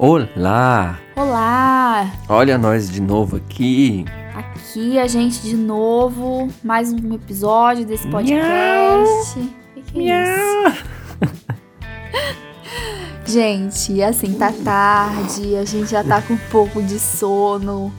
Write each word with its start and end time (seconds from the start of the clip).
Olá! 0.00 0.96
Olá! 1.16 2.08
Olha 2.28 2.56
nós 2.56 2.88
de 2.88 3.00
novo 3.02 3.36
aqui. 3.36 4.04
Aqui 4.32 4.96
a 4.96 5.08
gente 5.08 5.42
de 5.42 5.56
novo, 5.56 6.46
mais 6.62 6.92
um 6.92 7.14
episódio 7.14 7.84
desse 7.84 8.06
podcast. 8.06 9.40
Que 9.74 9.82
que 9.82 10.08
é 10.08 10.68
isso? 10.68 10.84
Gente, 13.26 14.00
assim, 14.00 14.34
tá 14.34 14.52
tarde, 14.64 15.56
a 15.56 15.64
gente 15.64 15.90
já 15.90 16.04
tá 16.04 16.22
com 16.22 16.34
um 16.34 16.38
pouco 16.48 16.80
de 16.80 16.98
sono. 17.00 17.92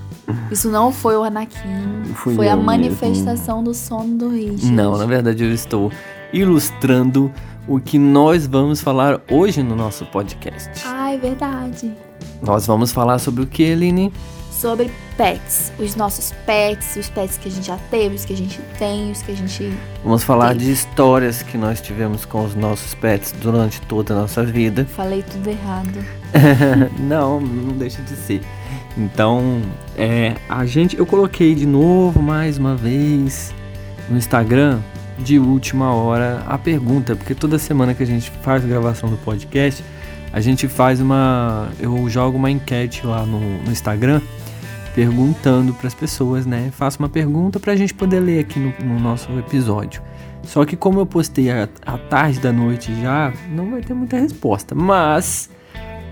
Isso 0.49 0.69
não 0.69 0.93
foi 0.93 1.17
o 1.17 1.23
Anakin, 1.23 2.03
Fui 2.15 2.33
foi 2.33 2.47
a 2.47 2.51
eu 2.51 2.55
mesmo. 2.55 2.65
manifestação 2.65 3.61
do 3.61 3.73
sono 3.73 4.17
do 4.17 4.29
Richard. 4.29 4.71
Não, 4.71 4.97
na 4.97 5.05
verdade 5.05 5.43
eu 5.43 5.53
estou 5.53 5.91
ilustrando 6.31 7.29
o 7.69 7.79
que 7.79 7.99
nós 7.99 8.47
vamos 8.47 8.81
falar 8.81 9.21
hoje 9.29 9.61
no 9.61 9.75
nosso 9.75 10.03
podcast. 10.07 10.71
Ah, 10.85 11.13
é 11.13 11.17
verdade. 11.17 11.93
Nós 12.41 12.65
vamos 12.65 12.91
falar 12.91 13.19
sobre 13.19 13.43
o 13.43 13.45
que, 13.45 13.61
Eline? 13.61 14.11
Sobre 14.51 14.91
pets, 15.15 15.71
os 15.77 15.95
nossos 15.95 16.33
pets, 16.47 16.95
os 16.95 17.09
pets 17.09 17.37
que 17.37 17.47
a 17.47 17.51
gente 17.51 17.67
já 17.67 17.77
teve, 17.91 18.15
os 18.15 18.25
que 18.25 18.33
a 18.33 18.35
gente 18.35 18.59
tem, 18.79 19.11
os 19.11 19.21
que 19.21 19.31
a 19.31 19.35
gente 19.35 19.71
Vamos 20.03 20.23
falar 20.23 20.53
Sim. 20.53 20.57
de 20.57 20.71
histórias 20.71 21.43
que 21.43 21.57
nós 21.59 21.79
tivemos 21.79 22.25
com 22.25 22.43
os 22.43 22.55
nossos 22.55 22.95
pets 22.95 23.33
durante 23.33 23.79
toda 23.81 24.15
a 24.15 24.21
nossa 24.21 24.43
vida. 24.43 24.85
falei 24.89 25.21
tudo 25.21 25.47
errado. 25.47 26.03
não, 26.99 27.39
não 27.39 27.77
deixa 27.77 28.01
de 28.01 28.15
ser. 28.15 28.41
Então, 28.97 29.61
é, 29.95 30.35
a 30.49 30.65
gente, 30.65 30.97
eu 30.97 31.05
coloquei 31.05 31.53
de 31.53 31.67
novo 31.67 32.19
mais 32.19 32.57
uma 32.57 32.75
vez 32.75 33.53
no 34.09 34.17
Instagram 34.17 34.79
de 35.23 35.37
última 35.39 35.93
hora 35.93 36.43
a 36.47 36.57
pergunta, 36.57 37.15
porque 37.15 37.35
toda 37.35 37.59
semana 37.59 37.93
que 37.93 38.03
a 38.03 38.05
gente 38.05 38.31
faz 38.41 38.63
a 38.63 38.67
gravação 38.67 39.09
do 39.09 39.17
podcast, 39.17 39.83
a 40.31 40.39
gente 40.39 40.67
faz 40.67 41.01
uma, 41.01 41.69
eu 41.79 42.07
jogo 42.09 42.37
uma 42.37 42.49
enquete 42.49 43.05
lá 43.05 43.25
no, 43.25 43.39
no 43.39 43.71
Instagram 43.71 44.21
perguntando 44.93 45.73
para 45.73 45.87
as 45.87 45.93
pessoas, 45.93 46.45
né? 46.45 46.71
Faço 46.71 46.99
uma 46.99 47.09
pergunta 47.09 47.59
para 47.59 47.73
a 47.73 47.75
gente 47.75 47.93
poder 47.93 48.19
ler 48.19 48.39
aqui 48.39 48.59
no, 48.59 48.73
no 48.83 48.99
nosso 48.99 49.31
episódio. 49.37 50.01
Só 50.43 50.65
que 50.65 50.75
como 50.75 50.99
eu 50.99 51.05
postei 51.05 51.51
à 51.51 51.69
à 51.85 51.97
tarde 51.97 52.39
da 52.39 52.51
noite 52.51 52.93
já, 53.01 53.31
não 53.49 53.71
vai 53.71 53.81
ter 53.81 53.93
muita 53.93 54.17
resposta, 54.17 54.73
mas 54.73 55.49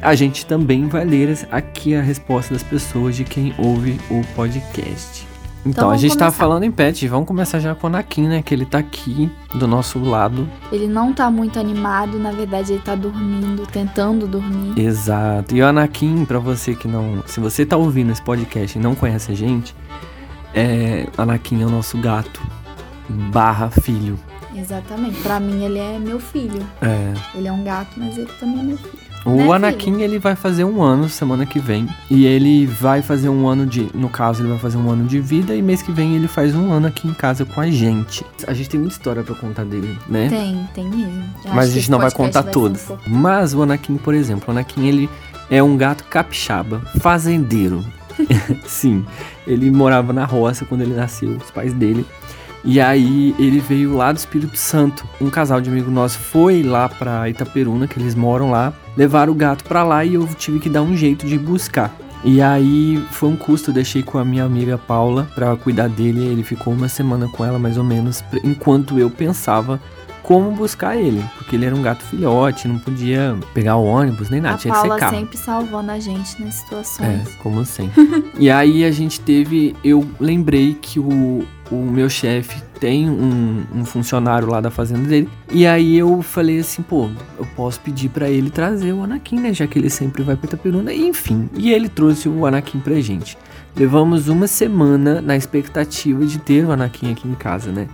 a 0.01 0.13
gente 0.15 0.45
também 0.45 0.87
vai 0.87 1.05
ler 1.05 1.37
aqui 1.51 1.95
a 1.95 2.01
resposta 2.01 2.53
das 2.53 2.63
pessoas 2.63 3.15
de 3.15 3.23
quem 3.23 3.53
ouve 3.57 3.99
o 4.09 4.21
podcast. 4.35 5.26
Então, 5.69 5.85
a 5.85 5.87
vamos 5.87 6.01
gente 6.01 6.13
tá 6.13 6.25
começar. 6.25 6.37
falando 6.37 6.63
em 6.63 6.71
pet, 6.71 7.07
vamos 7.07 7.27
começar 7.27 7.59
já 7.59 7.75
com 7.75 7.87
o 7.87 7.89
Anakin, 7.89 8.27
né? 8.27 8.41
Que 8.41 8.53
ele 8.53 8.65
tá 8.65 8.77
aqui 8.77 9.29
do 9.55 9.67
nosso 9.67 9.99
lado. 9.99 10.47
Ele 10.71 10.87
não 10.87 11.13
tá 11.13 11.29
muito 11.29 11.59
animado, 11.59 12.17
na 12.17 12.31
verdade 12.31 12.73
ele 12.73 12.81
tá 12.81 12.95
dormindo, 12.95 13.65
tentando 13.67 14.27
dormir. 14.27 14.79
Exato. 14.79 15.55
E 15.55 15.61
o 15.61 15.65
Anakin, 15.67 16.25
pra 16.25 16.39
você 16.39 16.73
que 16.73 16.87
não. 16.87 17.23
Se 17.25 17.39
você 17.39 17.65
tá 17.65 17.75
ouvindo 17.77 18.11
esse 18.11 18.21
podcast 18.21 18.77
e 18.77 18.81
não 18.81 18.95
conhece 18.95 19.31
a 19.31 19.35
gente, 19.35 19.75
é. 20.53 21.07
Anakin 21.17 21.61
é 21.61 21.65
o 21.65 21.69
nosso 21.69 21.97
gato. 21.97 22.41
Barra 23.09 23.69
filho. 23.69 24.19
Exatamente. 24.55 25.19
Pra 25.21 25.39
mim 25.39 25.63
ele 25.63 25.79
é 25.79 25.99
meu 25.99 26.19
filho. 26.19 26.65
É. 26.81 27.13
Ele 27.35 27.47
é 27.47 27.51
um 27.51 27.63
gato, 27.63 27.91
mas 27.97 28.17
ele 28.17 28.29
também 28.39 28.59
é 28.59 28.63
meu 28.63 28.77
filho. 28.77 29.06
O 29.27 29.35
Né, 29.35 29.51
Anakin, 29.51 30.01
ele 30.01 30.17
vai 30.17 30.37
fazer 30.37 30.63
um 30.63 30.81
ano 30.81 31.09
semana 31.09 31.45
que 31.45 31.59
vem. 31.59 31.85
E 32.09 32.25
ele 32.25 32.65
vai 32.65 33.01
fazer 33.01 33.27
um 33.27 33.45
ano 33.45 33.65
de. 33.65 33.89
No 33.93 34.07
caso, 34.07 34.41
ele 34.41 34.49
vai 34.49 34.57
fazer 34.57 34.77
um 34.77 34.89
ano 34.89 35.05
de 35.05 35.19
vida. 35.19 35.53
E 35.53 35.61
mês 35.61 35.81
que 35.81 35.91
vem 35.91 36.15
ele 36.15 36.29
faz 36.29 36.55
um 36.55 36.71
ano 36.71 36.87
aqui 36.87 37.09
em 37.09 37.13
casa 37.13 37.43
com 37.43 37.59
a 37.59 37.69
gente. 37.69 38.25
A 38.47 38.53
gente 38.53 38.69
tem 38.69 38.79
muita 38.79 38.95
história 38.95 39.23
pra 39.23 39.35
contar 39.35 39.65
dele, 39.65 39.99
né? 40.07 40.29
Tem, 40.29 40.69
tem 40.73 40.89
mesmo. 40.89 41.23
Eu 41.43 41.53
Mas 41.53 41.69
a 41.69 41.73
gente 41.73 41.91
não 41.91 41.99
vai 41.99 42.09
contar 42.09 42.41
ser 42.43 42.57
um 42.57 42.73
Mas 43.05 43.53
o 43.53 43.61
Anakin, 43.61 43.97
por 43.97 44.13
exemplo, 44.13 44.45
o 44.47 44.51
Anakin 44.51 44.87
ele 44.87 45.09
é 45.49 45.61
um 45.61 45.75
gato 45.75 46.05
capixaba, 46.05 46.79
fazendeiro. 46.99 47.83
Sim, 48.65 49.05
ele 49.45 49.69
morava 49.69 50.13
na 50.13 50.23
roça 50.23 50.63
quando 50.63 50.81
ele 50.81 50.93
nasceu, 50.93 51.31
os 51.31 51.51
pais 51.51 51.73
dele. 51.73 52.05
E 52.63 52.79
aí 52.79 53.35
ele 53.37 53.59
veio 53.59 53.95
lá 53.95 54.11
do 54.11 54.17
Espírito 54.17 54.57
Santo. 54.57 55.05
Um 55.21 55.29
casal 55.29 55.61
de 55.61 55.69
amigo 55.69 55.91
nosso 55.91 56.17
foi 56.17 56.63
lá 56.63 56.89
pra 56.89 57.29
Itaperuna, 57.29 57.87
que 57.87 57.99
eles 57.99 58.15
moram 58.15 58.51
lá, 58.51 58.73
levaram 58.97 59.31
o 59.31 59.35
gato 59.35 59.63
pra 59.63 59.83
lá 59.83 60.03
e 60.03 60.15
eu 60.15 60.27
tive 60.35 60.59
que 60.59 60.69
dar 60.69 60.81
um 60.81 60.97
jeito 60.97 61.25
de 61.25 61.37
buscar. 61.37 61.95
E 62.23 62.41
aí 62.41 62.97
foi 63.11 63.29
um 63.29 63.37
custo, 63.37 63.69
eu 63.69 63.73
deixei 63.73 64.01
com 64.01 64.17
a 64.17 64.25
minha 64.25 64.43
amiga 64.43 64.77
Paula 64.77 65.29
pra 65.35 65.55
cuidar 65.55 65.87
dele. 65.87 66.25
Ele 66.25 66.43
ficou 66.43 66.73
uma 66.73 66.89
semana 66.89 67.27
com 67.29 67.45
ela 67.45 67.59
mais 67.59 67.77
ou 67.77 67.83
menos, 67.83 68.23
enquanto 68.43 68.97
eu 68.97 69.09
pensava 69.09 69.79
como 70.27 70.51
buscar 70.51 70.97
ele, 70.97 71.23
porque 71.37 71.55
ele 71.55 71.65
era 71.65 71.73
um 71.73 71.81
gato 71.81 72.03
filhote, 72.03 72.67
não 72.67 72.77
podia 72.77 73.33
pegar 73.53 73.77
o 73.77 73.85
ônibus 73.85 74.29
nem 74.29 74.41
nada, 74.41 74.55
A 74.55 74.57
tinha 74.57 74.73
que 74.73 74.81
ser 74.81 74.87
Paula 74.87 74.99
carro. 74.99 75.15
sempre 75.15 75.37
salvando 75.37 75.89
a 75.91 75.99
gente 76.01 76.43
nas 76.43 76.49
É, 76.49 76.57
situações. 76.59 77.35
como 77.41 77.63
sempre. 77.63 78.03
e 78.37 78.49
aí 78.51 78.83
a 78.83 78.91
gente 78.91 79.21
teve, 79.21 79.73
eu 79.85 80.05
lembrei 80.19 80.73
que 80.81 80.99
o, 80.99 81.45
o 81.71 81.75
meu 81.75 82.09
chefe 82.09 82.61
tem 82.77 83.09
um, 83.09 83.63
um 83.73 83.85
funcionário 83.85 84.49
lá 84.49 84.59
da 84.59 84.69
fazenda 84.69 85.07
dele. 85.07 85.29
E 85.49 85.65
aí 85.65 85.97
eu 85.97 86.21
falei 86.21 86.59
assim, 86.59 86.81
pô, 86.81 87.09
eu 87.39 87.47
posso 87.55 87.79
pedir 87.79 88.09
pra 88.09 88.29
ele 88.29 88.49
trazer 88.49 88.91
o 88.91 89.03
Anakin, 89.03 89.39
né? 89.39 89.53
Já 89.53 89.65
que 89.65 89.79
ele 89.79 89.89
sempre 89.89 90.23
vai 90.23 90.35
pra 90.35 90.45
Itaperuna. 90.47 90.91
E, 90.91 91.07
enfim, 91.07 91.49
e 91.55 91.71
ele 91.71 91.87
trouxe 91.87 92.27
o 92.27 92.45
Anakin 92.45 92.79
pra 92.79 92.99
gente. 92.99 93.37
Levamos 93.77 94.27
uma 94.27 94.45
semana 94.45 95.21
na 95.21 95.37
expectativa 95.37 96.25
de 96.25 96.37
ter 96.37 96.65
o 96.65 96.71
Anakin 96.73 97.13
aqui 97.13 97.27
em 97.27 97.33
casa, 97.33 97.71
né? 97.71 97.87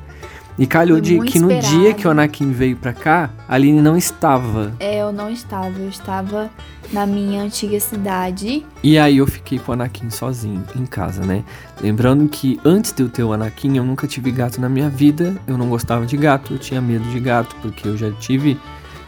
E 0.58 0.68
calhou 0.68 1.02
de 1.02 1.20
que 1.22 1.40
no 1.40 1.50
dia 1.60 1.94
que 1.94 2.08
o 2.08 2.12
Anakin 2.12 2.52
veio 2.52 2.78
pra 2.78 2.94
cá, 2.94 3.30
a 3.48 3.56
Aline 3.56 3.82
não 3.82 3.98
estava. 3.98 4.72
É, 4.80 5.02
eu 5.02 5.12
não 5.12 5.30
estava. 5.30 5.78
Eu 5.80 5.90
estava 5.90 6.50
na 6.92 7.08
minha 7.08 7.42
antiga 7.42 7.80
cidade. 7.80 8.66
E 8.84 8.98
aí 8.98 9.18
eu 9.18 9.26
fiquei 9.26 9.58
com 9.58 9.72
o 9.72 9.74
Anakin 9.74 10.10
sozinho 10.10 10.64
em 10.76 10.86
casa, 10.86 11.26
né? 11.26 11.44
Lembrando 11.82 12.28
que 12.30 12.60
antes 12.64 12.92
de 12.92 13.02
eu 13.04 13.10
ter 13.10 13.24
o 13.24 13.34
Anakin, 13.34 13.78
eu 13.78 13.84
nunca 13.84 14.06
tive 14.08 14.32
gato 14.32 14.62
na 14.62 14.70
minha 14.70 14.90
vida. 14.90 15.36
Eu 15.48 15.58
não 15.58 15.70
gostava 15.70 16.06
de 16.06 16.16
gato, 16.16 16.54
eu 16.54 16.60
tinha 16.60 16.80
medo 16.82 17.06
de 17.10 17.20
gato, 17.20 17.56
porque 17.62 17.88
eu 17.88 17.98
já 17.98 18.12
tive 18.12 18.60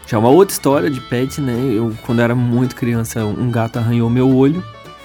já 0.06 0.18
uma 0.18 0.28
outra 0.28 0.52
história 0.52 0.90
de 0.90 1.00
pet, 1.00 1.40
né? 1.40 1.54
Eu 1.72 1.92
quando 2.04 2.20
era 2.20 2.34
muito 2.34 2.74
criança, 2.74 3.24
um 3.24 3.50
gato 3.50 3.78
arranhou 3.78 4.10
meu 4.10 4.34
olho 4.34 4.62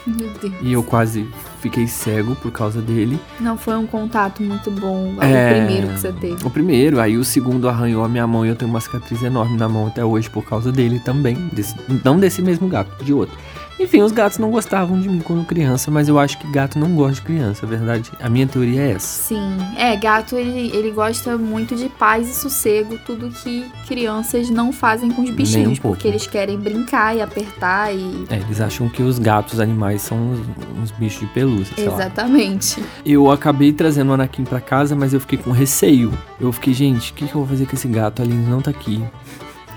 Meu 0.07 0.29
Deus. 0.41 0.53
e 0.62 0.73
eu 0.73 0.81
quase 0.84 1.28
fiquei 1.62 1.88
cego 1.88 2.35
por 2.35 2.51
causa 2.51 2.81
dele. 2.81 3.19
Não 3.39 3.57
foi 3.57 3.75
um 3.78 3.85
contato 3.85 4.41
muito 4.41 4.72
bom. 4.72 5.13
É. 5.22 5.51
O 5.51 5.66
primeiro 5.66 5.88
que 5.94 6.00
você 6.00 6.12
teve. 6.12 6.45
O 6.47 6.50
primeiro, 6.50 7.00
aí 7.00 7.17
o 7.17 7.23
segundo 7.23 7.69
arranhou 7.69 8.03
a 8.03 8.09
minha 8.09 8.25
mão 8.25 8.45
e 8.45 8.50
eu 8.50 8.56
tenho 8.56 8.69
uma 8.72 8.81
cicatriz 8.81 9.22
enorme 9.22 9.57
na 9.57 9.69
mão 9.69 9.88
até 9.88 10.03
hoje 10.03 10.29
por 10.29 10.44
causa 10.44 10.72
dele 10.72 11.00
também. 11.00 11.35
Desse- 11.53 11.75
não 12.03 12.19
desse 12.19 12.41
mesmo 12.41 12.67
gato, 12.67 13.03
de 13.03 13.13
outro. 13.13 13.38
Enfim, 13.81 14.02
os 14.02 14.12
gatos 14.12 14.38
não 14.38 14.52
gostavam 14.52 15.00
de 15.00 15.09
mim 15.09 15.19
quando 15.19 15.44
criança, 15.44 15.90
mas 15.90 16.08
eu 16.08 16.19
acho 16.19 16.38
que 16.38 16.50
gato 16.52 16.78
não 16.78 16.96
gosta 16.96 17.16
de 17.16 17.22
criança, 17.22 17.66
a 17.66 17.69
verdade. 17.69 18.12
A 18.22 18.30
minha 18.30 18.46
teoria 18.46 18.81
é 18.81 18.92
essa. 18.92 19.24
Sim, 19.24 19.58
é, 19.75 19.96
gato 19.96 20.38
ele, 20.38 20.75
ele 20.75 20.92
gosta 20.92 21.36
muito 21.38 21.75
de 21.75 21.90
paz 21.90 22.30
e 22.30 22.34
sossego, 22.34 23.00
tudo 23.06 23.30
que 23.30 23.66
crianças 23.88 24.50
não 24.52 24.72
fazem 24.72 25.09
com 25.12 25.24
os 25.24 25.30
um 25.30 25.34
bichinhos, 25.34 25.80
pouco. 25.80 25.97
porque 25.97 26.08
eles 26.08 26.28
querem 26.28 26.59
brincar 26.59 27.16
e 27.16 27.22
apertar 27.22 27.94
e. 27.94 28.25
É, 28.30 28.36
eles 28.36 28.62
acham 28.62 28.88
que 28.88 29.02
os 29.02 29.18
gatos, 29.18 29.56
os 29.56 29.59
animais, 29.59 30.03
são 30.03 30.18
uns, 30.18 30.40
uns 30.80 30.92
bichos 30.92 31.22
de 31.22 31.28
pelúcia, 31.28 31.74
sei 31.75 31.88
lá. 31.88 31.96
Exatamente. 31.96 32.84
Eu 33.03 33.31
acabei 33.31 33.74
trazendo 33.74 34.12
o 34.12 34.13
Anakin 34.13 34.44
pra 34.44 34.62
casa, 34.62 34.96
mas 34.96 35.13
eu 35.13 35.19
fiquei 35.19 35.40
com 35.40 35.52
receio. 35.52 36.13
Eu 36.40 36.52
fiquei, 36.52 36.74
gente, 36.74 37.12
o 37.12 37.16
que, 37.16 37.25
que 37.25 37.36
eu 37.36 37.42
vou 37.42 37.48
fazer 37.48 37.66
com 37.66 37.75
esse 37.75 37.88
gato? 37.88 38.22
A 38.22 38.25
Aline 38.25 38.48
não 38.48 38.62
tá 38.62 38.69
aqui. 38.69 39.03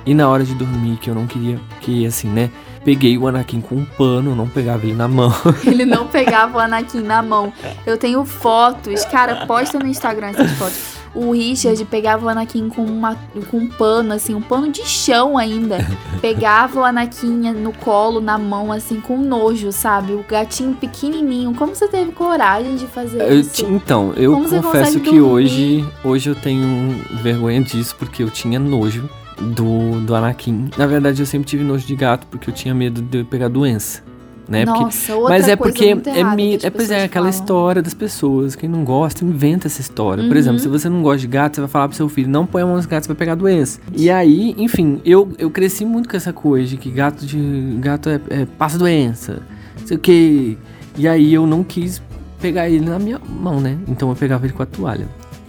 E 0.07 0.13
na 0.13 0.29
hora 0.29 0.45
de 0.45 0.55
dormir, 0.55 0.99
que 0.99 1.09
eu 1.09 1.15
não 1.15 1.27
queria, 1.27 1.59
que 1.81 2.05
assim, 2.05 2.29
né? 2.29 2.51
Peguei 2.85 3.17
o 3.17 3.27
Anakin 3.27 3.61
com 3.61 3.77
um 3.77 3.85
pano, 3.85 4.37
não 4.37 4.47
pegava 4.49 4.85
ele 4.85 4.95
na 4.95 5.09
mão. 5.09 5.33
Ele 5.65 5.85
não 5.87 6.07
pegava 6.07 6.59
o 6.59 6.61
Anakin 6.61 7.01
na 7.01 7.23
mão. 7.23 7.53
Eu 7.87 7.97
tenho 7.97 8.25
fotos, 8.25 9.05
cara, 9.07 9.47
posta 9.47 9.79
no 9.79 9.87
Instagram 9.87 10.29
essas 10.29 10.51
fotos. 10.53 10.95
O 11.15 11.31
Richard 11.33 11.83
pegava 11.85 12.27
o 12.27 12.29
Anakin 12.29 12.69
com, 12.69 12.85
uma, 12.85 13.17
com 13.51 13.59
um 13.59 13.69
pano, 13.69 14.13
assim, 14.13 14.35
um 14.35 14.41
pano 14.41 14.71
de 14.71 14.83
chão 14.85 15.39
ainda. 15.39 15.79
Pegava 16.21 16.81
o 16.81 16.85
Anakin 16.85 17.53
no 17.53 17.73
colo, 17.73 18.21
na 18.21 18.37
mão, 18.37 18.73
assim, 18.73 19.01
com 19.01 19.17
nojo, 19.17 19.71
sabe? 19.71 20.13
O 20.13 20.25
gatinho 20.29 20.75
pequenininho. 20.75 21.55
Como 21.55 21.75
você 21.75 21.87
teve 21.89 22.11
coragem 22.13 22.75
de 22.77 22.87
fazer 22.89 23.23
Eu 23.23 23.41
isso? 23.41 23.65
então, 23.65 24.13
eu 24.17 24.33
Como 24.33 24.49
confesso 24.49 24.99
que 25.01 25.05
dormir? 25.07 25.21
hoje, 25.21 25.85
hoje 26.03 26.31
eu 26.31 26.35
tenho 26.35 27.01
vergonha 27.23 27.63
disso, 27.63 27.95
porque 27.97 28.23
eu 28.23 28.29
tinha 28.29 28.59
nojo 28.59 29.09
do, 29.41 30.01
do 30.01 30.15
Anakin. 30.15 30.71
Na 30.77 30.87
verdade, 30.87 31.21
eu 31.23 31.27
sempre 31.27 31.47
tive 31.49 31.65
nojo 31.65 31.87
de 31.87 31.97
gato, 31.97 32.27
porque 32.29 32.51
eu 32.51 32.55
tinha 32.55 32.75
medo 32.75 33.01
de 33.03 33.25
pegar 33.25 33.49
doença. 33.49 34.03
Né? 34.47 34.67
Porque- 34.67 34.81
Nossa, 34.85 35.15
outra 35.17 35.31
Mas 35.31 35.49
é 35.49 35.57
porque 35.57 35.97
é, 36.05 36.23
mi- 36.37 36.59
é, 36.63 36.69
pois 36.69 36.91
é 36.91 37.05
aquela 37.05 37.27
falam. 37.27 37.31
história 37.31 37.81
das 37.81 37.95
pessoas. 37.95 38.55
Quem 38.55 38.69
não 38.69 38.85
gosta, 38.85 39.25
inventa 39.25 39.67
essa 39.69 39.81
história. 39.81 40.23
Por 40.23 40.33
Uhum. 40.33 40.39
exemplo, 40.39 40.59
se 40.59 40.69
você 40.69 40.87
não 40.87 41.03
gosta 41.03 41.21
de 41.21 41.27
gato, 41.29 41.55
você 41.55 41.61
vai 41.63 41.71
falar 41.71 41.89
pro 41.89 41.97
seu 41.97 42.11
filho, 42.11 42.29
não 42.29 42.45
põe 42.45 42.61
a 42.61 42.67
mão 42.67 42.77
nos 42.77 42.85
gatos, 42.85 43.07
você 43.07 43.13
vai 43.15 43.17
pegar 43.19 43.37
doença. 43.37 43.81
E 43.97 44.11
aí, 44.11 44.55
enfim, 44.59 45.01
eu, 45.03 45.31
eu 45.39 45.51
cresci 45.51 45.87
muito 45.87 46.11
com 46.11 46.17
essa 46.19 46.31
coisa 46.31 46.69
de 46.69 46.77
que 46.77 46.91
gato 46.91 47.25
de 47.25 47.39
gato 47.81 48.11
é, 48.11 48.21
é- 48.29 48.45
passa 48.59 48.77
doença. 48.77 49.41
Não 49.81 49.87
sei 49.87 49.97
o 49.97 50.01
que. 50.01 50.59
E 50.99 51.09
aí 51.09 51.33
eu 51.33 51.47
não 51.47 51.65
quis 51.65 52.03
pegar 52.39 52.69
ele 52.69 52.85
na 52.85 52.99
minha 52.99 53.19
mão, 53.27 53.63
né? 53.63 53.79
Então 53.89 54.11
eu 54.11 54.15
pegava 54.15 54.45
ele 54.45 54.53
com 54.53 54.63
a 54.63 54.67
toalha. 54.67 55.09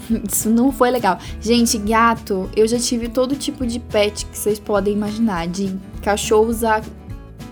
Isso 0.32 0.50
não 0.50 0.72
foi 0.72 0.92
legal. 0.92 1.20
Gente, 1.40 1.78
gato, 1.78 2.50
eu 2.56 2.68
já 2.68 2.78
tive 2.80 3.10
todo 3.10 3.36
tipo 3.36 3.66
de 3.66 3.80
pet 3.80 4.26
que 4.26 4.38
vocês 4.38 4.60
podem 4.60 4.94
imaginar. 4.94 5.48
De 5.48 5.76
cachorros 6.02 6.64
a 6.64 6.82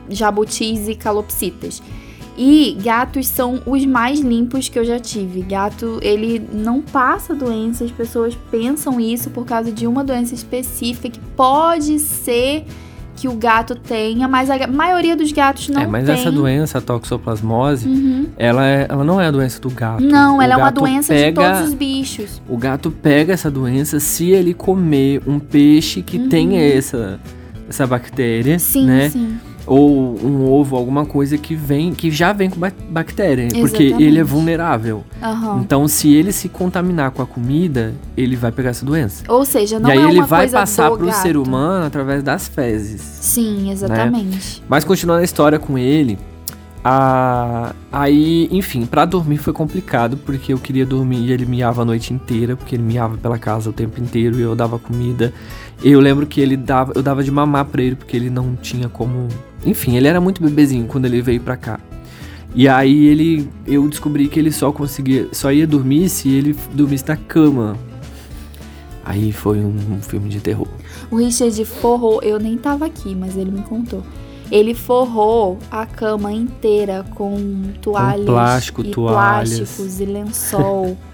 jabutis 0.10 0.88
e 0.88 0.96
calopsitas. 0.96 1.82
E 2.36 2.76
gatos 2.82 3.28
são 3.28 3.62
os 3.66 3.86
mais 3.86 4.20
limpos 4.20 4.68
que 4.68 4.80
eu 4.80 4.84
já 4.84 5.00
tive. 5.00 5.42
Gato, 5.42 6.00
ele 6.02 6.40
não 6.52 6.82
passa 6.82 7.36
doença, 7.36 7.84
as 7.84 7.92
pessoas 7.92 8.36
pensam 8.50 9.00
isso 9.00 9.30
por 9.30 9.46
causa 9.46 9.72
de 9.72 9.86
uma 9.86 10.04
doença 10.04 10.34
específica 10.34 11.10
que 11.10 11.20
pode 11.36 12.00
ser 12.00 12.66
que 13.16 13.28
o 13.28 13.34
gato 13.34 13.76
tenha, 13.76 14.28
mas 14.28 14.50
a 14.50 14.68
maioria 14.68 15.16
dos 15.16 15.32
gatos 15.32 15.70
não 15.70 15.82
é, 15.82 15.88
mas 15.88 16.06
tem. 16.06 16.16
essa 16.16 16.32
doença, 16.32 16.78
a 16.80 16.82
toxoplasmose, 16.82 17.88
Uhum. 17.88 18.28
ela, 18.38 18.66
é, 18.66 18.88
ela 18.90 19.04
não 19.04 19.22
é 19.22 19.28
a 19.28 19.32
doença 19.32 19.60
do 19.60 19.70
gato. 19.70 20.04
Não, 20.04 20.38
O 20.38 20.42
ela 20.42 20.54
é 20.54 20.58
uma 20.58 20.72
doença 20.72 21.14
pega, 21.14 21.42
de 21.42 21.48
todos 21.54 21.68
os 21.70 21.74
bichos. 21.74 22.42
O 22.50 22.58
gato 22.58 22.90
pega 22.92 23.34
essa 23.34 23.50
doença 23.52 24.00
se 24.00 24.32
ele 24.32 24.54
comer 24.54 25.22
um 25.28 25.40
peixe 25.40 26.02
que 26.02 26.18
Uhum. 26.18 26.30
tenha 26.30 26.62
essa, 26.62 27.20
essa 27.70 27.86
bactéria, 27.86 28.58
Sim, 28.60 28.86
né? 28.86 29.10
sim. 29.10 29.38
Ou 29.66 30.18
um 30.22 30.52
ovo, 30.52 30.76
alguma 30.76 31.06
coisa 31.06 31.38
que 31.38 31.56
vem, 31.56 31.94
que 31.94 32.12
já 32.12 32.34
vem 32.34 32.50
com 32.50 32.60
ba- 32.60 32.72
bactéria, 32.90 33.48
porque 33.48 33.84
Exatamente. 33.84 34.04
ele 34.04 34.20
é 34.20 34.24
vulnerável. 34.24 35.04
Aham. 35.22 35.62
Então, 35.62 35.88
se 35.88 36.14
ele 36.14 36.34
se 36.34 36.50
contaminar 36.50 37.12
com 37.12 37.22
a 37.22 37.26
comida, 37.26 37.94
ele 38.18 38.36
vai 38.36 38.52
pegar 38.52 38.72
essa 38.72 38.86
doença. 38.86 39.24
Ou 39.30 39.46
seja, 39.46 39.80
não 39.80 39.90
e 39.90 39.94
aí 39.94 40.00
é 40.00 40.10
ele 40.10 40.22
vai 40.24 40.50
passar 40.50 40.92
pro 40.92 41.06
gato. 41.06 41.22
ser 41.22 41.38
humano 41.38 41.86
através 41.86 42.22
das 42.22 42.48
fezes. 42.50 43.00
Sim, 43.02 43.72
exatamente. 43.72 44.62
Mas 44.68 44.84
continuando 44.84 45.22
a 45.22 45.24
história 45.24 45.58
com 45.58 45.78
ele, 45.78 46.20
a... 46.84 47.74
aí, 47.90 48.50
enfim, 48.52 48.86
pra 48.86 49.06
dormir 49.06 49.38
foi 49.38 49.54
complicado, 49.54 50.18
porque 50.18 50.52
eu 50.52 50.58
queria 50.58 50.86
dormir 50.86 51.20
e 51.28 51.32
ele 51.32 51.46
miava 51.46 51.84
a 51.84 51.86
noite 51.86 52.14
inteira, 52.14 52.58
porque 52.58 52.76
ele 52.76 52.84
miava 52.84 53.16
pela 53.18 53.38
casa 53.38 53.70
o 53.70 53.74
tempo 53.74 54.02
inteiro 54.02 54.38
e 54.38 54.42
eu 54.42 54.54
dava 54.56 54.78
comida. 54.78 55.34
Eu 55.82 56.00
lembro 56.02 56.26
que 56.28 56.42
ele 56.42 56.58
dava, 56.58 56.92
eu 56.96 57.02
dava 57.02 57.24
de 57.24 57.32
mamar 57.32 57.66
pra 57.66 57.82
ele, 57.82 57.96
porque 57.96 58.18
ele 58.18 58.30
não 58.30 58.56
tinha 58.56 58.90
como. 58.90 59.28
Enfim, 59.66 59.96
ele 59.96 60.08
era 60.08 60.20
muito 60.20 60.42
bebezinho 60.42 60.86
quando 60.88 61.06
ele 61.06 61.22
veio 61.22 61.42
pra 61.42 61.56
cá. 61.56 61.80
E 62.56 62.68
aí 62.68 63.08
ele, 63.08 63.50
eu 63.66 63.88
descobri 63.88 64.28
que 64.28 64.40
ele 64.40 64.52
só 64.52 64.72
conseguia, 64.72 65.28
só 65.32 65.52
ia 65.52 65.66
dormir 65.66 66.08
se 66.10 66.30
ele 66.30 66.56
dormisse 66.74 67.08
na 67.08 67.16
cama. 67.16 67.78
Aí 69.04 69.32
foi 69.32 69.60
um, 69.60 69.76
um 69.92 70.02
filme 70.02 70.30
de 70.30 70.40
terror. 70.40 70.68
O 71.10 71.18
Richard 71.18 71.66
forrou, 71.66 72.22
eu 72.22 72.40
nem 72.40 72.58
tava 72.58 72.86
aqui, 72.86 73.16
mas 73.16 73.36
ele 73.36 73.52
me 73.52 73.62
contou. 73.64 74.04
Ele 74.52 74.74
forrou 74.74 75.58
a 75.72 75.86
cama 75.86 76.32
inteira 76.32 77.04
com 77.16 77.64
toalhas 77.82 78.26
plástico, 78.26 78.82
e 78.82 78.92
toalhas. 78.92 79.58
plásticos 79.58 80.00
e 80.00 80.06
lençol. 80.06 80.98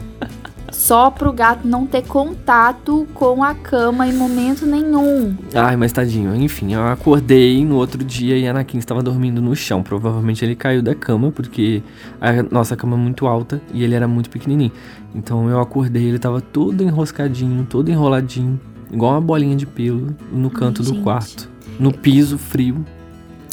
só 0.71 1.09
pro 1.09 1.31
gato 1.31 1.67
não 1.67 1.85
ter 1.85 2.03
contato 2.03 3.07
com 3.13 3.43
a 3.43 3.53
cama 3.53 4.07
em 4.07 4.13
momento 4.13 4.65
nenhum. 4.65 5.35
Ai, 5.53 5.75
mas 5.75 5.91
tadinho. 5.91 6.35
Enfim, 6.35 6.73
eu 6.73 6.85
acordei 6.87 7.63
no 7.65 7.75
outro 7.75 8.03
dia 8.03 8.37
e 8.37 8.47
Anakin 8.47 8.77
estava 8.77 9.01
dormindo 9.03 9.41
no 9.41 9.55
chão. 9.55 9.83
Provavelmente 9.83 10.43
ele 10.43 10.55
caiu 10.55 10.81
da 10.81 10.95
cama, 10.95 11.31
porque 11.31 11.83
a 12.19 12.43
nossa 12.43 12.75
cama 12.75 12.95
é 12.95 12.99
muito 12.99 13.27
alta 13.27 13.61
e 13.73 13.83
ele 13.83 13.95
era 13.95 14.07
muito 14.07 14.29
pequenininho. 14.29 14.71
Então 15.13 15.49
eu 15.49 15.59
acordei, 15.59 16.05
ele 16.05 16.19
tava 16.19 16.41
todo 16.41 16.83
enroscadinho, 16.83 17.65
todo 17.65 17.89
enroladinho, 17.89 18.59
igual 18.91 19.13
uma 19.13 19.21
bolinha 19.21 19.55
de 19.55 19.65
pelo 19.65 20.15
no 20.31 20.49
canto 20.49 20.83
do 20.83 20.93
gente. 20.93 21.03
quarto. 21.03 21.49
No 21.79 21.93
piso 21.93 22.37
frio. 22.37 22.85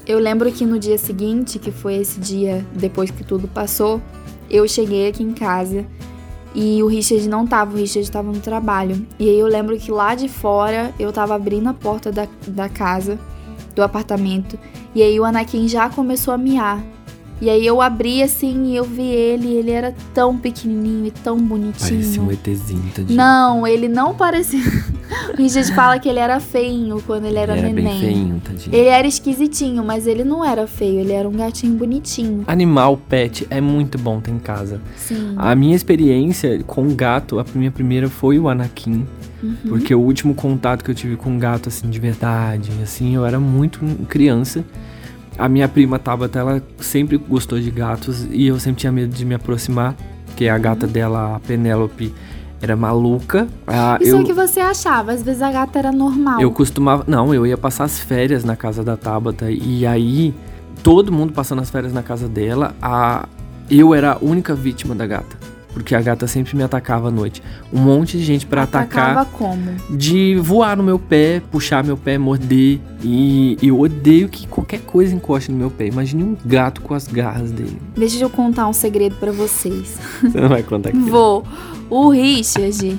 Eu 0.07 0.19
lembro 0.19 0.51
que 0.53 0.65
no 0.65 0.79
dia 0.79 0.99
seguinte, 0.99 1.59
que 1.59 1.71
foi 1.71 1.95
esse 1.97 2.21
dia 2.21 2.65
depois 2.75 3.11
que 3.11 3.25
tudo 3.25 3.49
passou, 3.49 4.01
eu 4.49 4.67
cheguei 4.69 5.09
aqui 5.09 5.23
em 5.23 5.33
casa 5.33 5.85
e 6.57 6.83
o 6.83 6.87
Richard 6.87 7.29
não 7.29 7.47
tava, 7.47 7.75
o 7.75 7.77
Richard 7.77 8.11
tava 8.11 8.33
no 8.33 8.41
trabalho. 8.41 9.07
E 9.19 9.29
aí 9.29 9.39
eu 9.39 9.47
lembro 9.47 9.77
que 9.77 9.91
lá 9.91 10.15
de 10.15 10.27
fora 10.27 10.95
eu 10.99 11.13
tava 11.13 11.35
abrindo 11.35 11.69
a 11.69 11.75
porta 11.75 12.11
da, 12.11 12.27
da 12.49 12.67
casa, 12.67 13.19
do 13.75 13.83
apartamento, 13.83 14.59
e 14.95 15.03
aí 15.03 15.21
o 15.21 15.25
Anakin 15.25 15.69
já 15.69 15.91
começou 15.91 16.33
a 16.33 16.39
miar. 16.39 16.83
E 17.41 17.51
aí 17.51 17.67
eu 17.67 17.83
abri 17.83 18.23
assim 18.23 18.73
e 18.73 18.77
eu 18.77 18.85
vi 18.85 19.03
ele, 19.03 19.53
ele 19.53 19.71
era 19.71 19.95
tão 20.15 20.39
pequenininho 20.39 21.07
e 21.07 21.11
tão 21.11 21.37
bonitinho. 21.37 22.01
Parecia 22.01 22.23
um 22.23 22.33
ETzinho, 22.33 22.91
tadinho. 22.95 23.17
Não, 23.17 23.67
ele 23.67 23.89
não 23.89 24.15
parecia. 24.15 24.61
o 25.35 25.37
Richard 25.37 25.75
fala 25.75 25.99
que 25.99 26.09
ele 26.09 26.19
era 26.19 26.41
feinho 26.41 27.03
quando 27.07 27.27
ele 27.27 27.39
era 27.39 27.53
ele 27.53 27.67
era 27.67 27.73
neném. 27.75 28.01
bem 28.01 28.01
feinho, 28.01 28.43
tadinho. 28.43 28.75
Ele 28.75 28.89
era 28.89 29.07
esquisitinho, 29.07 29.85
mas 29.85 30.07
ele 30.07 30.25
não 30.25 30.43
era 30.43 30.67
feio, 30.67 31.01
ele 31.01 31.13
era 31.13 31.29
um 31.29 31.33
gatinho 31.33 31.75
bonitinho. 31.75 32.45
Animal, 32.47 32.97
pet, 32.97 33.47
é 33.51 33.61
muito 33.61 33.99
bom 33.99 34.19
ter 34.19 34.31
em 34.31 34.39
casa. 34.39 34.81
Sim. 34.97 35.35
A 35.37 35.55
minha 35.55 35.77
experiência 35.77 36.63
com 36.67 36.89
gato, 36.95 37.39
a 37.39 37.45
minha 37.55 37.71
primeira 37.71 38.09
foi 38.09 38.39
o 38.39 38.49
Anakin. 38.49 39.07
Uhum. 39.43 39.57
Porque 39.69 39.95
o 39.95 40.01
último 40.01 40.35
contato 40.35 40.83
que 40.83 40.91
eu 40.91 40.95
tive 40.95 41.17
com 41.17 41.31
um 41.31 41.39
gato, 41.39 41.69
assim, 41.69 41.91
de 41.91 42.01
verdade, 42.01 42.71
assim, 42.83 43.15
eu 43.15 43.27
era 43.27 43.39
muito 43.39 43.81
criança. 44.09 44.65
A 45.39 45.49
minha 45.49 45.69
prima 45.69 45.99
Tabata, 45.99 46.39
ela 46.39 46.63
sempre 46.79 47.17
gostou 47.17 47.59
de 47.61 47.71
gatos 47.71 48.27
e 48.31 48.47
eu 48.47 48.59
sempre 48.59 48.81
tinha 48.81 48.93
medo 48.93 49.15
de 49.15 49.25
me 49.25 49.35
aproximar, 49.35 49.95
porque 50.27 50.49
a 50.49 50.57
gata 50.57 50.87
dela, 50.87 51.37
a 51.37 51.41
Penélope, 51.41 52.13
era 52.61 52.75
maluca. 52.75 53.47
Ah, 53.67 53.99
Isso 54.01 54.13
eu, 54.13 54.19
é 54.19 54.23
o 54.23 54.25
que 54.25 54.33
você 54.33 54.61
achava, 54.61 55.13
às 55.13 55.23
vezes 55.23 55.43
a 55.43 55.53
gata 55.53 55.79
era 55.79 55.93
normal. 55.93 56.41
eu 56.41 56.51
costumava. 56.51 57.05
Não, 57.07 57.35
eu 57.35 57.47
ia 57.47 57.57
passar 57.59 57.85
as 57.85 57.99
férias 57.99 58.45
na 58.45 58.57
casa 58.57 58.83
da 58.83 58.97
Tabata 58.97 59.51
e 59.51 59.87
aí 59.87 60.35
todo 60.83 61.13
mundo 61.13 61.33
passando 61.33 61.61
as 61.61 61.69
férias 61.71 61.93
na 61.93 62.03
casa 62.03 62.29
dela, 62.29 62.75
a, 62.81 63.29
eu 63.71 63.95
era 63.95 64.13
a 64.13 64.19
única 64.23 64.55
vítima 64.55 64.95
da 64.95 65.07
gata. 65.07 65.37
Porque 65.77 65.95
a 65.95 66.01
gata 66.01 66.27
sempre 66.27 66.57
me 66.57 66.63
atacava 66.63 67.09
à 67.09 67.11
noite. 67.11 67.43
Um 67.71 67.79
monte 67.79 68.17
de 68.17 68.25
gente 68.25 68.47
pra 68.47 68.63
atacar 68.63 69.11
Atacava 69.11 69.31
como? 69.31 69.75
de 69.91 70.35
voar 70.41 70.75
no 70.75 70.83
meu 70.83 70.99
pé, 70.99 71.43
puxar 71.51 71.85
meu 71.85 71.99
pé, 71.99 72.17
morder. 72.17 72.81
E 73.05 73.59
eu 73.63 73.79
odeio 73.79 74.27
que 74.27 74.47
qualquer 74.47 74.81
coisa 74.81 75.15
encoste 75.15 75.53
no 75.53 75.59
meu 75.59 75.71
pé. 75.71 75.89
Imagine 75.89 76.25
um 76.25 76.37
gato 76.47 76.81
com 76.81 76.95
as 76.95 77.07
garras 77.07 77.53
dele. 77.53 77.77
Deixa 77.95 78.19
eu 78.25 78.31
contar 78.31 78.67
um 78.67 78.73
segredo 78.73 79.17
pra 79.17 79.31
vocês. 79.31 79.99
Você 80.25 80.41
não 80.41 80.49
vai 80.49 80.63
contar 80.63 80.89
aqui. 80.89 80.99
Vou. 80.99 81.45
O 81.91 82.09
Richard 82.09 82.99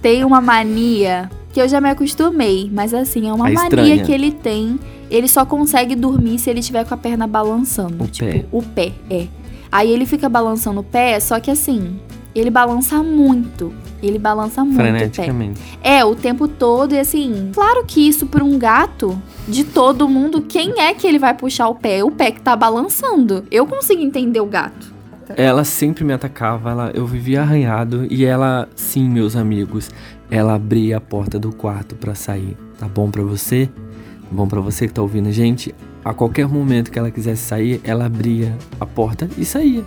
tem 0.00 0.24
uma 0.24 0.40
mania 0.40 1.28
que 1.52 1.60
eu 1.60 1.68
já 1.68 1.80
me 1.80 1.90
acostumei, 1.90 2.70
mas 2.72 2.94
assim, 2.94 3.28
é 3.28 3.32
uma 3.32 3.50
É 3.50 3.54
mania 3.54 4.04
que 4.04 4.12
ele 4.12 4.30
tem. 4.30 4.78
Ele 5.10 5.26
só 5.26 5.44
consegue 5.44 5.96
dormir 5.96 6.38
se 6.38 6.48
ele 6.48 6.62
tiver 6.62 6.84
com 6.84 6.94
a 6.94 6.96
perna 6.96 7.26
balançando. 7.26 8.04
O 8.04 8.06
tipo, 8.06 8.30
pé. 8.30 8.44
o 8.52 8.62
pé, 8.62 8.92
é. 9.10 9.26
Aí 9.74 9.90
ele 9.90 10.06
fica 10.06 10.28
balançando 10.28 10.78
o 10.78 10.84
pé, 10.84 11.18
só 11.18 11.40
que 11.40 11.50
assim, 11.50 11.98
ele 12.34 12.50
balança 12.50 13.02
muito. 13.02 13.72
Ele 14.02 14.18
balança 14.18 14.64
muito. 14.64 14.76
Freneticamente. 14.76 15.60
É, 15.82 16.04
o 16.04 16.14
tempo 16.14 16.48
todo, 16.48 16.94
e 16.94 16.98
assim, 16.98 17.50
claro 17.54 17.84
que 17.86 18.06
isso 18.06 18.26
pra 18.26 18.44
um 18.44 18.58
gato, 18.58 19.20
de 19.48 19.64
todo 19.64 20.08
mundo, 20.08 20.42
quem 20.42 20.80
é 20.80 20.92
que 20.92 21.06
ele 21.06 21.18
vai 21.18 21.34
puxar 21.34 21.68
o 21.68 21.74
pé? 21.74 22.02
O 22.02 22.10
pé 22.10 22.30
que 22.30 22.40
tá 22.40 22.54
balançando. 22.54 23.44
Eu 23.50 23.66
consigo 23.66 24.02
entender 24.02 24.40
o 24.40 24.46
gato. 24.46 24.92
Ela 25.36 25.64
sempre 25.64 26.04
me 26.04 26.12
atacava, 26.12 26.70
ela, 26.70 26.90
eu 26.94 27.06
vivia 27.06 27.40
arranhado 27.40 28.06
e 28.10 28.26
ela, 28.26 28.68
sim, 28.76 29.08
meus 29.08 29.34
amigos, 29.36 29.90
ela 30.30 30.54
abria 30.54 30.98
a 30.98 31.00
porta 31.00 31.38
do 31.38 31.50
quarto 31.50 31.94
pra 31.94 32.14
sair. 32.14 32.56
Tá 32.78 32.86
bom 32.86 33.10
pra 33.10 33.22
você? 33.22 33.66
Tá 33.66 34.30
bom 34.30 34.46
pra 34.46 34.60
você 34.60 34.86
que 34.86 34.92
tá 34.92 35.00
ouvindo, 35.00 35.32
gente? 35.32 35.74
A 36.04 36.12
qualquer 36.12 36.46
momento 36.46 36.90
que 36.90 36.98
ela 36.98 37.10
quisesse 37.10 37.42
sair, 37.42 37.80
ela 37.84 38.04
abria 38.04 38.54
a 38.78 38.84
porta 38.84 39.28
e 39.38 39.44
saía. 39.46 39.82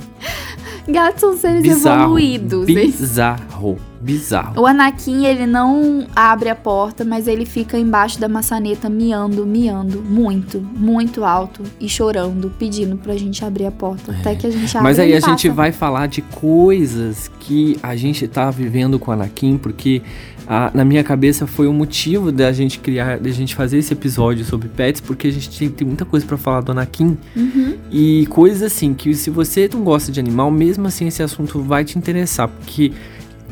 Gatos 0.89 1.21
são 1.21 1.37
seres 1.37 1.63
Bizarro. 1.63 2.03
evoluídos. 2.05 2.67
Bizarro. 2.67 3.77
Bizarro. 4.01 4.61
O 4.63 4.67
Anakin, 4.67 5.27
ele 5.27 5.45
não 5.45 6.07
abre 6.15 6.49
a 6.49 6.55
porta, 6.55 7.05
mas 7.05 7.27
ele 7.27 7.45
fica 7.45 7.77
embaixo 7.77 8.21
da 8.21 8.29
maçaneta 8.29 8.89
miando, 8.89 9.45
miando, 9.45 10.01
muito, 10.01 10.61
muito 10.61 11.25
alto 11.25 11.63
e 11.81 11.89
chorando, 11.89 12.53
pedindo 12.59 12.97
pra 12.97 13.17
gente 13.17 13.45
abrir 13.45 13.67
a 13.67 13.73
porta. 13.73 14.13
Até 14.13 14.37
que 14.37 14.47
a 14.47 14.51
gente 14.51 14.69
abre 14.77 14.79
É. 14.79 14.83
Mas 14.83 14.99
aí 15.01 15.13
a 15.15 15.21
gente 15.21 15.49
passa. 15.49 15.53
vai 15.53 15.73
falar 15.73 16.07
de 16.07 16.23
coisas 16.23 17.29
que 17.41 17.77
a 17.83 17.97
gente 17.97 18.27
tá 18.29 18.51
vivendo 18.51 18.99
com 19.01 19.11
o 19.11 19.15
Anakin, 19.15 19.59
porque 19.59 20.01
ah, 20.49 20.71
na 20.73 20.85
minha 20.85 21.05
cabeça 21.05 21.47
foi 21.47 21.67
o 21.67 21.73
motivo 21.73 22.33
da 22.33 22.51
gente 22.53 22.79
criar, 22.79 23.19
da 23.19 23.31
gente 23.31 23.55
fazer 23.55 23.79
esse 23.79 23.93
episódio 23.93 24.45
sobre 24.45 24.67
pets, 24.69 25.01
porque 25.01 25.29
a 25.29 25.31
gente 25.33 25.51
tem, 25.59 25.69
tem 25.69 25.87
muita 25.87 26.05
coisa 26.07 26.25
pra 26.25 26.39
falar 26.39 26.63
do 26.63 26.73
Anakin 26.73 27.19
Uhum. 27.37 27.75
e 27.93 28.27
coisas 28.31 28.63
assim 28.63 28.95
que 28.95 29.15
se 29.15 29.29
você 29.29 29.69
não 29.73 29.83
gosta 29.83 30.11
de 30.11 30.19
animal, 30.19 30.51
mesmo 30.51 30.87
assim 30.87 31.07
esse 31.07 31.23
assunto 31.23 31.61
vai 31.61 31.85
te 31.85 31.99
interessar, 31.99 32.49
porque 32.49 32.93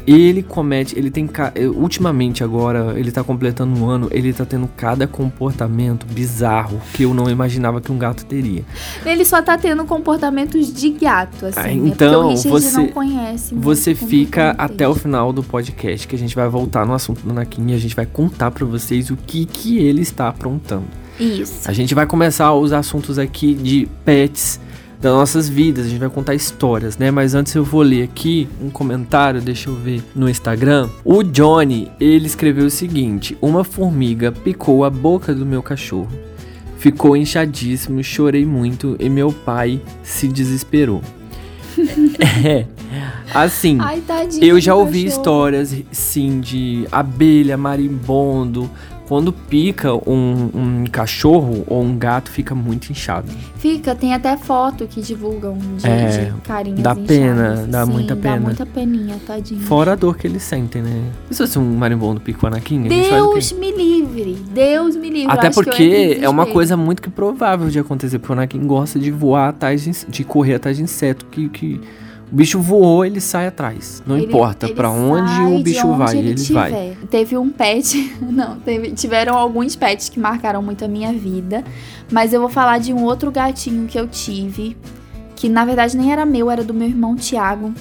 ele 0.07 0.43
comete, 0.43 0.97
ele 0.99 1.11
tem 1.11 1.29
eh, 1.55 1.67
ultimamente 1.67 2.45
agora, 2.45 2.95
ele 2.99 3.11
tá 3.11 3.25
completando 3.25 3.79
um 3.79 3.89
ano, 3.89 4.09
ele 4.13 4.33
tá 4.33 4.45
tendo 4.45 4.69
cada 4.77 5.07
comportamento 5.07 6.07
bizarro 6.07 6.81
que 6.93 7.03
eu 7.03 7.13
não 7.13 7.29
imaginava 7.29 7.81
que 7.81 7.91
um 7.91 7.99
gato 7.99 8.25
teria. 8.25 8.65
Ele 9.05 9.25
só 9.25 9.43
tá 9.43 9.59
tendo 9.59 9.85
comportamentos 9.85 10.73
de 10.73 10.91
gato, 10.91 11.47
assim. 11.47 11.59
Ah, 11.61 11.73
então, 11.73 12.29
Richard 12.29 12.49
você- 12.49 12.77
não 12.77 12.89
conhece. 12.89 13.55
Você 13.55 13.95
fica 13.95 14.51
até 14.57 14.87
o 14.89 14.95
final 14.95 15.33
do 15.33 15.43
podcast 15.43 16.07
que 16.07 16.15
a 16.15 16.19
gente 16.19 16.35
vai 16.35 16.49
voltar 16.49 16.87
no 16.87 16.95
assunto 16.95 17.23
do 17.23 17.31
Anakin 17.31 17.71
e 17.71 17.75
a 17.75 17.79
gente 17.79 17.97
vai 17.97 18.07
contar 18.07 18.51
pra 18.51 18.65
vocês 18.65 19.11
o 19.11 19.17
que 19.17 19.45
que 19.45 19.79
ele 19.79 20.03
está 20.03 20.29
aprontando. 20.29 20.85
Isso. 21.19 21.63
A 21.69 21.73
gente 21.73 21.95
vai 21.95 22.07
começar 22.07 22.53
os 22.55 22.73
assuntos 22.73 23.19
aqui 23.19 23.55
de 23.55 23.89
pets 24.05 24.61
das 25.01 25.13
nossas 25.13 25.49
vidas, 25.49 25.87
a 25.87 25.89
gente 25.89 25.99
vai 25.99 26.09
contar 26.09 26.35
histórias, 26.35 26.97
né? 26.97 27.11
Mas 27.11 27.35
antes 27.35 27.55
eu 27.55 27.63
vou 27.63 27.83
ler 27.83 28.03
aqui 28.03 28.49
um 28.63 28.71
comentário, 28.71 29.41
deixa 29.41 29.69
eu 29.69 29.75
ver 29.75 30.03
no 30.15 30.29
Instagram. 30.29 30.89
O 31.05 31.23
Johnny, 31.23 31.91
ele 32.01 32.27
escreveu 32.27 32.67
o 32.67 32.71
seguinte: 32.71 33.37
Uma 33.41 33.63
formiga 33.63 34.33
picou 34.33 34.85
a 34.85 34.91
boca 34.91 35.35
do 35.35 35.45
meu 35.45 35.63
cachorro. 35.63 36.09
ficou 36.79 37.17
inchadíssimo, 37.17 38.03
chorei 38.03 38.45
muito 38.47 38.97
e 38.99 39.09
meu 39.09 39.33
pai 39.33 39.81
se 40.03 40.29
desesperou. 40.29 41.03
é. 42.45 42.67
Assim, 43.35 43.79
Ai, 43.81 44.03
eu 44.41 44.59
já 44.61 44.75
ouvi 44.75 45.05
cachorro. 45.05 45.21
histórias, 45.21 45.77
sim, 45.91 46.41
de 46.41 46.87
abelha, 46.91 47.57
marimbondo. 47.57 48.71
Quando 49.09 49.33
pica 49.33 49.95
um, 49.95 50.51
um 50.55 50.85
cachorro 50.91 51.65
ou 51.69 51.83
um 51.83 51.97
gato, 51.97 52.31
fica 52.31 52.55
muito 52.55 52.91
inchado. 52.91 53.29
Fica, 53.57 53.95
tem 53.95 54.13
até 54.15 54.37
foto 54.37 54.87
que 54.87 55.01
divulgam 55.01 55.57
de, 55.79 55.87
É, 55.87 56.07
de 56.33 56.41
carinhas 56.43 56.81
dá 56.81 56.95
pena, 56.95 57.53
inchadas. 57.53 57.67
dá 57.69 57.87
Sim, 57.87 57.93
muita 57.93 58.15
Dá 58.17 58.23
pena. 58.23 58.41
muita 58.41 58.67
peninha, 58.67 59.17
tadinho. 59.27 59.61
Fora 59.61 59.93
a 59.93 59.95
dor 59.95 60.17
que 60.17 60.27
eles 60.27 60.43
sentem, 60.43 60.83
né? 60.83 61.03
E 61.31 61.35
se 61.35 61.43
fosse 61.43 61.59
um 61.59 61.77
marimbondo 61.77 62.21
pica 62.21 62.45
o 62.45 62.47
Anakin? 62.49 62.83
Deus 62.83 63.53
me 63.53 63.71
livre. 63.73 64.35
Deus 64.53 64.97
me 64.97 65.09
livre. 65.11 65.33
Até 65.33 65.51
porque 65.51 66.19
é 66.21 66.29
uma 66.29 66.47
coisa 66.47 66.77
muito 66.77 67.01
que 67.01 67.11
provável 67.11 67.69
de 67.69 67.79
acontecer, 67.79 68.19
porque 68.19 68.33
o 68.33 68.37
Anakin 68.37 68.67
gosta 68.67 68.99
de 68.99 69.11
voar 69.11 69.51
atrás 69.51 69.83
de, 69.85 69.93
de 70.11 70.25
correr 70.25 70.55
atrás 70.55 70.77
de 70.77 70.83
inseto, 70.83 71.27
que, 71.27 71.49
que 71.49 71.81
o 72.31 72.35
bicho 72.35 72.61
voou, 72.61 73.05
ele 73.05 73.21
sai 73.21 73.47
atrás. 73.47 74.03
Não 74.07 74.17
Ele- 74.17 74.27
importa 74.27 74.69
pra 74.69 74.91
onde 74.91 75.41
o 75.43 75.63
bicho 75.63 75.87
onde 75.87 75.99
vai, 75.99 76.17
ele, 76.19 76.31
ele, 76.31 76.53
vai. 76.53 76.97
Teve 77.11 77.37
um 77.39 77.51
pet, 77.51 78.17
não, 78.21 78.57
teve- 78.61 78.91
tiveram 78.93 79.37
alguns 79.37 79.77
pets 79.77 80.09
que 80.09 80.19
marcaram 80.19 80.63
muito 80.63 80.85
a 80.85 80.89
minha 80.89 81.13
vida, 81.13 81.63
mas 82.11 82.33
eu 82.33 82.41
vou 82.41 82.49
falar 82.49 82.79
de 82.79 82.93
um 82.93 83.05
outro 83.05 83.31
gatinho 83.31 83.87
que 83.87 83.99
eu 83.99 84.09
tive, 84.09 84.77
que 85.37 85.49
na 85.49 85.65
verdade 85.65 85.97
nem 85.97 86.13
era 86.13 86.27
meu, 86.27 86.51
era 86.51 86.65
do 86.65 86.75
meu 86.75 86.89
irmão 86.89 87.15
Tiago. 87.15 87.73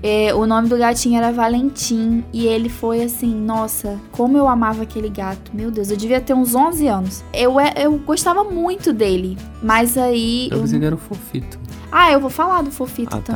É, 0.00 0.32
o 0.32 0.46
nome 0.46 0.68
do 0.68 0.78
gatinho 0.78 1.16
era 1.18 1.32
Valentim 1.32 2.22
e 2.32 2.46
ele 2.46 2.68
foi 2.68 3.02
assim, 3.02 3.34
nossa, 3.34 3.98
como 4.12 4.38
eu 4.38 4.46
amava 4.46 4.84
aquele 4.84 5.08
gato. 5.08 5.50
Meu 5.52 5.72
Deus, 5.72 5.90
eu 5.90 5.96
devia 5.96 6.20
ter 6.20 6.34
uns 6.34 6.54
11 6.54 6.86
anos. 6.86 7.24
Eu, 7.34 7.58
é- 7.58 7.74
eu 7.76 7.98
gostava 7.98 8.44
muito 8.44 8.92
dele, 8.92 9.36
mas 9.60 9.98
aí 9.98 10.46
Eu 10.52 10.58
eu 10.58 10.62
pensei 10.62 10.78
que 10.78 10.84
era 10.86 10.94
o 10.94 10.98
fofito. 10.98 11.58
ah, 11.90 12.12
eu 12.12 12.20
vou 12.20 12.30
falar 12.30 12.62
do 12.62 12.70
Fofito 12.70 13.16
Ah, 13.16 13.20
tá. 13.20 13.32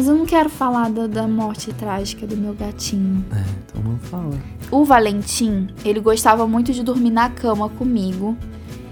Mas 0.00 0.08
eu 0.08 0.14
não 0.14 0.24
quero 0.24 0.48
falar 0.48 0.88
da, 0.88 1.06
da 1.06 1.28
morte 1.28 1.74
trágica 1.74 2.26
do 2.26 2.34
meu 2.34 2.54
gatinho. 2.54 3.22
É, 3.30 3.44
então 3.66 3.82
não 3.82 3.98
fala. 3.98 4.32
O 4.70 4.82
Valentim, 4.82 5.68
ele 5.84 6.00
gostava 6.00 6.46
muito 6.46 6.72
de 6.72 6.82
dormir 6.82 7.10
na 7.10 7.28
cama 7.28 7.68
comigo. 7.68 8.34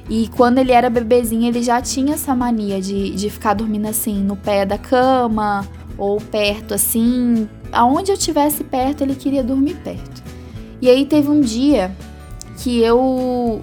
E 0.07 0.29
quando 0.37 0.59
ele 0.59 0.71
era 0.71 0.91
bebezinho, 0.91 1.47
ele 1.47 1.63
já 1.63 1.81
tinha 1.81 2.13
essa 2.13 2.35
mania 2.35 2.79
de, 2.79 3.09
de 3.13 3.31
ficar 3.31 3.55
dormindo 3.55 3.89
assim, 3.89 4.23
no 4.23 4.37
pé 4.37 4.67
da 4.67 4.77
cama, 4.77 5.67
ou 5.97 6.21
perto 6.21 6.75
assim. 6.75 7.49
Aonde 7.73 8.13
eu 8.13 8.17
tivesse 8.19 8.63
perto, 8.63 9.01
ele 9.01 9.15
queria 9.15 9.43
dormir 9.43 9.77
perto. 9.77 10.23
E 10.79 10.91
aí 10.91 11.07
teve 11.07 11.31
um 11.31 11.41
dia 11.41 11.91
que 12.59 12.81
eu. 12.81 13.63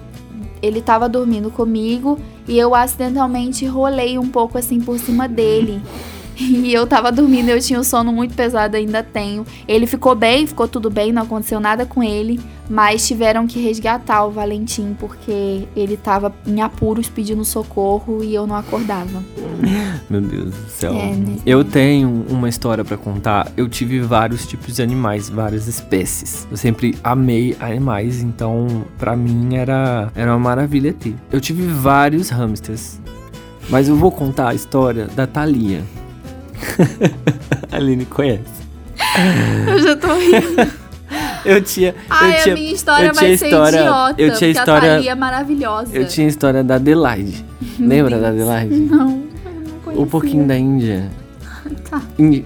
Ele 0.60 0.82
tava 0.82 1.08
dormindo 1.08 1.48
comigo 1.52 2.18
e 2.48 2.58
eu 2.58 2.74
acidentalmente 2.74 3.64
rolei 3.66 4.18
um 4.18 4.28
pouco 4.28 4.58
assim 4.58 4.80
por 4.80 4.98
cima 4.98 5.28
dele. 5.28 5.80
E 6.66 6.72
eu 6.72 6.86
tava 6.86 7.12
dormindo, 7.12 7.48
eu 7.48 7.60
tinha 7.60 7.78
um 7.78 7.84
sono 7.84 8.12
muito 8.12 8.34
pesado, 8.34 8.76
ainda 8.76 9.02
tenho. 9.02 9.46
Ele 9.66 9.86
ficou 9.86 10.14
bem, 10.14 10.46
ficou 10.46 10.66
tudo 10.66 10.90
bem, 10.90 11.12
não 11.12 11.22
aconteceu 11.22 11.60
nada 11.60 11.86
com 11.86 12.02
ele, 12.02 12.40
mas 12.68 13.06
tiveram 13.06 13.46
que 13.46 13.60
resgatar 13.60 14.24
o 14.24 14.30
Valentim 14.30 14.96
porque 14.98 15.66
ele 15.76 15.96
tava 15.96 16.34
em 16.46 16.60
apuros 16.60 17.08
pedindo 17.08 17.44
socorro 17.44 18.22
e 18.22 18.34
eu 18.34 18.46
não 18.46 18.56
acordava. 18.56 19.22
Meu 20.10 20.20
Deus 20.20 20.54
do 20.54 20.70
céu. 20.70 20.92
É, 20.92 21.12
né? 21.12 21.36
Eu 21.46 21.64
tenho 21.64 22.24
uma 22.28 22.48
história 22.48 22.84
pra 22.84 22.96
contar. 22.96 23.50
Eu 23.56 23.68
tive 23.68 24.00
vários 24.00 24.46
tipos 24.46 24.74
de 24.74 24.82
animais, 24.82 25.28
várias 25.28 25.66
espécies. 25.66 26.46
Eu 26.50 26.56
sempre 26.56 26.96
amei 27.02 27.56
animais, 27.60 28.22
então 28.22 28.84
pra 28.98 29.16
mim 29.16 29.56
era, 29.56 30.10
era 30.14 30.32
uma 30.32 30.38
maravilha 30.38 30.92
ter. 30.92 31.14
Eu 31.30 31.40
tive 31.40 31.66
vários 31.66 32.30
hamsters. 32.30 33.00
Mas 33.68 33.88
eu 33.88 33.96
vou 33.96 34.12
contar 34.12 34.50
a 34.50 34.54
história 34.54 35.06
da 35.06 35.26
Thalia. 35.26 35.82
A 37.72 37.76
Aline 37.76 38.04
conhece. 38.06 38.44
Eu 39.68 39.78
já 39.82 39.96
tô 39.96 40.08
rindo. 40.14 40.86
Eu 41.44 41.62
tinha. 41.62 41.94
Ai, 42.10 42.38
eu 42.38 42.42
tinha, 42.42 42.54
a 42.54 42.58
minha 42.58 42.72
história 42.72 43.06
eu 43.06 43.14
vai 43.14 43.24
tinha 43.26 43.38
ser 43.38 43.44
história- 43.46 43.78
idiota, 43.80 44.14
eu 44.20 44.34
tinha 44.34 44.50
história- 44.50 44.92
a 44.92 44.94
Thalia 44.96 45.10
é 45.12 45.14
maravilhosa. 45.14 45.96
eu 45.96 46.04
tinha 46.08 46.26
a 46.26 46.28
história 46.30 46.64
da 46.64 46.74
Adelaide. 46.74 47.44
Lembra 47.78 48.18
da 48.18 48.28
Adelaide? 48.30 48.74
Não, 48.74 49.22
eu 49.86 49.92
não. 49.94 50.02
O 50.02 50.06
porquinho 50.06 50.44
da 50.48 50.58
Índia. 50.58 51.08
Tá. 51.88 52.02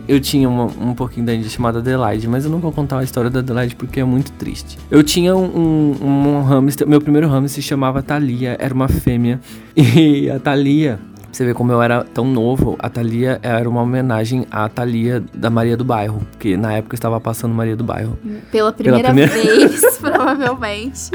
Eu 0.07 0.21
tinha 0.21 0.47
uma- 0.47 0.67
um 0.67 0.93
pouquinho 0.95 1.25
da 1.25 1.33
Índia 1.35 1.49
chamada 1.49 1.79
Adelaide, 1.79 2.29
mas 2.29 2.45
eu 2.45 2.51
não 2.51 2.59
vou 2.59 2.71
contar 2.71 2.99
a 2.99 3.03
história 3.03 3.31
da 3.31 3.39
Adelaide 3.39 3.75
porque 3.75 3.99
é 4.01 4.05
muito 4.05 4.31
triste. 4.33 4.77
Eu 4.91 5.03
tinha 5.03 5.35
um, 5.35 5.97
um, 6.03 6.37
um 6.37 6.43
hamster, 6.43 6.87
meu 6.87 7.01
primeiro 7.01 7.27
hamster 7.29 7.63
se 7.63 7.67
chamava 7.67 8.03
Thalia, 8.03 8.57
era 8.61 8.75
uma 8.75 8.89
fêmea. 8.89 9.41
E 9.75 10.29
a 10.29 10.39
Thalia, 10.39 10.99
você 11.33 11.45
ver 11.45 11.55
como 11.55 11.71
eu 11.73 11.81
era 11.81 12.03
tão 12.05 12.25
novo, 12.25 12.77
a 12.79 12.89
Thalia 12.89 13.39
era 13.43 13.69
uma 13.69 13.83
homenagem 13.83 14.47
à 14.51 14.69
Thalia 14.69 15.23
da 15.35 15.49
Maria 15.51 15.77
do 15.77 15.85
Bairro, 15.85 16.21
porque 16.33 16.57
na 16.57 16.73
época 16.75 16.95
estava 16.95 17.21
passando 17.21 17.55
Maria 17.55 17.77
do 17.77 17.85
Bairro. 17.85 18.19
Pela 18.51 18.73
primeira, 18.73 19.09
primeira- 19.09 19.33
vez, 19.33 19.81
provavelmente. 19.99 21.11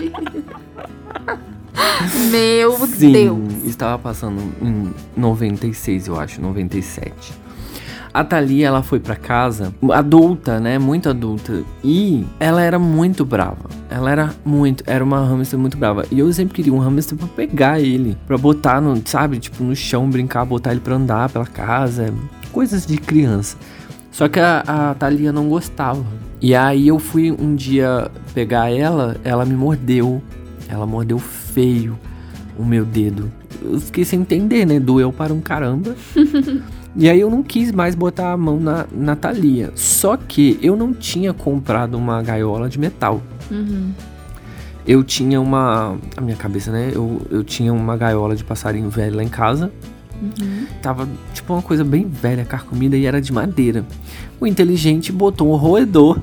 Meu 2.31 2.72
Sim, 2.88 3.12
Deus. 3.12 3.53
estava 3.65 4.00
passando 4.00 4.41
em 4.62 4.93
96, 5.17 6.07
eu 6.07 6.19
acho, 6.19 6.41
97. 6.41 7.34
A 8.15 8.24
Thalia, 8.24 8.67
ela 8.67 8.81
foi 8.81 8.98
pra 8.98 9.17
casa 9.17 9.74
adulta, 9.91 10.57
né? 10.57 10.79
Muito 10.79 11.10
adulta. 11.10 11.65
E 11.84 12.25
ela 12.39 12.62
era 12.62 12.79
muito 12.79 13.25
brava. 13.25 13.69
Ela 13.89 14.10
era 14.10 14.34
muito, 14.45 14.86
era 14.88 15.03
uma 15.03 15.19
hamster 15.25 15.60
muito 15.60 15.75
brava. 15.75 16.05
E 16.10 16.19
eu 16.19 16.31
sempre 16.31 16.55
queria 16.55 16.72
um 16.72 16.79
hamster 16.79 17.17
pra 17.17 17.27
pegar 17.27 17.81
ele, 17.81 18.17
pra 18.25 18.38
botar 18.38 18.79
no, 18.79 19.01
sabe, 19.03 19.38
tipo 19.38 19.62
no 19.62 19.75
chão, 19.75 20.10
brincar, 20.10 20.45
botar 20.45 20.72
ele 20.72 20.79
pra 20.79 20.95
andar 20.95 21.27
pela 21.29 21.45
casa, 21.45 22.13
coisas 22.53 22.86
de 22.86 22.95
criança. 22.95 23.57
Só 24.13 24.29
que 24.29 24.39
a, 24.39 24.63
a 24.65 24.93
Thalia 24.93 25.34
não 25.34 25.50
gostava. 25.50 26.05
E 26.41 26.55
aí 26.55 26.88
eu 26.88 26.98
fui 27.00 27.34
um 27.34 27.53
dia 27.53 28.10
pegar 28.34 28.69
ela, 28.69 29.17
ela 29.25 29.43
me 29.43 29.55
mordeu. 29.55 30.24
Ela 30.69 30.86
mordeu 30.86 31.19
feio 31.19 32.00
o 32.57 32.63
meu 32.63 32.86
dedo. 32.86 33.29
Eu 33.62 33.77
fiquei 33.81 34.05
sem 34.05 34.22
entender, 34.22 34.65
né? 34.65 34.79
Doeu 34.79 35.12
para 35.12 35.34
um 35.34 35.41
caramba. 35.41 35.93
e 36.96 37.10
aí 37.10 37.20
eu 37.20 37.30
não 37.30 37.44
quis 37.44 37.72
mais 37.72 37.94
botar 37.94 38.32
a 38.32 38.38
mão 38.38 38.60
na, 38.60 38.86
na 38.92 39.16
Thalia. 39.16 39.72
Só 39.75 40.16
que 40.16 40.58
eu 40.62 40.75
não 40.78 40.94
tinha 40.94 41.34
comprado 41.34 41.96
uma 41.96 42.22
gaiola 42.22 42.70
de 42.70 42.80
metal. 42.80 43.22
Uhum. 43.52 43.92
Eu 44.88 45.04
tinha 45.04 45.42
uma. 45.42 45.98
A 46.16 46.22
minha 46.22 46.38
cabeça, 46.38 46.72
né? 46.72 46.92
Eu, 46.94 47.22
eu 47.30 47.44
tinha 47.44 47.74
uma 47.74 47.98
gaiola 47.98 48.36
de 48.36 48.44
passarinho 48.44 48.90
velho 48.90 49.18
lá 49.18 49.24
em 49.24 49.28
casa. 49.28 49.72
Uhum. 50.22 50.68
Tava 50.82 51.10
tipo 51.34 51.52
uma 51.52 51.62
coisa 51.62 51.84
bem 51.84 52.08
velha, 52.08 52.46
carcomida 52.46 52.96
e 52.96 53.06
era 53.06 53.20
de 53.20 53.34
madeira. 53.34 53.86
O 54.40 54.48
inteligente 54.48 55.12
botou 55.12 55.52
um 55.52 55.56
roedor. 55.56 56.20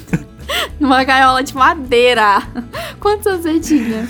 Numa 0.78 1.02
gaiola 1.04 1.42
de 1.42 1.54
madeira. 1.54 2.42
Quantos 3.00 3.26
anos 3.26 3.42
você 3.42 3.60
tinha? 3.60 4.06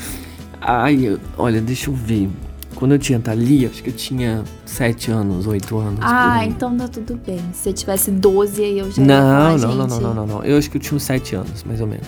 Ai, 0.60 1.16
olha, 1.38 1.60
deixa 1.60 1.90
eu 1.90 1.94
ver. 1.94 2.28
Quando 2.76 2.92
eu 2.92 2.98
tinha 2.98 3.18
Thalia, 3.18 3.68
acho 3.68 3.82
que 3.82 3.88
eu 3.90 3.94
tinha 3.94 4.44
7 4.64 5.10
anos, 5.10 5.46
8 5.46 5.76
anos. 5.78 5.98
Ah, 6.02 6.44
então 6.44 6.76
tá 6.76 6.86
tudo 6.86 7.18
bem. 7.26 7.40
Se 7.52 7.70
eu 7.70 7.72
tivesse 7.72 8.10
12, 8.10 8.62
aí 8.62 8.78
eu 8.78 8.90
já 8.90 9.02
ia 9.02 9.08
falar, 9.08 9.58
Não, 9.58 9.58
não, 9.58 9.74
não, 9.74 9.86
não, 9.86 10.00
não, 10.00 10.14
não, 10.14 10.26
não. 10.26 10.44
Eu 10.44 10.58
acho 10.58 10.70
que 10.70 10.76
eu 10.76 10.80
tinha 10.80 10.94
uns 10.96 11.02
7 11.02 11.34
anos, 11.36 11.64
mais 11.64 11.80
ou 11.80 11.86
menos. 11.86 12.06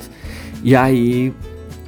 E 0.63 0.77
aí, 0.77 1.33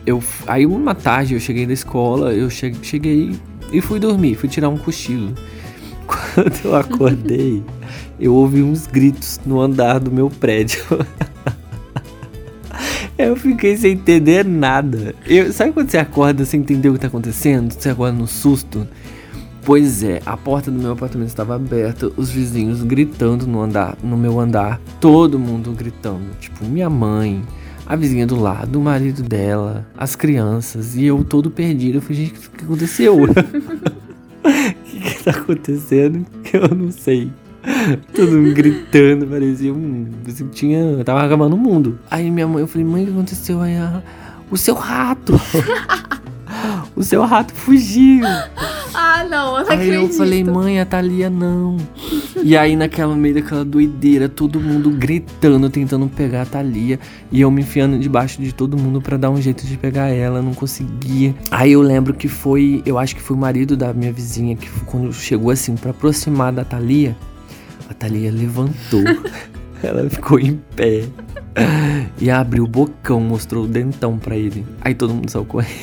eu, 0.06 0.22
aí 0.46 0.64
uma 0.66 0.94
tarde 0.94 1.34
eu 1.34 1.40
cheguei 1.40 1.66
da 1.66 1.72
escola, 1.74 2.32
eu 2.32 2.48
che- 2.48 2.74
cheguei 2.82 3.38
e 3.70 3.80
fui 3.82 4.00
dormir, 4.00 4.34
fui 4.34 4.48
tirar 4.48 4.68
um 4.70 4.78
cochilo. 4.78 5.34
Quando 6.34 6.56
eu 6.64 6.74
acordei, 6.74 7.62
eu 8.18 8.34
ouvi 8.34 8.62
uns 8.62 8.86
gritos 8.86 9.38
no 9.44 9.60
andar 9.60 10.00
do 10.00 10.10
meu 10.10 10.28
prédio. 10.30 10.82
Eu 13.26 13.36
fiquei 13.36 13.76
sem 13.76 13.92
entender 13.92 14.44
nada. 14.44 15.14
Eu, 15.26 15.52
sabe 15.52 15.72
quando 15.72 15.90
você 15.90 15.98
acorda 15.98 16.44
sem 16.44 16.60
entender 16.60 16.88
o 16.88 16.94
que 16.94 17.00
tá 17.00 17.08
acontecendo? 17.08 17.72
Você 17.72 17.90
acorda 17.90 18.16
no 18.16 18.26
susto? 18.26 18.88
Pois 19.62 20.02
é, 20.02 20.22
a 20.24 20.36
porta 20.36 20.70
do 20.70 20.78
meu 20.78 20.92
apartamento 20.92 21.28
estava 21.28 21.54
aberta, 21.54 22.10
os 22.16 22.30
vizinhos 22.30 22.82
gritando 22.82 23.46
no 23.46 23.60
andar, 23.60 23.96
no 24.02 24.16
meu 24.16 24.40
andar, 24.40 24.80
todo 24.98 25.38
mundo 25.38 25.72
gritando, 25.72 26.24
tipo 26.40 26.64
minha 26.64 26.88
mãe, 26.88 27.42
a 27.86 27.94
vizinha 27.94 28.26
do 28.26 28.40
lado, 28.40 28.80
o 28.80 28.82
marido 28.82 29.22
dela, 29.22 29.86
as 29.98 30.16
crianças, 30.16 30.96
e 30.96 31.04
eu 31.04 31.22
todo 31.22 31.50
perdido. 31.50 31.98
Eu 31.98 32.02
falei, 32.02 32.24
gente, 32.24 32.48
o 32.48 32.50
que 32.50 32.64
aconteceu? 32.64 33.16
O 34.42 34.84
que, 34.84 35.00
que 35.00 35.22
tá 35.22 35.32
acontecendo? 35.32 36.26
Eu 36.50 36.74
não 36.74 36.90
sei. 36.90 37.30
Todo 38.14 38.32
mundo 38.32 38.54
gritando, 38.54 39.26
parecia 39.26 39.72
um. 39.72 40.06
Assim, 40.26 40.46
tinha. 40.48 40.78
Eu 40.78 41.04
tava 41.04 41.24
acabando 41.24 41.54
o 41.54 41.58
mundo. 41.58 41.98
Aí 42.10 42.30
minha 42.30 42.46
mãe, 42.46 42.62
eu 42.62 42.66
falei, 42.66 42.86
mãe, 42.86 43.02
o 43.02 43.06
que 43.06 43.12
aconteceu? 43.12 43.60
Aí 43.60 43.74
ela, 43.74 44.02
o 44.50 44.56
seu 44.56 44.74
rato! 44.74 45.40
o 46.96 47.02
seu 47.02 47.22
rato 47.24 47.54
fugiu! 47.54 48.24
Ah, 48.92 49.24
não, 49.24 49.58
eu 49.58 49.64
não 49.64 49.70
Aí 49.70 49.88
eu 49.88 49.94
acredito. 49.94 50.16
falei, 50.16 50.44
mãe, 50.44 50.80
a 50.80 50.84
Thalia 50.84 51.30
não. 51.30 51.76
E 52.42 52.56
aí, 52.56 52.74
naquela 52.74 53.14
meio 53.14 53.34
daquela 53.34 53.64
doideira, 53.64 54.28
todo 54.28 54.58
mundo 54.58 54.90
gritando, 54.90 55.68
tentando 55.70 56.08
pegar 56.08 56.42
a 56.42 56.46
Thalia. 56.46 56.98
E 57.30 57.40
eu 57.40 57.50
me 57.50 57.62
enfiando 57.62 57.98
debaixo 57.98 58.40
de 58.40 58.52
todo 58.52 58.76
mundo 58.76 59.00
para 59.00 59.16
dar 59.16 59.30
um 59.30 59.40
jeito 59.40 59.66
de 59.66 59.76
pegar 59.76 60.08
ela, 60.08 60.42
não 60.42 60.54
conseguia. 60.54 61.34
Aí 61.50 61.72
eu 61.72 61.82
lembro 61.82 62.14
que 62.14 62.28
foi, 62.28 62.82
eu 62.84 62.98
acho 62.98 63.14
que 63.14 63.22
foi 63.22 63.36
o 63.36 63.40
marido 63.40 63.76
da 63.76 63.92
minha 63.92 64.12
vizinha 64.12 64.56
que 64.56 64.68
quando 64.86 65.12
chegou 65.12 65.50
assim 65.50 65.76
para 65.76 65.90
aproximar 65.90 66.52
da 66.52 66.64
Thalia, 66.64 67.16
a 67.90 67.94
Thalia 67.94 68.30
levantou. 68.30 69.02
ela 69.82 70.08
ficou 70.08 70.38
em 70.38 70.60
pé. 70.76 71.04
E 72.20 72.30
abriu 72.30 72.64
o 72.64 72.66
bocão, 72.66 73.20
mostrou 73.20 73.64
o 73.64 73.66
dentão 73.66 74.16
pra 74.16 74.36
ele. 74.36 74.64
Aí 74.80 74.94
todo 74.94 75.12
mundo 75.12 75.28
saiu 75.28 75.44
correndo. 75.44 75.74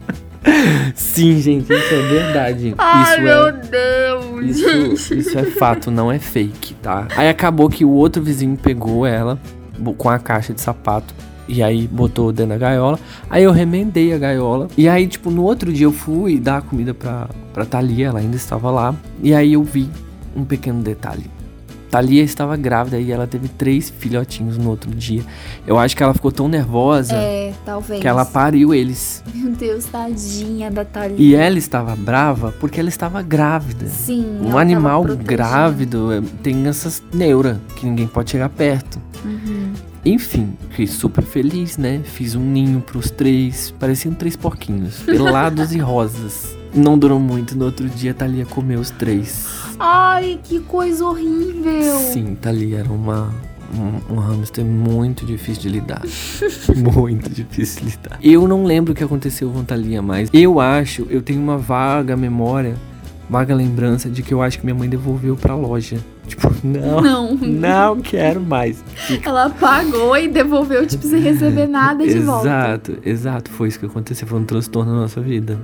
Sim, 0.94 1.38
gente, 1.40 1.72
isso 1.72 1.94
é 1.94 2.02
verdade. 2.02 2.74
Ai, 2.78 3.12
isso 3.12 3.22
meu 3.22 3.48
é, 3.48 3.52
Deus. 3.52 4.56
isso, 4.56 5.14
isso 5.14 5.38
é 5.38 5.44
fato, 5.44 5.90
não 5.90 6.10
é 6.10 6.18
fake, 6.18 6.74
tá? 6.74 7.06
Aí 7.14 7.28
acabou 7.28 7.68
que 7.68 7.84
o 7.84 7.90
outro 7.90 8.22
vizinho 8.22 8.56
pegou 8.56 9.06
ela 9.06 9.38
com 9.98 10.08
a 10.08 10.18
caixa 10.18 10.54
de 10.54 10.60
sapato. 10.60 11.14
E 11.46 11.62
aí 11.62 11.86
botou 11.86 12.32
dentro 12.32 12.52
da 12.52 12.58
gaiola. 12.58 12.98
Aí 13.28 13.42
eu 13.42 13.50
remendei 13.50 14.14
a 14.14 14.18
gaiola. 14.18 14.68
E 14.78 14.88
aí, 14.88 15.06
tipo, 15.06 15.30
no 15.30 15.42
outro 15.42 15.72
dia 15.72 15.86
eu 15.86 15.92
fui 15.92 16.38
dar 16.38 16.62
comida 16.62 16.94
pra, 16.94 17.28
pra 17.52 17.64
Thalia, 17.66 18.06
ela 18.06 18.20
ainda 18.20 18.36
estava 18.36 18.70
lá. 18.70 18.94
E 19.22 19.34
aí 19.34 19.52
eu 19.52 19.62
vi 19.62 19.90
um 20.34 20.44
pequeno 20.44 20.82
detalhe. 20.82 21.30
Thalia 21.90 22.22
estava 22.22 22.56
grávida 22.56 23.00
e 23.00 23.10
ela 23.10 23.26
teve 23.26 23.48
três 23.48 23.90
filhotinhos 23.90 24.56
no 24.56 24.70
outro 24.70 24.88
dia. 24.94 25.24
Eu 25.66 25.76
acho 25.76 25.96
que 25.96 26.02
ela 26.04 26.14
ficou 26.14 26.30
tão 26.30 26.46
nervosa 26.46 27.16
É, 27.16 27.52
talvez. 27.66 28.00
que 28.00 28.06
ela 28.06 28.24
pariu 28.24 28.72
eles. 28.72 29.24
Meu 29.34 29.50
Deus, 29.50 29.86
tadinha 29.86 30.70
da 30.70 30.84
Thalia. 30.84 31.16
E 31.18 31.34
ela 31.34 31.58
estava 31.58 31.96
brava 31.96 32.54
porque 32.60 32.78
ela 32.78 32.88
estava 32.88 33.20
grávida. 33.22 33.86
Sim. 33.88 34.38
Um 34.40 34.56
animal 34.56 35.02
grávido 35.04 36.12
é, 36.12 36.22
tem 36.44 36.64
essas 36.68 37.02
neuras 37.12 37.56
que 37.74 37.84
ninguém 37.86 38.06
pode 38.06 38.30
chegar 38.30 38.48
perto. 38.50 39.00
Uhum. 39.24 39.72
Enfim, 40.04 40.56
fiquei 40.70 40.86
super 40.86 41.24
feliz, 41.24 41.76
né? 41.76 42.00
Fiz 42.04 42.36
um 42.36 42.40
ninho 42.40 42.80
pros 42.80 43.10
três. 43.10 43.74
Pareciam 43.80 44.14
três 44.14 44.36
porquinhos, 44.36 45.00
pelados 45.00 45.72
e 45.74 45.78
rosas. 45.78 46.56
Não 46.74 46.96
durou 46.98 47.18
muito, 47.18 47.56
no 47.56 47.64
outro 47.64 47.88
dia 47.88 48.14
Thalia 48.14 48.46
comeu 48.46 48.78
os 48.80 48.90
três. 48.90 49.46
Ai, 49.78 50.38
que 50.42 50.60
coisa 50.60 51.04
horrível. 51.04 51.98
Sim, 52.12 52.34
Thalia 52.34 52.78
era 52.80 52.88
uma, 52.92 53.32
um, 53.74 54.14
um 54.14 54.18
hamster 54.18 54.64
muito 54.64 55.24
difícil 55.26 55.62
de 55.62 55.68
lidar. 55.68 56.02
muito 56.76 57.28
difícil 57.30 57.82
de 57.84 57.90
lidar. 57.90 58.18
Eu 58.22 58.46
não 58.46 58.64
lembro 58.64 58.92
o 58.92 58.94
que 58.96 59.02
aconteceu 59.02 59.50
com 59.50 59.64
Thalia 59.64 60.00
mais. 60.00 60.28
Eu 60.32 60.60
acho, 60.60 61.06
eu 61.10 61.20
tenho 61.22 61.40
uma 61.40 61.58
vaga 61.58 62.16
memória, 62.16 62.76
vaga 63.28 63.54
lembrança 63.54 64.08
de 64.08 64.22
que 64.22 64.32
eu 64.32 64.40
acho 64.42 64.58
que 64.58 64.64
minha 64.64 64.74
mãe 64.74 64.88
devolveu 64.88 65.36
pra 65.36 65.54
loja. 65.56 65.98
Tipo, 66.26 66.48
não, 66.62 67.00
Não. 67.00 67.34
não 67.34 68.00
quero 68.00 68.40
mais. 68.40 68.84
Ela 69.24 69.50
pagou 69.50 70.16
e 70.16 70.28
devolveu, 70.28 70.86
tipo, 70.86 71.04
sem 71.04 71.20
receber 71.20 71.66
nada 71.66 72.06
de 72.06 72.20
volta. 72.20 72.46
Exato, 72.46 72.98
exato. 73.04 73.50
Foi 73.50 73.66
isso 73.66 73.80
que 73.80 73.86
aconteceu. 73.86 74.28
Foi 74.28 74.38
um 74.38 74.44
transtorno 74.44 74.92
na 74.94 75.00
nossa 75.00 75.20
vida. 75.20 75.58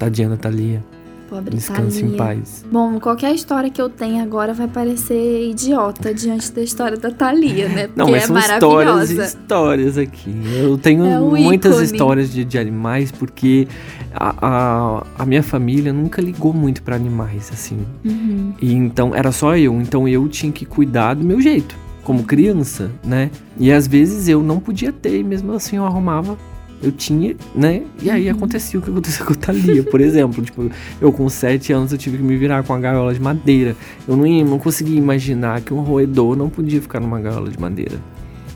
Tadinha 0.00 0.30
da 0.30 0.36
Thalia. 0.38 0.82
Pobre 1.28 1.54
Descanse 1.54 1.98
em 2.04 2.10
Thalia. 2.10 2.16
paz. 2.16 2.64
Bom, 2.72 2.98
qualquer 2.98 3.32
história 3.32 3.70
que 3.70 3.80
eu 3.80 3.88
tenha 3.88 4.20
agora 4.22 4.52
vai 4.52 4.66
parecer 4.66 5.48
idiota 5.48 6.12
diante 6.12 6.50
da 6.50 6.60
história 6.62 6.96
da 6.96 7.10
Thalia, 7.12 7.68
né? 7.68 7.86
Porque 7.86 7.98
Não, 8.00 8.10
mas 8.10 8.24
é 8.24 8.26
são 8.26 8.36
histórias 8.38 9.10
e 9.12 9.20
histórias 9.20 9.96
aqui. 9.98 10.34
Eu 10.58 10.76
tenho 10.76 11.04
É 11.04 11.20
um 11.20 11.30
muitas 11.30 11.72
ícone. 11.74 11.84
histórias 11.84 12.32
de, 12.32 12.44
de 12.44 12.58
animais 12.58 13.12
porque 13.12 13.68
a, 14.12 14.34
a, 14.40 15.06
a 15.20 15.24
minha 15.26 15.42
família 15.42 15.92
nunca 15.92 16.20
ligou 16.20 16.52
muito 16.52 16.82
pra 16.82 16.96
animais, 16.96 17.48
assim. 17.52 17.78
Uhum. 18.04 18.52
E 18.60 18.72
então 18.74 19.14
era 19.14 19.30
só 19.30 19.56
eu. 19.56 19.80
Então 19.80 20.08
eu 20.08 20.26
tinha 20.26 20.50
que 20.50 20.64
cuidar 20.64 21.14
do 21.14 21.24
meu 21.24 21.40
jeito, 21.40 21.76
como 22.02 22.24
criança, 22.24 22.90
né? 23.04 23.30
E 23.56 23.70
às 23.70 23.86
vezes 23.86 24.26
eu 24.26 24.42
não 24.42 24.58
podia 24.58 24.90
ter, 24.92 25.20
e 25.20 25.22
mesmo 25.22 25.52
assim 25.52 25.76
eu 25.76 25.84
arrumava. 25.86 26.36
Eu 26.82 26.92
tinha, 26.92 27.36
né? 27.54 27.82
E 28.02 28.10
aí 28.10 28.30
Uhum. 28.30 28.36
acontecia 28.36 28.80
o 28.80 28.82
que 28.82 28.90
aconteceu 28.90 29.26
com 29.26 29.32
a 29.32 29.36
Thalia, 29.36 29.82
por 29.82 30.00
exemplo. 30.00 30.42
Tipo, 30.42 30.70
eu 31.00 31.12
com 31.12 31.28
7 31.28 31.72
anos 31.72 31.92
eu 31.92 31.98
tive 31.98 32.16
que 32.16 32.22
me 32.22 32.36
virar 32.36 32.62
com 32.62 32.72
a 32.72 32.78
gaiola 32.78 33.12
de 33.12 33.20
madeira. 33.20 33.76
Eu 34.08 34.16
não, 34.16 34.26
ia, 34.26 34.44
não 34.44 34.58
conseguia 34.58 34.96
imaginar 34.96 35.60
que 35.60 35.74
um 35.74 35.80
roedor 35.80 36.36
não 36.36 36.48
podia 36.48 36.80
ficar 36.80 37.00
numa 37.00 37.20
gaiola 37.20 37.50
de 37.50 37.60
madeira. 37.60 37.96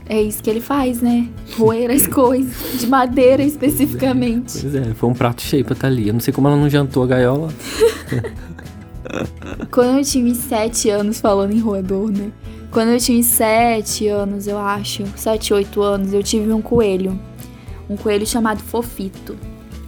É 0.06 0.20
isso 0.22 0.42
que 0.42 0.50
ele 0.50 0.60
faz, 0.60 1.00
né? 1.00 1.28
Roer 1.56 1.90
as 1.90 2.06
coisas, 2.08 2.80
de 2.80 2.86
madeira 2.86 3.42
especificamente. 3.42 4.58
Pois 4.60 4.74
é, 4.74 4.94
foi 4.94 5.08
um 5.08 5.14
prato 5.14 5.42
cheio 5.42 5.64
pra 5.64 5.74
Thalia. 5.74 6.12
Não 6.12 6.20
sei 6.20 6.32
como 6.32 6.48
ela 6.48 6.56
não 6.56 6.68
jantou 6.68 7.02
a 7.02 7.06
gaiola. 7.06 7.52
Quando 9.70 9.98
eu 9.98 10.04
tinha 10.04 10.24
uns 10.30 10.38
7 10.38 10.90
anos, 10.90 11.20
falando 11.20 11.52
em 11.52 11.60
roedor, 11.60 12.10
né? 12.10 12.30
Quando 12.70 12.88
eu 12.90 12.98
tinha 12.98 13.18
uns 13.18 13.26
7 13.26 14.08
anos, 14.08 14.46
eu 14.48 14.58
acho, 14.58 15.04
7, 15.16 15.54
8 15.54 15.82
anos, 15.82 16.12
eu 16.12 16.22
tive 16.22 16.52
um 16.52 16.60
coelho. 16.62 17.18
Um 17.88 17.96
coelho 17.96 18.26
chamado 18.26 18.60
Fofito. 18.60 19.36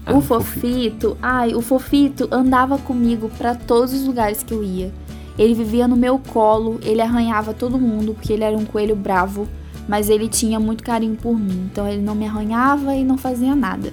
Ah, 0.05 0.15
o 0.15 0.21
Fofito. 0.21 0.61
Fofito, 0.61 1.17
ai, 1.21 1.55
o 1.55 1.61
Fofito 1.61 2.29
andava 2.31 2.79
comigo 2.79 3.31
pra 3.37 3.55
todos 3.55 3.93
os 3.93 4.07
lugares 4.07 4.43
que 4.43 4.53
eu 4.53 4.63
ia. 4.63 4.93
Ele 5.39 5.55
vivia 5.55 5.87
no 5.87 5.97
meu 5.97 6.19
colo, 6.19 6.79
ele 6.83 7.03
arranhava 7.03 7.53
todo 7.53 7.79
mundo, 7.79 8.15
porque 8.15 8.33
ele 8.33 8.45
era 8.45 8.57
um 8.57 8.65
coelho 8.65 8.97
bravo, 8.97 9.47
mas 9.89 10.09
ele 10.09 10.29
tinha 10.29 10.59
muito 10.59 10.83
carinho 10.83 11.17
por 11.17 11.39
mim, 11.39 11.69
então 11.71 11.87
ele 11.87 12.01
não 12.01 12.15
me 12.15 12.27
arranhava 12.27 12.95
e 12.95 13.05
não 13.05 13.19
fazia 13.19 13.55
nada. 13.55 13.93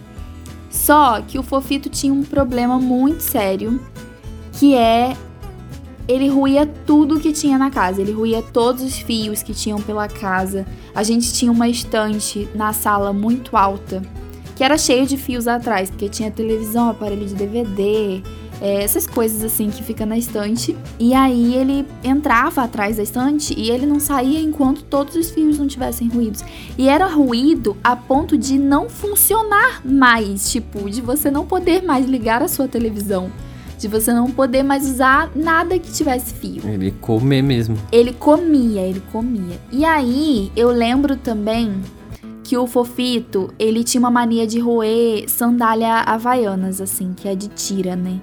Só 0.69 1.21
que 1.21 1.37
o 1.37 1.43
Fofito 1.43 1.89
tinha 1.89 2.13
um 2.13 2.23
problema 2.23 2.79
muito 2.79 3.21
sério, 3.21 3.79
que 4.53 4.75
é 4.75 5.15
ele 6.07 6.27
ruía 6.27 6.65
tudo 6.85 7.19
que 7.19 7.31
tinha 7.31 7.57
na 7.57 7.69
casa, 7.69 8.01
ele 8.01 8.11
ruía 8.11 8.41
todos 8.41 8.83
os 8.83 8.97
fios 8.97 9.41
que 9.41 9.53
tinham 9.53 9.81
pela 9.81 10.07
casa. 10.07 10.65
A 10.93 11.03
gente 11.03 11.31
tinha 11.33 11.51
uma 11.51 11.67
estante 11.67 12.47
na 12.53 12.73
sala 12.73 13.13
muito 13.13 13.55
alta, 13.55 14.01
que 14.55 14.63
era 14.63 14.77
cheio 14.77 15.05
de 15.05 15.17
fios 15.17 15.47
atrás, 15.47 15.89
porque 15.89 16.09
tinha 16.09 16.29
televisão, 16.29 16.89
aparelho 16.89 17.25
de 17.25 17.33
DVD, 17.33 18.21
é, 18.61 18.83
essas 18.83 19.05
coisas 19.05 19.43
assim 19.43 19.69
que 19.69 19.83
fica 19.83 20.05
na 20.05 20.17
estante. 20.17 20.75
E 20.99 21.13
aí 21.13 21.55
ele 21.55 21.85
entrava 22.03 22.63
atrás 22.63 22.97
da 22.97 23.03
estante 23.03 23.53
e 23.57 23.69
ele 23.69 23.85
não 23.85 23.99
saía 23.99 24.39
enquanto 24.39 24.83
todos 24.83 25.15
os 25.15 25.31
fios 25.31 25.57
não 25.57 25.67
tivessem 25.67 26.07
ruídos. 26.07 26.43
E 26.77 26.87
era 26.87 27.07
ruído 27.07 27.75
a 27.83 27.95
ponto 27.95 28.37
de 28.37 28.57
não 28.57 28.89
funcionar 28.89 29.81
mais, 29.85 30.51
tipo, 30.51 30.89
de 30.89 31.01
você 31.01 31.29
não 31.31 31.45
poder 31.45 31.83
mais 31.83 32.05
ligar 32.05 32.41
a 32.41 32.47
sua 32.47 32.67
televisão. 32.67 33.31
De 33.83 33.89
você 33.89 34.13
não 34.13 34.31
poder 34.31 34.63
mais 34.63 34.89
usar 34.89 35.29
nada 35.35 35.77
que 35.77 35.91
tivesse 35.91 36.33
fio. 36.35 36.65
Ele 36.65 36.89
comer 37.01 37.41
mesmo. 37.41 37.77
Ele 37.91 38.13
comia, 38.13 38.79
ele 38.79 39.03
comia. 39.11 39.59
E 39.73 39.83
aí, 39.83 40.49
eu 40.55 40.69
lembro 40.69 41.17
também 41.17 41.81
que 42.45 42.55
o 42.57 42.65
Fofito, 42.65 43.53
ele 43.59 43.83
tinha 43.83 43.99
uma 43.99 44.09
mania 44.09 44.47
de 44.47 44.57
roer 44.57 45.29
sandália 45.29 45.95
havaianas, 45.95 46.79
assim, 46.79 47.11
que 47.13 47.27
é 47.27 47.35
de 47.35 47.49
tira, 47.49 47.93
né? 47.93 48.21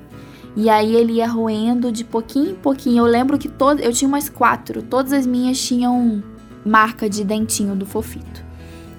E 0.56 0.70
aí 0.70 0.96
ele 0.96 1.12
ia 1.12 1.28
roendo 1.28 1.92
de 1.92 2.04
pouquinho 2.04 2.52
em 2.52 2.54
pouquinho. 2.54 3.04
Eu 3.04 3.10
lembro 3.10 3.36
que 3.36 3.46
todo, 3.46 3.80
eu 3.80 3.92
tinha 3.92 4.08
umas 4.08 4.30
quatro, 4.30 4.80
todas 4.80 5.12
as 5.12 5.26
minhas 5.26 5.60
tinham 5.60 6.22
marca 6.64 7.06
de 7.06 7.22
dentinho 7.22 7.76
do 7.76 7.84
Fofito. 7.84 8.42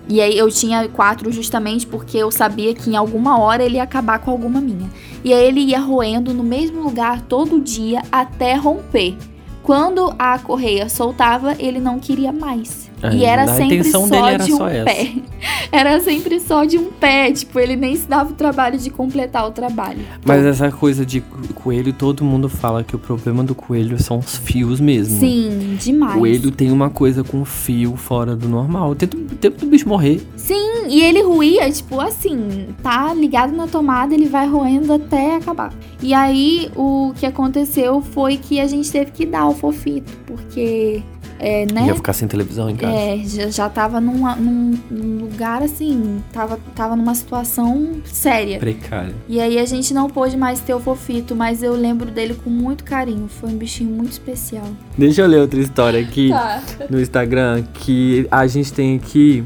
E 0.07 0.19
aí 0.19 0.37
eu 0.37 0.49
tinha 0.51 0.87
quatro 0.89 1.31
justamente 1.31 1.87
porque 1.87 2.17
eu 2.17 2.29
sabia 2.31 2.73
que 2.73 2.89
em 2.89 2.95
alguma 2.95 3.39
hora 3.39 3.63
ele 3.63 3.77
ia 3.77 3.83
acabar 3.83 4.19
com 4.19 4.31
alguma 4.31 4.59
minha. 4.59 4.89
E 5.23 5.33
aí 5.33 5.45
ele 5.45 5.61
ia 5.61 5.79
roendo 5.79 6.33
no 6.33 6.43
mesmo 6.43 6.81
lugar 6.81 7.21
todo 7.21 7.61
dia 7.61 8.01
até 8.11 8.55
romper. 8.55 9.15
Quando 9.63 10.13
a 10.19 10.37
correia 10.39 10.89
soltava, 10.89 11.55
ele 11.59 11.79
não 11.79 11.99
queria 11.99 12.31
mais. 12.31 12.90
É, 13.03 13.15
e 13.15 13.25
era 13.25 13.43
a 13.43 13.47
sempre 13.47 13.83
só 13.83 14.05
dele 14.07 14.15
era 14.35 14.43
de 14.43 14.53
um 14.53 14.57
só 14.57 14.65
pé. 14.67 15.11
Era 15.71 15.99
sempre 16.01 16.39
só 16.39 16.65
de 16.65 16.77
um 16.77 16.91
pé. 16.91 17.31
Tipo, 17.31 17.57
ele 17.59 17.75
nem 17.77 17.95
se 17.95 18.07
dava 18.07 18.31
o 18.31 18.33
trabalho 18.33 18.77
de 18.77 18.89
completar 18.89 19.47
o 19.47 19.51
trabalho. 19.51 19.99
Mas 20.25 20.45
essa 20.45 20.69
coisa 20.69 21.05
de 21.05 21.21
co- 21.21 21.37
coelho, 21.55 21.93
todo 21.93 22.23
mundo 22.25 22.49
fala 22.49 22.83
que 22.83 22.95
o 22.95 22.99
problema 22.99 23.41
do 23.43 23.55
coelho 23.55 23.97
são 24.01 24.19
os 24.19 24.35
fios 24.35 24.79
mesmo. 24.81 25.17
Sim, 25.19 25.77
demais. 25.79 26.15
Coelho 26.15 26.51
tem 26.51 26.71
uma 26.71 26.89
coisa 26.89 27.23
com 27.23 27.43
fio 27.45 27.95
fora 27.95 28.35
do 28.35 28.49
normal. 28.49 28.93
Tenta 28.95 29.15
o 29.17 29.21
tempo 29.21 29.59
do 29.61 29.65
bicho 29.65 29.87
morrer. 29.87 30.21
Sim, 30.35 30.87
e 30.89 31.01
ele 31.01 31.21
ruía, 31.23 31.71
tipo 31.71 31.99
assim, 32.01 32.67
tá 32.83 33.13
ligado 33.13 33.53
na 33.55 33.65
tomada, 33.65 34.13
ele 34.13 34.27
vai 34.27 34.47
roendo 34.47 34.91
até 34.93 35.37
acabar. 35.37 35.73
E 36.03 36.13
aí, 36.13 36.69
o 36.75 37.13
que 37.15 37.25
aconteceu 37.25 38.01
foi 38.01 38.37
que 38.37 38.59
a 38.59 38.67
gente 38.67 38.91
teve 38.91 39.11
que 39.11 39.25
dar 39.25 39.47
o 39.47 39.53
fofito, 39.55 40.11
porque, 40.25 41.01
é, 41.41 41.65
né? 41.65 41.87
Ia 41.87 41.95
ficar 41.95 42.13
sem 42.13 42.27
televisão 42.27 42.69
em 42.69 42.75
casa. 42.75 42.93
É, 42.93 43.17
já, 43.25 43.49
já 43.49 43.69
tava 43.69 43.99
numa- 43.99 44.35
num, 44.35 44.77
num 44.89 45.17
lugar 45.21 45.63
assim, 45.63 46.21
tava, 46.31 46.59
tava 46.75 46.95
numa 46.95 47.15
situação 47.15 48.01
séria. 48.05 48.59
Precário. 48.59 49.15
E 49.27 49.39
aí 49.39 49.57
a 49.57 49.65
gente 49.65 49.93
não 49.93 50.09
pôde 50.09 50.37
mais 50.37 50.59
ter 50.59 50.73
o 50.73 50.79
fofito, 50.79 51.35
mas 51.35 51.63
eu 51.63 51.73
lembro 51.73 52.11
dele 52.11 52.35
com 52.43 52.49
muito 52.49 52.83
carinho. 52.83 53.27
Foi 53.27 53.49
um 53.49 53.57
bichinho 53.57 53.89
muito 53.89 54.11
especial. 54.11 54.65
Deixa 54.97 55.21
eu 55.23 55.27
ler 55.27 55.41
outra 55.41 55.59
história 55.59 55.99
aqui 55.99 56.29
Tá. 56.29 56.61
no 56.89 56.99
Instagram 57.01 57.63
que 57.73 58.27
a 58.29 58.45
gente 58.47 58.71
tem 58.71 58.95
aqui 58.95 59.43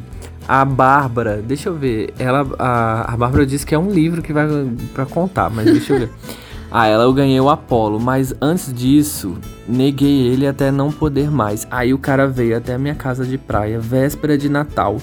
a 0.47 0.63
Bárbara. 0.65 1.41
Deixa 1.41 1.69
eu 1.69 1.75
ver. 1.75 2.13
Ela, 2.19 2.45
a, 2.59 3.13
a 3.13 3.17
Bárbara 3.17 3.45
disse 3.45 3.65
que 3.65 3.73
é 3.73 3.79
um 3.79 3.89
livro 3.89 4.21
que 4.21 4.31
vai 4.33 4.45
pra 4.93 5.05
contar, 5.05 5.49
mas 5.49 5.65
deixa 5.65 5.93
eu 5.93 5.99
ver. 6.01 6.09
Ah, 6.77 6.87
ela 6.87 7.05
eu 7.05 7.13
ganhei 7.13 7.39
o 7.39 7.49
Apollo, 7.49 8.01
mas 8.01 8.33
antes 8.41 8.73
disso, 8.73 9.37
neguei 9.65 10.27
ele 10.27 10.45
até 10.45 10.71
não 10.71 10.91
poder 10.91 11.31
mais. 11.31 11.65
Aí 11.71 11.93
o 11.93 11.97
cara 11.97 12.27
veio 12.27 12.57
até 12.57 12.73
a 12.73 12.77
minha 12.77 12.93
casa 12.93 13.23
de 13.23 13.37
praia, 13.37 13.79
véspera 13.79 14.37
de 14.37 14.49
Natal, 14.49 14.97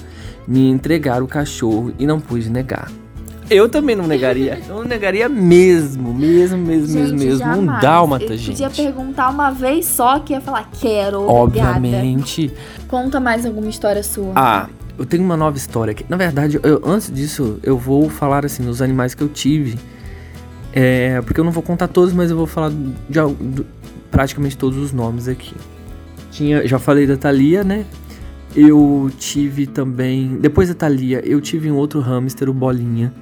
me 0.47 0.69
entregar 0.69 1.23
o 1.23 1.27
cachorro 1.27 1.91
e 1.97 2.05
não 2.05 2.19
pude 2.19 2.47
negar. 2.47 2.91
Eu 3.49 3.67
também 3.67 3.95
não 3.95 4.05
negaria. 4.05 4.59
Eu 4.69 4.75
não 4.75 4.83
negaria 4.83 5.27
mesmo, 5.27 6.13
mesmo, 6.13 6.59
mesmo, 6.59 6.87
Gente, 6.87 7.11
mesmo, 7.13 7.17
mesmo. 7.17 7.43
Um 7.43 7.65
jamais. 7.65 7.81
dálmata, 7.81 8.37
gente. 8.37 8.51
Podia 8.51 8.69
perguntar 8.69 9.29
uma 9.29 9.49
vez 9.49 9.87
só 9.87 10.19
que 10.19 10.33
ia 10.33 10.41
falar, 10.41 10.69
quero, 10.79 11.27
obrigada. 11.27 11.71
Obviamente. 11.77 12.53
Conta 12.87 13.19
mais 13.19 13.47
alguma 13.47 13.67
história 13.67 14.03
sua. 14.03 14.31
Ah, 14.35 14.69
eu 14.95 15.07
tenho 15.07 15.23
uma 15.23 15.35
nova 15.35 15.57
história 15.57 15.89
aqui. 15.89 16.05
Na 16.07 16.17
verdade, 16.17 16.59
eu- 16.61 16.83
antes 16.85 17.11
disso, 17.11 17.57
eu 17.63 17.79
vou 17.79 18.11
falar 18.11 18.45
assim 18.45 18.63
dos 18.63 18.79
animais 18.79 19.15
que 19.15 19.23
eu 19.23 19.27
tive. 19.27 19.79
É, 20.73 21.21
porque 21.21 21.39
eu 21.39 21.43
não 21.43 21.51
vou 21.51 21.61
contar 21.63 21.87
todos, 21.87 22.13
mas 22.13 22.31
eu 22.31 22.37
vou 22.37 22.47
falar 22.47 22.69
de 22.71 22.75
do- 23.19 23.65
praticamente 24.09 24.57
todos 24.57 24.77
os 24.77 24.91
nomes 24.91 25.27
aqui. 25.27 25.53
Tinha, 26.31 26.67
já 26.67 26.79
falei 26.79 27.05
da 27.05 27.15
Thalia, 27.15 27.63
né? 27.63 27.85
Eu 28.55 29.09
tive 29.17 29.67
também. 29.67 30.37
Depois 30.39 30.69
da 30.69 30.75
Thalia, 30.75 31.21
eu 31.25 31.39
tive 31.41 31.71
um 31.71 31.75
outro 31.75 31.99
hamster, 31.99 32.49
o 32.49 32.53
Bolinha. 32.53 33.13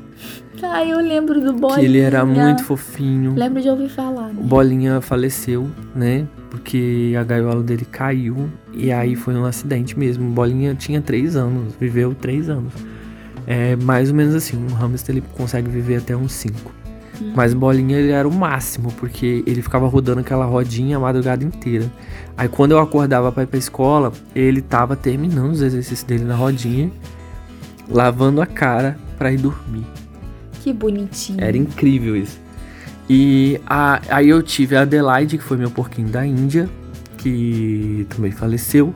Ai, 0.64 0.92
eu 0.92 1.00
lembro 1.00 1.42
do 1.42 1.54
Bolinha. 1.54 1.80
Que 1.80 1.86
ele 1.86 2.00
era 2.00 2.24
muito 2.26 2.64
fofinho. 2.64 3.34
Lembro 3.36 3.62
de 3.62 3.68
ouvir 3.70 3.90
falar, 3.90 4.28
né? 4.28 4.36
O 4.38 4.44
Bolinha 4.44 5.02
faleceu, 5.02 5.70
né? 5.96 6.28
Porque 6.50 7.14
a 7.20 7.24
gaiola 7.24 7.64
dele 7.64 7.86
caiu 7.86 8.50
e 8.74 8.92
aí 8.92 9.16
foi 9.16 9.34
um 9.36 9.44
acidente 9.46 9.98
mesmo. 9.98 10.28
O 10.28 10.32
Bolinha 10.32 10.76
tinha 10.76 11.02
três 11.02 11.36
anos, 11.36 11.74
viveu 11.80 12.14
três 12.14 12.50
anos. 12.50 12.74
É 13.48 13.76
mais 13.78 14.10
ou 14.10 14.16
menos 14.16 14.36
assim, 14.36 14.58
um 14.58 14.74
hamster 14.76 15.16
ele 15.16 15.24
consegue 15.36 15.70
viver 15.70 15.96
até 15.98 16.16
uns 16.16 16.32
cinco. 16.34 16.72
Mas 17.36 17.54
o 17.54 17.58
Bolinha 17.58 17.98
ele 17.98 18.12
era 18.12 18.28
o 18.28 18.34
máximo, 18.34 18.92
porque 18.94 19.44
ele 19.46 19.62
ficava 19.62 19.88
rodando 19.88 20.20
aquela 20.22 20.46
rodinha 20.46 20.98
a 20.98 21.00
madrugada 21.00 21.44
inteira. 21.44 21.90
Aí 22.38 22.48
quando 22.50 22.72
eu 22.72 22.80
acordava 22.80 23.32
pra 23.32 23.44
ir 23.44 23.48
pra 23.48 23.58
escola, 23.60 24.12
ele 24.36 24.62
tava 24.62 24.96
terminando 24.96 25.52
os 25.52 25.62
exercícios 25.62 26.04
dele 26.04 26.24
na 26.26 26.36
rodinha, 26.36 26.92
lavando 27.90 28.42
a 28.42 28.46
cara 28.46 28.98
pra 29.18 29.32
ir 29.32 29.38
dormir. 29.38 29.86
Que 30.62 30.74
bonitinho. 30.74 31.42
Era 31.44 31.56
incrível 31.58 32.16
isso. 32.16 32.40
E 33.10 33.60
a- 33.68 34.02
aí 34.10 34.30
eu 34.30 34.42
tive 34.42 34.76
a 34.76 34.82
Adelaide, 34.82 35.38
que 35.38 35.44
foi 35.44 35.58
meu 35.58 35.70
porquinho 35.72 36.08
da 36.10 36.26
Índia, 36.26 36.70
que 37.18 38.06
também 38.10 38.32
faleceu. 38.32 38.94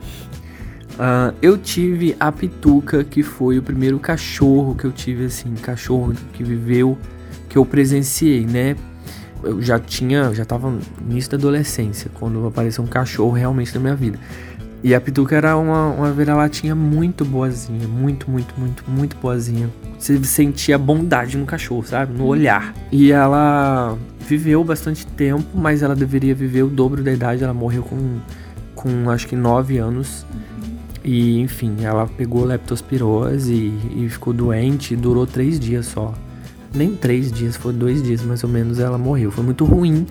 Ah, 0.98 1.34
eu 1.42 1.58
tive 1.58 2.16
a 2.18 2.32
Pituca, 2.32 3.04
que 3.04 3.22
foi 3.22 3.58
o 3.58 3.62
primeiro 3.62 3.98
cachorro 3.98 4.74
que 4.74 4.84
eu 4.84 4.92
tive, 4.92 5.26
assim, 5.26 5.52
cachorro 5.54 6.14
que 6.32 6.42
viveu, 6.42 6.96
que 7.56 7.58
eu 7.58 7.64
presenciei, 7.64 8.44
né? 8.44 8.76
Eu 9.42 9.62
já 9.62 9.78
tinha, 9.78 10.30
já 10.34 10.44
tava 10.44 10.70
no 10.70 10.80
início 11.10 11.30
da 11.30 11.38
adolescência, 11.38 12.10
quando 12.12 12.46
apareceu 12.46 12.84
um 12.84 12.86
cachorro 12.86 13.32
realmente 13.32 13.74
na 13.74 13.80
minha 13.80 13.96
vida. 13.96 14.18
E 14.84 14.94
a 14.94 15.00
Pituca 15.00 15.34
era 15.34 15.56
uma, 15.56 15.86
uma 15.86 16.12
vira-latinha 16.12 16.74
muito 16.74 17.24
boazinha, 17.24 17.88
muito, 17.88 18.30
muito, 18.30 18.54
muito, 18.60 18.84
muito 18.86 19.16
boazinha. 19.16 19.70
Você 19.98 20.22
sentia 20.24 20.76
bondade 20.76 21.38
no 21.38 21.46
cachorro, 21.46 21.82
sabe? 21.82 22.12
No 22.12 22.26
olhar. 22.26 22.74
E 22.92 23.10
ela 23.10 23.96
viveu 24.20 24.62
bastante 24.62 25.06
tempo, 25.06 25.46
mas 25.54 25.82
ela 25.82 25.96
deveria 25.96 26.34
viver 26.34 26.62
o 26.62 26.68
dobro 26.68 27.02
da 27.02 27.10
idade. 27.10 27.42
Ela 27.42 27.54
morreu 27.54 27.82
com, 27.82 28.18
com 28.74 29.08
acho 29.08 29.26
que 29.26 29.34
9 29.34 29.78
anos. 29.78 30.26
E, 31.02 31.40
enfim, 31.40 31.76
ela 31.80 32.06
pegou 32.06 32.44
leptospirose 32.44 33.54
e, 33.54 34.04
e 34.04 34.08
ficou 34.10 34.34
doente 34.34 34.92
e 34.92 34.96
durou 34.96 35.26
três 35.26 35.58
dias 35.58 35.86
só. 35.86 36.12
Nem 36.76 36.94
três 36.94 37.32
dias, 37.32 37.56
foi 37.56 37.72
dois 37.72 38.02
dias 38.02 38.22
mais 38.22 38.44
ou 38.44 38.50
menos 38.50 38.78
ela 38.78 38.98
morreu. 38.98 39.30
Foi 39.30 39.42
muito 39.42 39.64
ruim, 39.64 40.06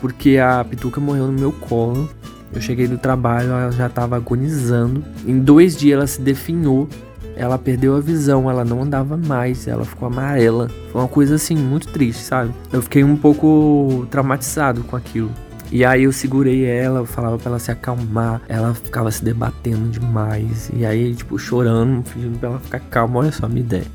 porque 0.00 0.38
a 0.38 0.64
Pituca 0.64 0.98
morreu 1.00 1.26
no 1.26 1.32
meu 1.32 1.52
colo. 1.52 2.08
Eu 2.54 2.60
cheguei 2.60 2.86
do 2.86 2.96
trabalho, 2.96 3.50
ela 3.50 3.70
já 3.70 3.88
tava 3.88 4.16
agonizando. 4.16 5.04
Em 5.26 5.38
dois 5.38 5.76
dias 5.76 5.98
ela 5.98 6.06
se 6.06 6.20
definhou. 6.20 6.88
Ela 7.36 7.58
perdeu 7.58 7.94
a 7.94 8.00
visão, 8.00 8.48
ela 8.48 8.64
não 8.64 8.82
andava 8.82 9.14
mais, 9.14 9.68
ela 9.68 9.84
ficou 9.84 10.08
amarela. 10.08 10.70
Foi 10.90 11.02
uma 11.02 11.08
coisa 11.08 11.34
assim, 11.34 11.54
muito 11.54 11.88
triste, 11.88 12.22
sabe? 12.22 12.50
Eu 12.72 12.80
fiquei 12.80 13.04
um 13.04 13.14
pouco 13.14 14.06
traumatizado 14.10 14.82
com 14.84 14.96
aquilo. 14.96 15.30
E 15.70 15.84
aí 15.84 16.04
eu 16.04 16.12
segurei 16.12 16.64
ela, 16.64 17.00
eu 17.00 17.06
falava 17.06 17.38
pra 17.38 17.50
ela 17.50 17.58
se 17.58 17.70
acalmar. 17.70 18.40
Ela 18.48 18.74
ficava 18.74 19.10
se 19.10 19.24
debatendo 19.24 19.88
demais. 19.88 20.70
E 20.74 20.86
aí, 20.86 21.14
tipo, 21.14 21.38
chorando, 21.38 22.04
pedindo 22.04 22.38
pra 22.38 22.50
ela 22.50 22.58
ficar 22.58 22.80
calma. 22.80 23.20
Olha 23.20 23.32
só 23.32 23.46
a 23.46 23.48
minha 23.48 23.62
ideia. 23.62 23.86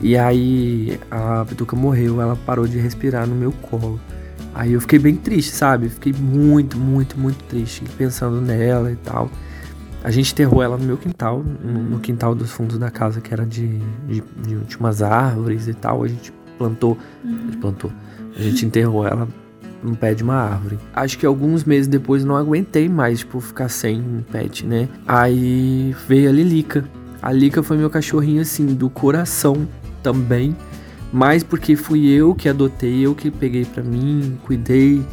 E 0.00 0.16
aí 0.16 0.98
a 1.10 1.44
Pituca 1.46 1.76
morreu, 1.76 2.20
ela 2.20 2.36
parou 2.36 2.66
de 2.66 2.78
respirar 2.78 3.26
no 3.26 3.34
meu 3.34 3.52
colo. 3.52 4.00
Aí 4.54 4.72
eu 4.72 4.80
fiquei 4.80 4.98
bem 4.98 5.16
triste, 5.16 5.52
sabe? 5.52 5.88
Fiquei 5.88 6.12
muito, 6.12 6.76
muito, 6.76 7.18
muito 7.18 7.42
triste 7.44 7.84
pensando 7.96 8.40
nela 8.40 8.90
e 8.90 8.96
tal. 8.96 9.30
A 10.02 10.10
gente 10.10 10.32
enterrou 10.32 10.62
ela 10.62 10.78
no 10.78 10.84
meu 10.84 10.96
quintal, 10.96 11.42
no, 11.42 12.00
quintal 12.00 12.34
dos 12.34 12.50
fundos 12.50 12.78
da 12.78 12.90
casa, 12.90 13.20
que 13.20 13.32
era 13.32 13.44
de, 13.44 13.78
de, 14.08 14.22
de, 14.42 14.56
de 14.56 14.76
umas 14.78 15.02
árvores 15.02 15.68
e 15.68 15.74
tal. 15.74 16.02
A 16.02 16.08
gente 16.08 16.32
plantou, 16.56 16.98
a 17.22 17.28
gente 17.28 17.56
plantou, 17.58 17.92
a 18.34 18.42
gente 18.42 18.66
enterrou 18.66 19.06
ela 19.06 19.28
no 19.82 19.96
pé 19.96 20.14
de 20.14 20.22
uma 20.22 20.34
árvore. 20.34 20.78
Acho 20.94 21.18
que 21.18 21.26
alguns 21.26 21.64
meses 21.64 21.86
depois 21.86 22.24
não 22.24 22.36
aguentei 22.36 22.88
mais, 22.88 23.20
tipo, 23.20 23.40
ficar 23.40 23.68
sem 23.68 24.00
um 24.00 24.22
pet, 24.22 24.66
né? 24.66 24.88
Aí 25.06 25.94
veio 26.08 26.28
a 26.28 26.32
Lilica. 26.32 26.84
A 27.22 27.32
Lilica 27.32 27.62
foi 27.62 27.76
meu 27.76 27.90
cachorrinho, 27.90 28.42
assim, 28.42 28.66
do 28.66 28.88
coração 28.88 29.66
também. 30.02 30.56
Mas 31.12 31.42
porque 31.42 31.74
fui 31.74 32.08
eu 32.08 32.34
que 32.34 32.48
adotei, 32.48 33.04
eu 33.04 33.14
que 33.14 33.30
peguei 33.30 33.64
pra 33.64 33.82
mim, 33.82 34.38
cuidei 34.44 35.04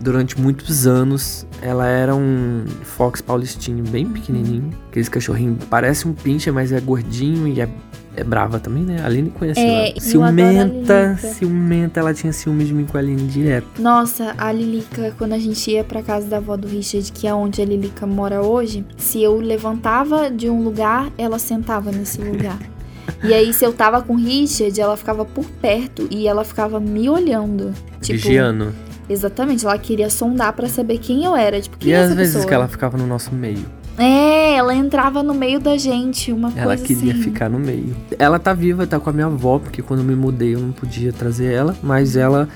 durante 0.00 0.40
muitos 0.40 0.86
anos. 0.86 1.46
Ela 1.62 1.86
era 1.86 2.14
um 2.14 2.64
Fox 2.82 3.20
paulistinho 3.20 3.84
bem 3.84 4.06
pequenininho. 4.06 4.70
Aqueles 4.88 5.08
cachorrinho 5.08 5.58
parece 5.68 6.08
um 6.08 6.12
pincher, 6.12 6.52
mas 6.52 6.72
é 6.72 6.80
gordinho 6.80 7.46
e 7.46 7.60
é, 7.60 7.68
é 8.16 8.24
brava 8.24 8.58
também, 8.58 8.82
né? 8.82 9.00
A 9.02 9.06
Aline 9.06 9.30
conheceu 9.30 9.62
É, 9.62 9.90
ela. 9.90 10.00
Ciumenta, 10.00 11.16
ciumenta. 11.18 12.00
Ela 12.00 12.14
tinha 12.14 12.32
ciúmes 12.32 12.68
de 12.68 12.74
mim 12.74 12.86
com 12.86 12.96
a 12.96 13.00
Aline 13.00 13.26
direto. 13.26 13.66
Nossa, 13.78 14.34
a 14.38 14.50
Lilica, 14.50 15.14
quando 15.18 15.32
a 15.34 15.38
gente 15.38 15.70
ia 15.70 15.84
pra 15.84 16.02
casa 16.02 16.26
da 16.26 16.38
avó 16.38 16.56
do 16.56 16.66
Richard, 16.66 17.12
que 17.12 17.26
é 17.26 17.34
onde 17.34 17.60
a 17.60 17.64
Lilica 17.64 18.06
mora 18.06 18.42
hoje, 18.42 18.84
se 18.96 19.22
eu 19.22 19.38
levantava 19.38 20.30
de 20.30 20.48
um 20.48 20.62
lugar, 20.62 21.10
ela 21.18 21.38
sentava 21.38 21.92
nesse 21.92 22.20
lugar. 22.20 22.58
E 23.24 23.34
aí, 23.34 23.52
se 23.52 23.64
eu 23.64 23.72
tava 23.72 24.00
com 24.00 24.14
o 24.14 24.16
Richard, 24.16 24.80
ela 24.80 24.96
ficava 24.96 25.24
por 25.24 25.44
perto 25.44 26.06
e 26.10 26.28
ela 26.28 26.44
ficava 26.44 26.78
me 26.78 27.10
olhando. 27.10 27.74
Tipo, 28.00 28.18
Vigiano. 28.18 28.72
Exatamente, 29.10 29.66
ela 29.66 29.76
queria 29.76 30.08
sondar 30.08 30.52
pra 30.52 30.68
saber 30.68 30.98
quem 30.98 31.24
eu 31.24 31.34
era. 31.36 31.60
Tipo, 31.60 31.76
quem 31.78 31.90
E 31.90 31.92
é 31.94 31.98
às 32.02 32.14
vezes 32.14 32.34
pessoa? 32.34 32.46
que 32.48 32.54
ela 32.54 32.68
ficava 32.68 32.96
no 32.96 33.06
nosso 33.06 33.34
meio. 33.34 33.64
É, 33.98 34.54
ela 34.54 34.74
entrava 34.74 35.22
no 35.22 35.34
meio 35.34 35.58
da 35.60 35.76
gente, 35.76 36.32
uma 36.32 36.50
Ela 36.56 36.76
coisa 36.76 36.84
queria 36.84 37.12
assim. 37.12 37.22
ficar 37.22 37.50
no 37.50 37.58
meio. 37.58 37.94
Ela 38.18 38.38
tá 38.38 38.54
viva, 38.54 38.86
tá 38.86 38.98
com 39.00 39.10
a 39.10 39.12
minha 39.12 39.26
avó, 39.26 39.58
porque 39.58 39.82
quando 39.82 40.00
eu 40.00 40.06
me 40.06 40.14
mudei 40.14 40.54
eu 40.54 40.60
não 40.60 40.72
podia 40.72 41.12
trazer 41.12 41.52
ela, 41.52 41.76
mas 41.82 42.16
ela 42.16 42.48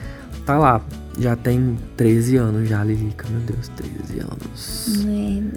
tá 0.46 0.56
lá. 0.58 0.80
Já 1.18 1.36
tem 1.36 1.76
13 1.96 2.36
anos 2.36 2.68
já, 2.68 2.82
Lilica. 2.82 3.26
Meu 3.28 3.40
Deus, 3.40 3.68
13 3.76 4.20
anos. 4.20 5.04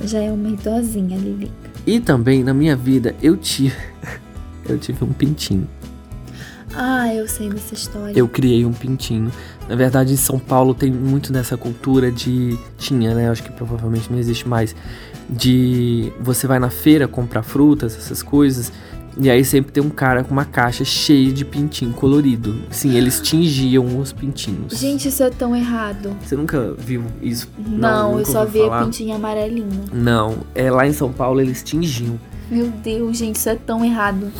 É, 0.03 0.07
já 0.07 0.19
é 0.19 0.31
uma 0.31 0.49
idosinha, 0.49 1.17
Lilica. 1.17 1.53
E 1.85 1.99
também 1.99 2.43
na 2.43 2.53
minha 2.53 2.75
vida 2.75 3.15
eu 3.21 3.37
tive. 3.37 3.75
eu 4.67 4.77
tive 4.77 5.03
um 5.05 5.13
pintinho. 5.13 5.67
Ah, 6.75 7.11
eu 7.13 7.27
sei 7.27 7.49
dessa 7.49 7.73
história. 7.73 8.13
Eu 8.17 8.27
criei 8.27 8.65
um 8.65 8.73
pintinho. 8.73 9.31
Na 9.67 9.75
verdade, 9.75 10.13
em 10.13 10.17
São 10.17 10.39
Paulo 10.39 10.73
tem 10.73 10.91
muito 10.91 11.31
dessa 11.31 11.57
cultura 11.57 12.11
de. 12.11 12.57
Tinha, 12.77 13.13
né? 13.13 13.29
Acho 13.29 13.43
que 13.43 13.51
provavelmente 13.51 14.11
não 14.11 14.17
existe 14.17 14.47
mais. 14.47 14.75
De 15.29 16.11
você 16.21 16.47
vai 16.47 16.57
na 16.57 16.69
feira 16.69 17.07
comprar 17.07 17.43
frutas, 17.43 17.97
essas 17.97 18.23
coisas. 18.23 18.71
E 19.19 19.31
aí 19.31 19.43
sempre 19.43 19.71
tem 19.71 19.83
um 19.83 19.89
cara 19.89 20.23
com 20.23 20.31
uma 20.31 20.45
caixa 20.45 20.85
cheia 20.85 21.33
de 21.33 21.43
pintinho 21.43 21.91
colorido. 21.91 22.55
Sim, 22.69 22.95
eles 22.95 23.19
tingiam 23.21 23.99
os 23.99 24.13
pintinhos. 24.13 24.77
Gente, 24.77 25.07
isso 25.07 25.23
é 25.23 25.29
tão 25.29 25.55
errado. 25.55 26.15
Você 26.23 26.35
nunca 26.35 26.73
viu 26.77 27.03
isso? 27.21 27.49
Não, 27.57 28.11
eu 28.11 28.17
nunca 28.19 28.31
só 28.31 28.45
vi 28.45 28.59
falar? 28.59 28.85
pintinho 28.85 29.15
amarelinho. 29.15 29.85
Não, 29.91 30.37
é 30.53 30.69
lá 30.69 30.87
em 30.87 30.93
São 30.93 31.11
Paulo 31.11 31.41
eles 31.41 31.63
tingiam. 31.63 32.19
Meu 32.49 32.67
Deus, 32.67 33.17
gente, 33.17 33.35
isso 33.35 33.49
é 33.49 33.55
tão 33.55 33.83
errado. 33.83 34.31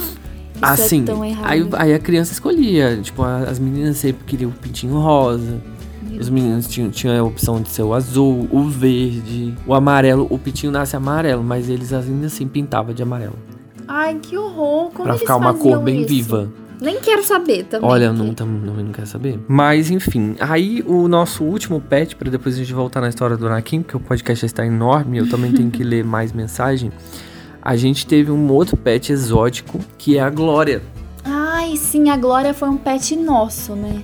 Isso 0.57 0.65
assim, 0.83 1.05
é 1.07 1.37
aí, 1.43 1.69
aí 1.73 1.93
a 1.93 1.99
criança 1.99 2.33
escolhia. 2.33 2.99
Tipo, 3.01 3.23
as 3.23 3.59
meninas 3.59 3.97
sempre 3.97 4.23
queriam 4.25 4.49
o 4.49 4.53
pintinho 4.53 4.93
rosa. 4.99 5.61
Meu 6.09 6.19
Os 6.19 6.29
meninos 6.29 6.67
tinham, 6.67 6.89
tinham 6.89 7.17
a 7.19 7.23
opção 7.23 7.61
de 7.61 7.69
ser 7.69 7.83
o 7.83 7.93
azul, 7.93 8.47
o 8.51 8.63
verde, 8.63 9.53
o 9.65 9.73
amarelo. 9.73 10.25
O 10.29 10.37
pintinho 10.39 10.71
nasce 10.71 10.95
amarelo, 10.95 11.43
mas 11.43 11.69
eles 11.69 11.93
ainda 11.93 12.25
assim 12.27 12.47
pintavam 12.47 12.93
de 12.93 13.03
amarelo. 13.03 13.35
Ai, 13.87 14.15
que 14.15 14.37
horror. 14.37 14.89
Como 14.91 15.03
pra 15.03 15.17
ficar 15.17 15.35
uma 15.37 15.53
cor 15.53 15.79
bem 15.79 15.99
isso? 16.01 16.09
viva. 16.09 16.49
Nem 16.79 16.99
quero 16.99 17.23
saber 17.23 17.63
também. 17.63 17.89
Olha, 17.89 18.05
eu 18.05 18.13
porque- 18.13 18.27
não, 18.27 18.33
tam, 18.35 18.47
não, 18.47 18.73
não 18.75 18.91
quero 18.91 19.07
saber. 19.07 19.39
Mas 19.47 19.89
enfim, 19.89 20.35
aí 20.39 20.83
o 20.85 21.07
nosso 21.07 21.43
último 21.43 21.81
pet, 21.81 22.15
pra 22.15 22.29
depois 22.29 22.53
a 22.55 22.57
gente 22.59 22.71
voltar 22.73 23.01
na 23.01 23.09
história 23.09 23.35
do 23.35 23.47
Anakin, 23.47 23.81
porque 23.81 23.97
o 23.97 23.99
podcast 23.99 24.41
já 24.41 24.45
está 24.45 24.65
enorme, 24.65 25.17
eu 25.17 25.27
também 25.27 25.51
tenho 25.51 25.71
que 25.71 25.81
ler 25.83 26.03
mais 26.03 26.31
mensagem. 26.33 26.91
A 27.67 27.75
gente 27.75 28.07
teve 28.07 28.31
um 28.31 28.49
outro 28.49 28.77
pet 28.77 29.11
exótico, 29.11 29.81
que 29.97 30.17
é 30.17 30.21
a 30.21 30.29
Glória. 30.29 30.81
Ai, 31.21 31.75
sim, 31.75 32.09
a 32.09 32.15
Glória 32.15 32.53
foi 32.53 32.69
um 32.69 32.77
pet 32.77 33.13
nosso, 33.17 33.75
né? 33.75 34.01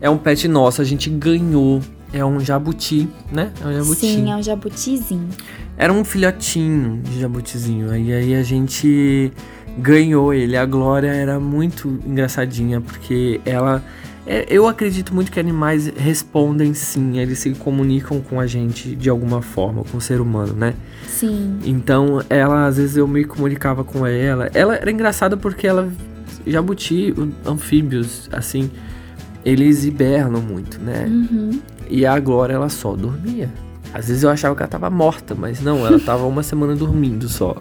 É 0.00 0.10
um 0.10 0.18
pet 0.18 0.48
nosso, 0.48 0.82
a 0.82 0.84
gente 0.84 1.08
ganhou. 1.08 1.80
É 2.12 2.24
um 2.24 2.40
jabuti, 2.40 3.08
né? 3.30 3.52
É 3.62 3.66
um 3.68 3.72
jabuti. 3.72 4.00
Sim, 4.00 4.32
é 4.32 4.34
um 4.34 4.42
jabutizinho. 4.42 5.28
Era 5.76 5.92
um 5.92 6.02
filhotinho 6.02 7.00
de 7.02 7.20
jabutizinho. 7.20 7.88
Aí, 7.92 8.12
aí 8.12 8.34
a 8.34 8.42
gente 8.42 9.32
ganhou 9.78 10.34
ele. 10.34 10.56
A 10.56 10.66
Glória 10.66 11.12
era 11.14 11.38
muito 11.38 12.00
engraçadinha, 12.04 12.80
porque 12.80 13.40
ela. 13.44 13.80
É, 14.28 14.46
Eu 14.48 14.66
acredito 14.68 15.14
muito 15.14 15.32
que 15.32 15.40
animais 15.40 15.86
respondem 15.96 16.74
sim, 16.74 17.18
eles 17.18 17.38
se 17.38 17.50
comunicam 17.54 18.20
com 18.20 18.38
a 18.38 18.46
gente 18.46 18.94
de 18.94 19.08
alguma 19.08 19.40
forma, 19.42 19.82
com 19.84 19.96
o 19.96 20.00
ser 20.00 20.20
humano, 20.20 20.52
né? 20.54 20.74
Sim. 21.06 21.58
Então, 21.64 22.22
ela, 22.30 22.66
às 22.66 22.76
vezes 22.76 22.96
eu 22.96 23.08
me 23.08 23.24
comunicava 23.24 23.82
com 23.82 24.06
ela. 24.06 24.50
Ela 24.54 24.76
era 24.76 24.90
engraçada 24.90 25.36
porque 25.36 25.66
ela. 25.66 25.88
Jabuti, 26.46 27.12
anfíbios, 27.44 28.28
assim, 28.32 28.70
eles 29.44 29.84
hibernam 29.84 30.40
muito, 30.40 30.78
né? 30.80 31.06
Uhum. 31.08 31.60
E 31.90 32.06
a 32.06 32.18
Glória, 32.20 32.54
ela 32.54 32.68
só 32.68 32.94
dormia. 32.94 33.50
Às 33.92 34.08
vezes 34.08 34.22
eu 34.22 34.30
achava 34.30 34.54
que 34.54 34.62
ela 34.62 34.68
tava 34.70 34.90
morta, 34.90 35.34
mas 35.34 35.60
não, 35.60 35.86
ela 35.86 35.98
tava 35.98 36.24
uma 36.26 36.42
semana 36.42 36.74
dormindo 36.76 37.28
só. 37.28 37.56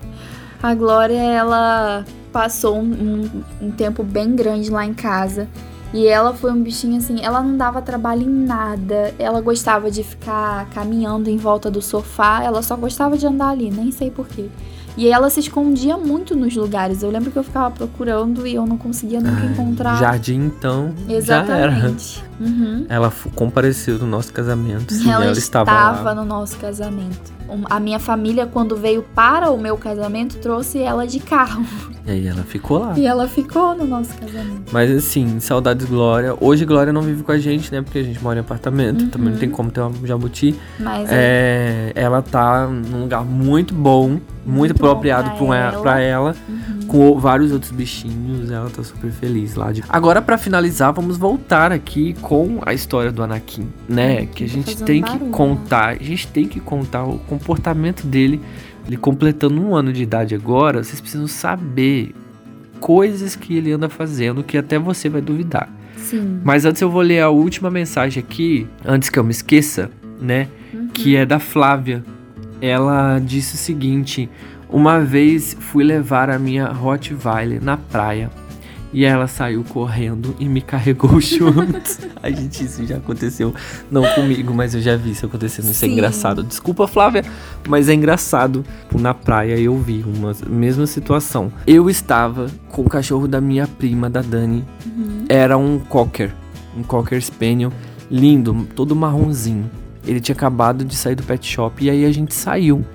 A 0.61 0.73
Glória, 0.73 1.17
ela 1.17 2.05
passou 2.31 2.77
um, 2.79 2.91
um- 2.91 3.43
um 3.67 3.71
tempo 3.71 4.03
bem 4.03 4.35
grande 4.35 4.69
lá 4.69 4.85
em 4.85 4.93
casa. 4.93 5.47
E 5.93 6.05
ela 6.05 6.33
foi 6.33 6.51
um 6.51 6.61
bichinho 6.61 6.97
assim, 6.97 7.23
ela 7.23 7.41
não 7.41 7.55
dava 7.55 7.81
trabalho 7.81 8.23
em 8.23 8.29
nada. 8.29 9.13
Ela 9.17 9.39
gostava 9.39 9.89
de 9.89 10.03
ficar 10.03 10.69
caminhando 10.71 11.29
em 11.29 11.37
volta 11.37 11.71
do 11.71 11.81
sofá. 11.81 12.43
Ela 12.43 12.61
só 12.61 12.75
gostava 12.75 13.17
de 13.17 13.25
andar 13.25 13.49
ali, 13.49 13.71
nem 13.71 13.91
sei 13.91 14.11
porquê. 14.11 14.49
E 14.97 15.07
ela 15.07 15.29
se 15.29 15.39
escondia 15.39 15.95
muito 15.95 16.35
nos 16.35 16.55
lugares. 16.55 17.03
Eu 17.03 17.11
lembro 17.11 17.29
que 17.29 17.37
eu 17.37 17.43
ficava 17.43 17.69
procurando 17.69 18.47
e 18.47 18.55
eu 18.55 18.65
não 18.65 18.77
conseguia 18.77 19.21
nunca 19.21 19.45
encontrar. 19.45 19.99
Jardim, 19.99 20.45
então, 20.45 20.91
já 21.21 21.43
era. 21.43 21.71
Exatamente. 21.71 22.23
Uhum. 22.39 22.85
Ela 22.89 23.11
compareceu 23.35 23.97
no 23.99 24.07
nosso 24.07 24.33
casamento. 24.33 24.93
Sim, 24.93 25.11
ela, 25.11 25.25
ela, 25.25 25.33
estava, 25.33 25.71
estava 25.71 26.15
no 26.15 26.25
nosso 26.25 26.57
casamento. 26.57 27.37
A 27.69 27.79
minha 27.79 27.99
família, 27.99 28.45
quando 28.45 28.75
veio 28.75 29.03
para 29.15 29.49
o 29.51 29.57
meu 29.57 29.77
casamento, 29.77 30.37
trouxe 30.37 30.79
ela 30.79 31.07
de 31.07 31.19
carro. 31.19 31.65
E 32.05 32.11
aí 32.11 32.27
ela 32.27 32.43
ficou 32.43 32.79
lá. 32.79 32.93
E 32.97 33.05
ela 33.05 33.27
ficou 33.27 33.75
no 33.75 33.85
nosso 33.85 34.13
casamento. 34.17 34.71
Mas 34.71 34.91
assim, 34.91 35.39
saudades 35.39 35.87
Glória. 35.87 36.35
Hoje 36.39 36.65
Glória 36.65 36.91
não 36.91 37.01
vive 37.01 37.23
com 37.23 37.31
a 37.31 37.37
gente, 37.37 37.71
né? 37.71 37.81
Porque 37.81 37.99
a 37.99 38.03
gente 38.03 38.21
mora 38.21 38.37
em 38.39 38.41
apartamento. 38.41 39.01
Uhum. 39.03 39.09
Também 39.09 39.31
não 39.31 39.39
tem 39.39 39.49
como 39.49 39.71
ter 39.71 39.81
uma 39.81 40.07
jabuti. 40.07 40.55
Mas 40.79 41.09
é. 41.09 41.15
É, 41.17 41.91
ela 41.95 42.21
tá 42.21 42.67
num 42.67 43.01
lugar 43.01 43.23
muito 43.23 43.73
bom, 43.73 44.19
muito, 44.47 44.57
Muito 44.57 44.75
apropriado 44.91 45.29
pra 45.31 45.37
pra 45.37 45.55
ela. 45.57 45.71
ela. 45.73 45.81
pra 45.81 45.99
ela, 45.99 46.35
Uhum. 46.49 46.87
com 46.87 47.19
vários 47.19 47.51
outros 47.51 47.71
bichinhos. 47.71 48.49
Ela 48.49 48.69
tá 48.69 48.83
super 48.83 49.11
feliz 49.11 49.55
lá. 49.55 49.71
De... 49.71 49.83
Agora, 49.89 50.21
pra 50.21 50.37
finalizar, 50.37 50.93
vamos 50.93 51.17
voltar 51.17 51.71
aqui 51.71 52.13
com 52.21 52.59
a 52.65 52.73
história 52.73 53.11
do 53.11 53.21
Anakin, 53.23 53.67
né? 53.89 54.17
Anakin 54.19 54.27
que 54.33 54.43
a 54.43 54.47
tá 54.47 54.53
gente 54.53 54.83
tem 54.83 55.01
que 55.03 55.11
barulho. 55.11 55.31
contar. 55.31 55.89
A 55.99 56.03
gente 56.03 56.27
tem 56.27 56.47
que 56.47 56.59
contar 56.59 57.03
o 57.03 57.17
comportamento 57.19 58.05
dele. 58.07 58.41
Ele 58.87 58.95
completando 58.97 59.61
um 59.61 59.75
ano 59.75 59.91
de 59.91 60.01
idade 60.03 60.33
agora, 60.33 60.81
vocês 60.83 61.01
precisam 61.01 61.27
saber 61.27 62.15
coisas 62.79 63.35
que 63.35 63.57
ele 63.57 63.71
anda 63.71 63.89
fazendo 63.89 64.43
que 64.43 64.57
até 64.57 64.79
você 64.79 65.09
vai 65.09 65.19
duvidar. 65.21 65.67
Sim. 65.97 66.39
Mas 66.43 66.63
antes 66.63 66.81
eu 66.81 66.89
vou 66.89 67.01
ler 67.01 67.19
a 67.21 67.29
última 67.29 67.69
mensagem 67.69 68.23
aqui, 68.23 68.65
antes 68.85 69.09
que 69.09 69.19
eu 69.19 69.23
me 69.25 69.31
esqueça, 69.31 69.89
né? 70.21 70.47
Uhum. 70.73 70.87
Que 70.93 71.17
é 71.17 71.25
da 71.25 71.37
Flávia. 71.39 72.01
Ela 72.61 73.19
disse 73.19 73.55
o 73.55 73.57
seguinte: 73.57 74.29
Uma 74.69 74.99
vez 74.99 75.55
fui 75.59 75.83
levar 75.83 76.29
a 76.29 76.37
minha 76.37 76.67
Rottweiler 76.67 77.63
na 77.63 77.77
praia 77.77 78.29
e 78.91 79.03
ela 79.05 79.27
saiu 79.27 79.63
correndo 79.63 80.35
e 80.39 80.47
me 80.47 80.61
carregou 80.61 81.19
junto. 81.21 81.81
a 82.21 82.29
gente, 82.29 82.63
isso 82.65 82.85
já 82.85 82.97
aconteceu, 82.97 83.53
não 83.91 84.03
comigo, 84.13 84.53
mas 84.53 84.73
eu 84.75 84.81
já 84.81 84.95
vi 84.97 85.11
isso 85.11 85.25
acontecendo. 85.25 85.65
Isso 85.71 85.85
é 85.85 85.87
Sim. 85.87 85.93
engraçado. 85.93 86.43
Desculpa, 86.43 86.87
Flávia, 86.87 87.23
mas 87.67 87.87
é 87.89 87.93
engraçado. 87.93 88.63
Na 88.93 89.13
praia 89.13 89.57
eu 89.57 89.77
vi 89.77 90.03
uma 90.05 90.33
mesma 90.49 90.85
situação. 90.85 91.51
Eu 91.65 91.89
estava 91.89 92.47
com 92.69 92.81
o 92.81 92.89
cachorro 92.89 93.27
da 93.27 93.39
minha 93.39 93.67
prima, 93.67 94.09
da 94.09 94.21
Dani, 94.21 94.65
Uhum. 94.85 95.25
era 95.29 95.57
um 95.57 95.79
cocker, 95.79 96.33
um 96.77 96.83
cocker 96.83 97.21
spaniel, 97.21 97.71
lindo, 98.09 98.67
todo 98.75 98.95
marronzinho. 98.95 99.69
Ele 100.05 100.19
tinha 100.21 100.33
acabado 100.35 100.85
de 100.85 100.95
sair 100.95 101.15
do 101.15 101.23
pet 101.23 101.45
shop 101.45 101.83
e 101.83 101.89
aí 101.89 102.05
a 102.05 102.11
gente 102.11 102.33
saiu. 102.33 102.85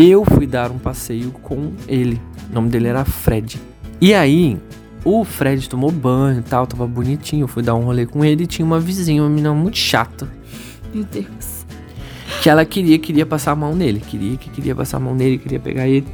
Eu 0.00 0.24
fui 0.24 0.46
dar 0.46 0.70
um 0.70 0.78
passeio 0.78 1.32
com 1.42 1.72
ele. 1.88 2.22
O 2.48 2.54
nome 2.54 2.68
dele 2.68 2.86
era 2.86 3.04
Fred. 3.04 3.60
E 4.00 4.14
aí, 4.14 4.56
o 5.04 5.24
Fred 5.24 5.68
tomou 5.68 5.90
banho 5.90 6.38
e 6.38 6.42
tal, 6.42 6.68
tava 6.68 6.86
bonitinho. 6.86 7.42
Eu 7.42 7.48
fui 7.48 7.64
dar 7.64 7.74
um 7.74 7.80
rolê 7.80 8.06
com 8.06 8.24
ele 8.24 8.44
e 8.44 8.46
tinha 8.46 8.64
uma 8.64 8.78
vizinha, 8.78 9.20
uma 9.20 9.28
menina 9.28 9.52
muito 9.52 9.76
chata, 9.76 10.28
Meu 10.94 11.02
Deus. 11.02 11.66
que 12.40 12.48
ela 12.48 12.64
queria, 12.64 12.96
queria 12.96 13.26
passar 13.26 13.50
a 13.50 13.56
mão 13.56 13.74
nele, 13.74 13.98
queria 13.98 14.36
que 14.36 14.48
queria 14.48 14.72
passar 14.72 14.98
a 14.98 15.00
mão 15.00 15.16
nele, 15.16 15.36
queria 15.36 15.58
pegar 15.58 15.88
ele. 15.88 16.06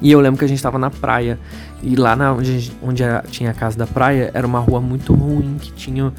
E 0.00 0.10
eu 0.10 0.18
lembro 0.18 0.38
que 0.38 0.46
a 0.46 0.48
gente 0.48 0.62
tava 0.62 0.78
na 0.78 0.88
praia 0.88 1.38
e 1.82 1.94
lá 1.96 2.16
na, 2.16 2.32
onde, 2.32 2.72
onde 2.82 3.02
tinha 3.30 3.50
a 3.50 3.54
casa 3.54 3.76
da 3.76 3.86
praia 3.86 4.30
era 4.32 4.46
uma 4.46 4.58
rua 4.58 4.80
muito 4.80 5.12
ruim 5.12 5.58
que 5.60 5.70
tinha 5.74 6.10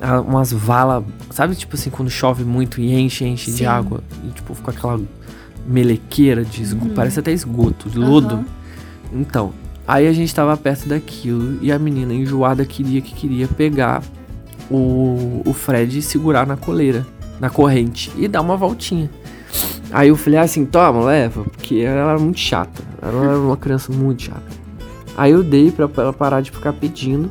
ah, 0.00 0.22
umas 0.22 0.50
valas, 0.52 1.04
sabe 1.32 1.54
tipo 1.54 1.76
assim, 1.76 1.90
quando 1.90 2.10
chove 2.10 2.44
muito 2.44 2.80
e 2.80 2.94
enche, 2.94 3.26
enche 3.26 3.50
de 3.50 3.58
Sim. 3.58 3.66
água 3.66 4.02
e 4.24 4.30
tipo 4.30 4.54
fica 4.54 4.70
aquela 4.70 4.98
melequeira 5.68 6.44
de 6.44 6.62
esgoto, 6.62 6.88
Uhum. 6.88 6.94
parece 6.94 7.20
até 7.20 7.30
esgoto, 7.30 7.88
lodo. 7.94 8.34
Aham. 8.36 8.44
Então, 9.12 9.52
aí 9.86 10.06
a 10.06 10.12
gente 10.12 10.34
tava 10.34 10.56
perto 10.56 10.88
daquilo 10.88 11.58
e 11.62 11.70
a 11.70 11.78
menina 11.78 12.12
enjoada 12.14 12.64
queria 12.64 13.00
que 13.00 13.14
queria 13.14 13.46
pegar 13.46 14.02
o, 14.70 15.42
o 15.44 15.52
Fred 15.52 15.98
e 15.98 16.02
segurar 16.02 16.46
na 16.46 16.56
coleira, 16.56 17.06
na 17.40 17.48
corrente 17.50 18.10
e 18.16 18.26
dar 18.28 18.40
uma 18.40 18.56
voltinha. 18.56 19.10
Aí 19.90 20.08
eu 20.08 20.16
falei 20.16 20.38
assim, 20.38 20.64
toma, 20.66 21.04
leva, 21.04 21.44
porque 21.44 21.76
ela 21.76 22.10
era 22.10 22.18
muito 22.18 22.38
chata. 22.38 22.82
Ela 23.00 23.24
era 23.24 23.38
uma 23.38 23.56
criança 23.56 23.90
muito 23.92 24.24
chata. 24.24 24.42
Aí 25.16 25.32
eu 25.32 25.42
dei 25.42 25.70
pra 25.70 25.88
ela 25.96 26.12
parar 26.12 26.40
de 26.42 26.50
ficar 26.50 26.72
pedindo. 26.74 27.30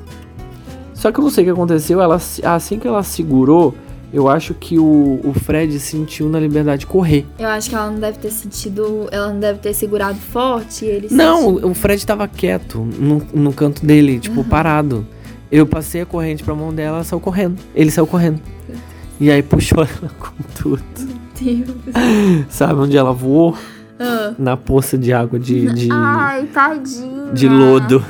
Só 0.94 1.12
que 1.12 1.20
eu 1.20 1.24
não 1.24 1.30
sei 1.30 1.44
o 1.44 1.46
que 1.48 1.52
aconteceu, 1.52 2.02
ela, 2.02 2.16
assim 2.16 2.80
que 2.80 2.88
ela 2.88 3.04
segurou, 3.04 3.76
eu 4.14 4.28
acho 4.30 4.54
que 4.54 4.80
o, 4.80 5.20
o 5.24 5.34
Fred 5.34 5.80
sentiu 5.80 6.30
na 6.30 6.40
liberdade 6.40 6.82
de 6.82 6.88
correr. 6.88 7.26
Eu 7.38 7.48
acho 7.50 7.70
que 7.70 7.76
ela 7.76 7.92
não 7.92 8.00
deve 8.00 8.18
ter 8.20 8.32
sentido. 8.32 9.08
Ela 9.12 9.32
não 9.34 9.40
deve 9.40 9.60
ter 9.60 9.74
segurado 9.74 10.18
forte 10.18 10.86
e 10.86 10.88
ele 10.88 11.08
Não, 11.12 11.54
sentiu. 11.56 11.70
o 11.70 11.74
Fred 11.74 12.06
tava 12.06 12.28
quieto 12.28 12.80
no, 12.80 13.22
no 13.34 13.52
canto 13.54 13.86
dele, 13.86 14.20
tipo, 14.20 14.38
Uhum. 14.42 14.48
parado. 14.48 15.06
Eu 15.52 15.66
passei 15.66 16.02
a 16.02 16.06
corrente 16.06 16.44
pra 16.44 16.54
mão 16.56 16.74
dela, 16.74 16.98
ela 16.98 17.04
saiu 17.04 17.20
correndo. 17.20 17.58
Ele 17.76 17.90
saiu 17.92 18.08
correndo. 18.08 18.42
E 19.20 19.32
aí 19.32 19.42
puxou 19.44 19.84
ela 19.84 20.12
com 20.20 20.32
tudo. 20.62 20.84
Meu 21.42 21.64
Deus. 21.64 22.46
Sabe 22.50 22.74
onde 22.80 22.98
ela 22.98 23.14
voou? 23.14 23.56
Ah. 24.00 24.34
Na 24.38 24.56
poça 24.58 24.98
de 24.98 25.12
água 25.14 25.40
de, 25.40 25.72
de, 25.74 25.90
Ai, 25.92 26.46
tadinha. 26.54 27.32
de 27.34 27.48
lodo. 27.50 28.04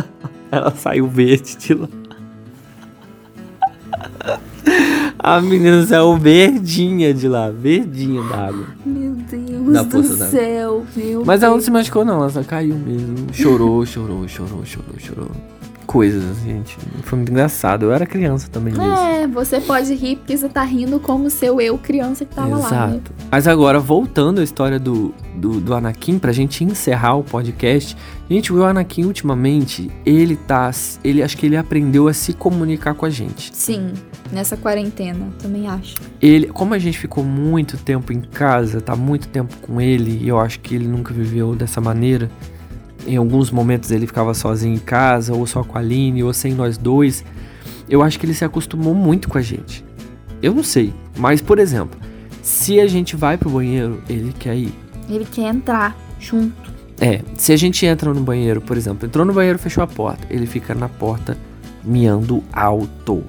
ela 0.52 0.70
saiu 0.76 1.06
verde 1.08 1.56
de 1.56 1.74
lá. 1.74 1.88
A 5.22 5.40
menina 5.40 5.86
saiu 5.86 6.16
verdinha 6.16 7.14
de 7.14 7.28
lá, 7.28 7.48
verdinha 7.48 8.20
da 8.24 8.48
água. 8.48 8.66
Meu 8.84 9.12
Deus 9.12 9.72
Da 9.72 9.82
do 9.84 10.02
céu. 10.02 10.84
Meu 10.96 11.24
Mas 11.24 11.44
ela 11.44 11.54
não 11.54 11.62
se 11.62 11.70
machucou, 11.70 12.04
não. 12.04 12.16
Ela 12.16 12.30
só 12.30 12.42
caiu 12.42 12.74
mesmo. 12.74 13.32
Chorou, 13.32 13.86
chorou, 13.86 14.26
chorou, 14.26 14.64
chorou, 14.64 14.94
chorou. 14.98 15.30
Coisas, 15.92 16.38
gente. 16.38 16.78
Foi 17.02 17.18
muito 17.18 17.30
engraçado. 17.30 17.84
Eu 17.84 17.92
era 17.92 18.06
criança 18.06 18.48
também 18.48 18.72
mesmo. 18.72 18.94
É, 18.94 19.26
você 19.26 19.60
pode 19.60 19.92
rir 19.92 20.16
porque 20.16 20.34
você 20.34 20.48
tá 20.48 20.62
rindo 20.62 20.98
como 20.98 21.28
seu 21.28 21.60
eu 21.60 21.76
criança 21.76 22.24
que 22.24 22.34
tava 22.34 22.56
lá. 22.56 22.70
Né? 22.70 22.94
Exato. 22.94 23.12
Mas 23.30 23.46
agora, 23.46 23.78
voltando 23.78 24.40
à 24.40 24.42
história 24.42 24.78
do, 24.78 25.14
do, 25.34 25.60
do 25.60 25.74
Anakin, 25.74 26.18
pra 26.18 26.32
gente 26.32 26.64
encerrar 26.64 27.16
o 27.16 27.22
podcast. 27.22 27.94
Gente, 28.30 28.50
o 28.50 28.64
Anakin, 28.64 29.04
ultimamente, 29.04 29.90
ele 30.06 30.34
tá. 30.34 30.70
Ele 31.04 31.22
acho 31.22 31.36
que 31.36 31.44
ele 31.44 31.58
aprendeu 31.58 32.08
a 32.08 32.14
se 32.14 32.32
comunicar 32.32 32.94
com 32.94 33.04
a 33.04 33.10
gente. 33.10 33.54
Sim, 33.54 33.92
nessa 34.32 34.56
quarentena, 34.56 35.28
também 35.38 35.68
acho. 35.68 35.96
Ele, 36.22 36.46
como 36.46 36.72
a 36.72 36.78
gente 36.78 36.98
ficou 36.98 37.22
muito 37.22 37.76
tempo 37.76 38.14
em 38.14 38.22
casa, 38.22 38.80
tá 38.80 38.96
muito 38.96 39.28
tempo 39.28 39.54
com 39.60 39.78
ele, 39.78 40.24
e 40.24 40.28
eu 40.28 40.40
acho 40.40 40.58
que 40.60 40.74
ele 40.74 40.88
nunca 40.88 41.12
viveu 41.12 41.54
dessa 41.54 41.82
maneira. 41.82 42.30
Em 43.06 43.16
alguns 43.16 43.50
momentos 43.50 43.90
ele 43.90 44.06
ficava 44.06 44.34
sozinho 44.34 44.74
em 44.74 44.78
casa, 44.78 45.34
ou 45.34 45.46
só 45.46 45.62
com 45.64 45.76
a 45.76 45.80
Aline, 45.80 46.22
ou 46.22 46.32
sem 46.32 46.54
nós 46.54 46.78
dois. 46.78 47.24
Eu 47.88 48.02
acho 48.02 48.18
que 48.18 48.26
ele 48.26 48.34
se 48.34 48.44
acostumou 48.44 48.94
muito 48.94 49.28
com 49.28 49.38
a 49.38 49.42
gente. 49.42 49.84
Eu 50.40 50.54
não 50.54 50.62
sei, 50.62 50.92
mas 51.16 51.40
por 51.40 51.58
exemplo, 51.58 51.98
se 52.42 52.80
a 52.80 52.86
gente 52.86 53.14
vai 53.16 53.36
pro 53.36 53.50
banheiro, 53.50 54.02
ele 54.08 54.32
quer 54.32 54.56
ir. 54.56 54.74
Ele 55.08 55.24
quer 55.24 55.54
entrar 55.54 55.96
junto. 56.18 56.72
É, 57.00 57.20
se 57.36 57.52
a 57.52 57.56
gente 57.56 57.84
entra 57.84 58.12
no 58.14 58.20
banheiro, 58.20 58.60
por 58.60 58.76
exemplo, 58.76 59.06
entrou 59.06 59.24
no 59.24 59.32
banheiro, 59.32 59.58
fechou 59.58 59.82
a 59.82 59.86
porta, 59.86 60.26
ele 60.30 60.46
fica 60.46 60.74
na 60.74 60.88
porta 60.88 61.36
miando 61.84 62.42
alto. 62.52 63.24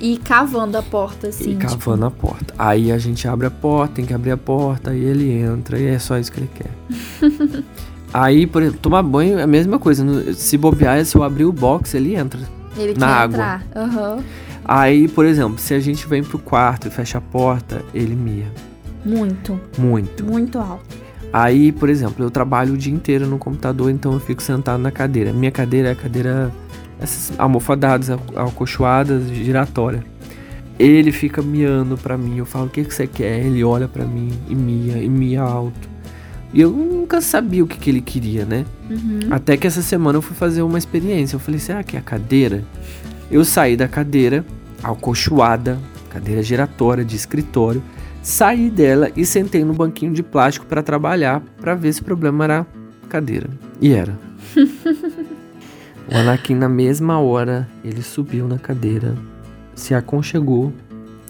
E 0.00 0.16
cavando 0.16 0.78
a 0.78 0.82
porta, 0.82 1.28
assim. 1.28 1.52
e 1.52 1.56
cavando 1.56 2.06
a 2.06 2.10
porta. 2.10 2.54
Aí 2.56 2.92
a 2.92 2.98
gente 2.98 3.26
abre 3.26 3.46
a 3.48 3.50
porta, 3.50 3.94
tem 3.94 4.04
que 4.04 4.14
abrir 4.14 4.30
a 4.30 4.36
porta, 4.36 4.90
aí 4.90 5.04
ele 5.04 5.30
entra, 5.32 5.78
e 5.78 5.86
é 5.86 5.98
só 5.98 6.18
isso 6.18 6.30
que 6.30 6.40
ele 6.40 6.50
quer. 6.54 6.70
aí, 8.12 8.46
por 8.46 8.62
exemplo, 8.62 8.80
tomar 8.80 9.02
banho 9.02 9.38
é 9.38 9.42
a 9.42 9.46
mesma 9.46 9.78
coisa. 9.78 10.32
Se 10.34 10.56
bobear, 10.56 11.04
se 11.04 11.16
eu 11.16 11.22
abrir 11.22 11.44
o 11.44 11.52
box, 11.52 11.94
ele 11.94 12.14
entra. 12.14 12.40
Ele 12.76 12.94
na 12.98 13.06
quer 13.06 13.12
água. 13.12 13.34
entrar. 13.36 13.66
Aham. 13.74 14.18
Aí, 14.64 15.08
por 15.08 15.24
exemplo, 15.24 15.58
se 15.58 15.72
a 15.74 15.80
gente 15.80 16.06
vem 16.06 16.22
pro 16.22 16.38
quarto 16.38 16.88
e 16.88 16.90
fecha 16.90 17.18
a 17.18 17.20
porta, 17.20 17.82
ele 17.94 18.14
mia. 18.14 18.46
Muito, 19.04 19.58
Muito. 19.78 20.24
muito 20.24 20.58
alto. 20.58 20.84
Aí, 21.32 21.72
por 21.72 21.88
exemplo, 21.88 22.24
eu 22.24 22.30
trabalho 22.30 22.74
o 22.74 22.76
dia 22.76 22.92
inteiro 22.92 23.26
no 23.26 23.38
computador, 23.38 23.90
então 23.90 24.12
eu 24.12 24.20
fico 24.20 24.42
sentado 24.42 24.80
na 24.80 24.90
cadeira. 24.90 25.32
Minha 25.32 25.50
cadeira 25.50 25.88
é 25.88 25.92
a 25.92 25.94
cadeira, 25.94 26.50
essas 27.00 27.32
almofadadas, 27.38 28.10
al- 28.10 28.20
alcochoadas, 28.36 29.28
giratória. 29.30 30.04
Ele 30.78 31.10
fica 31.12 31.42
miando 31.42 31.96
pra 31.98 32.16
mim, 32.16 32.38
eu 32.38 32.46
falo, 32.46 32.66
o 32.66 32.68
que, 32.70 32.84
que 32.84 32.94
você 32.94 33.06
quer? 33.06 33.44
Ele 33.44 33.64
olha 33.64 33.88
pra 33.88 34.04
mim 34.04 34.30
e 34.48 34.54
mia, 34.54 34.98
e 34.98 35.08
mia 35.08 35.42
alto. 35.42 35.88
E 36.52 36.60
eu 36.60 36.70
nunca 36.70 37.20
sabia 37.20 37.62
o 37.62 37.66
que, 37.66 37.78
que 37.78 37.90
ele 37.90 38.00
queria, 38.00 38.44
né? 38.44 38.64
Uhum. 38.88 39.20
Até 39.30 39.56
que 39.56 39.66
essa 39.66 39.82
semana 39.82 40.18
eu 40.18 40.22
fui 40.22 40.34
fazer 40.34 40.62
uma 40.62 40.78
experiência. 40.78 41.36
Eu 41.36 41.40
falei, 41.40 41.60
será 41.60 41.82
que 41.82 41.96
é 41.96 41.98
a 41.98 42.02
cadeira? 42.02 42.64
Eu 43.30 43.44
saí 43.44 43.76
da 43.76 43.86
cadeira, 43.86 44.44
alcochoada, 44.82 45.78
cadeira 46.08 46.42
giratória 46.42 47.04
de 47.04 47.16
escritório, 47.16 47.82
saí 48.22 48.70
dela 48.70 49.10
e 49.14 49.26
sentei 49.26 49.62
no 49.62 49.74
banquinho 49.74 50.12
de 50.12 50.22
plástico 50.22 50.64
para 50.64 50.82
trabalhar, 50.82 51.42
para 51.60 51.74
ver 51.74 51.92
se 51.92 52.00
o 52.00 52.04
problema 52.04 52.44
era 52.44 52.66
cadeira. 53.08 53.48
E 53.80 53.92
era. 53.92 54.18
o 56.10 56.16
Anakin, 56.16 56.54
na 56.54 56.68
mesma 56.68 57.20
hora, 57.20 57.68
ele 57.84 58.02
subiu 58.02 58.48
na 58.48 58.58
cadeira, 58.58 59.14
se 59.74 59.94
aconchegou 59.94 60.72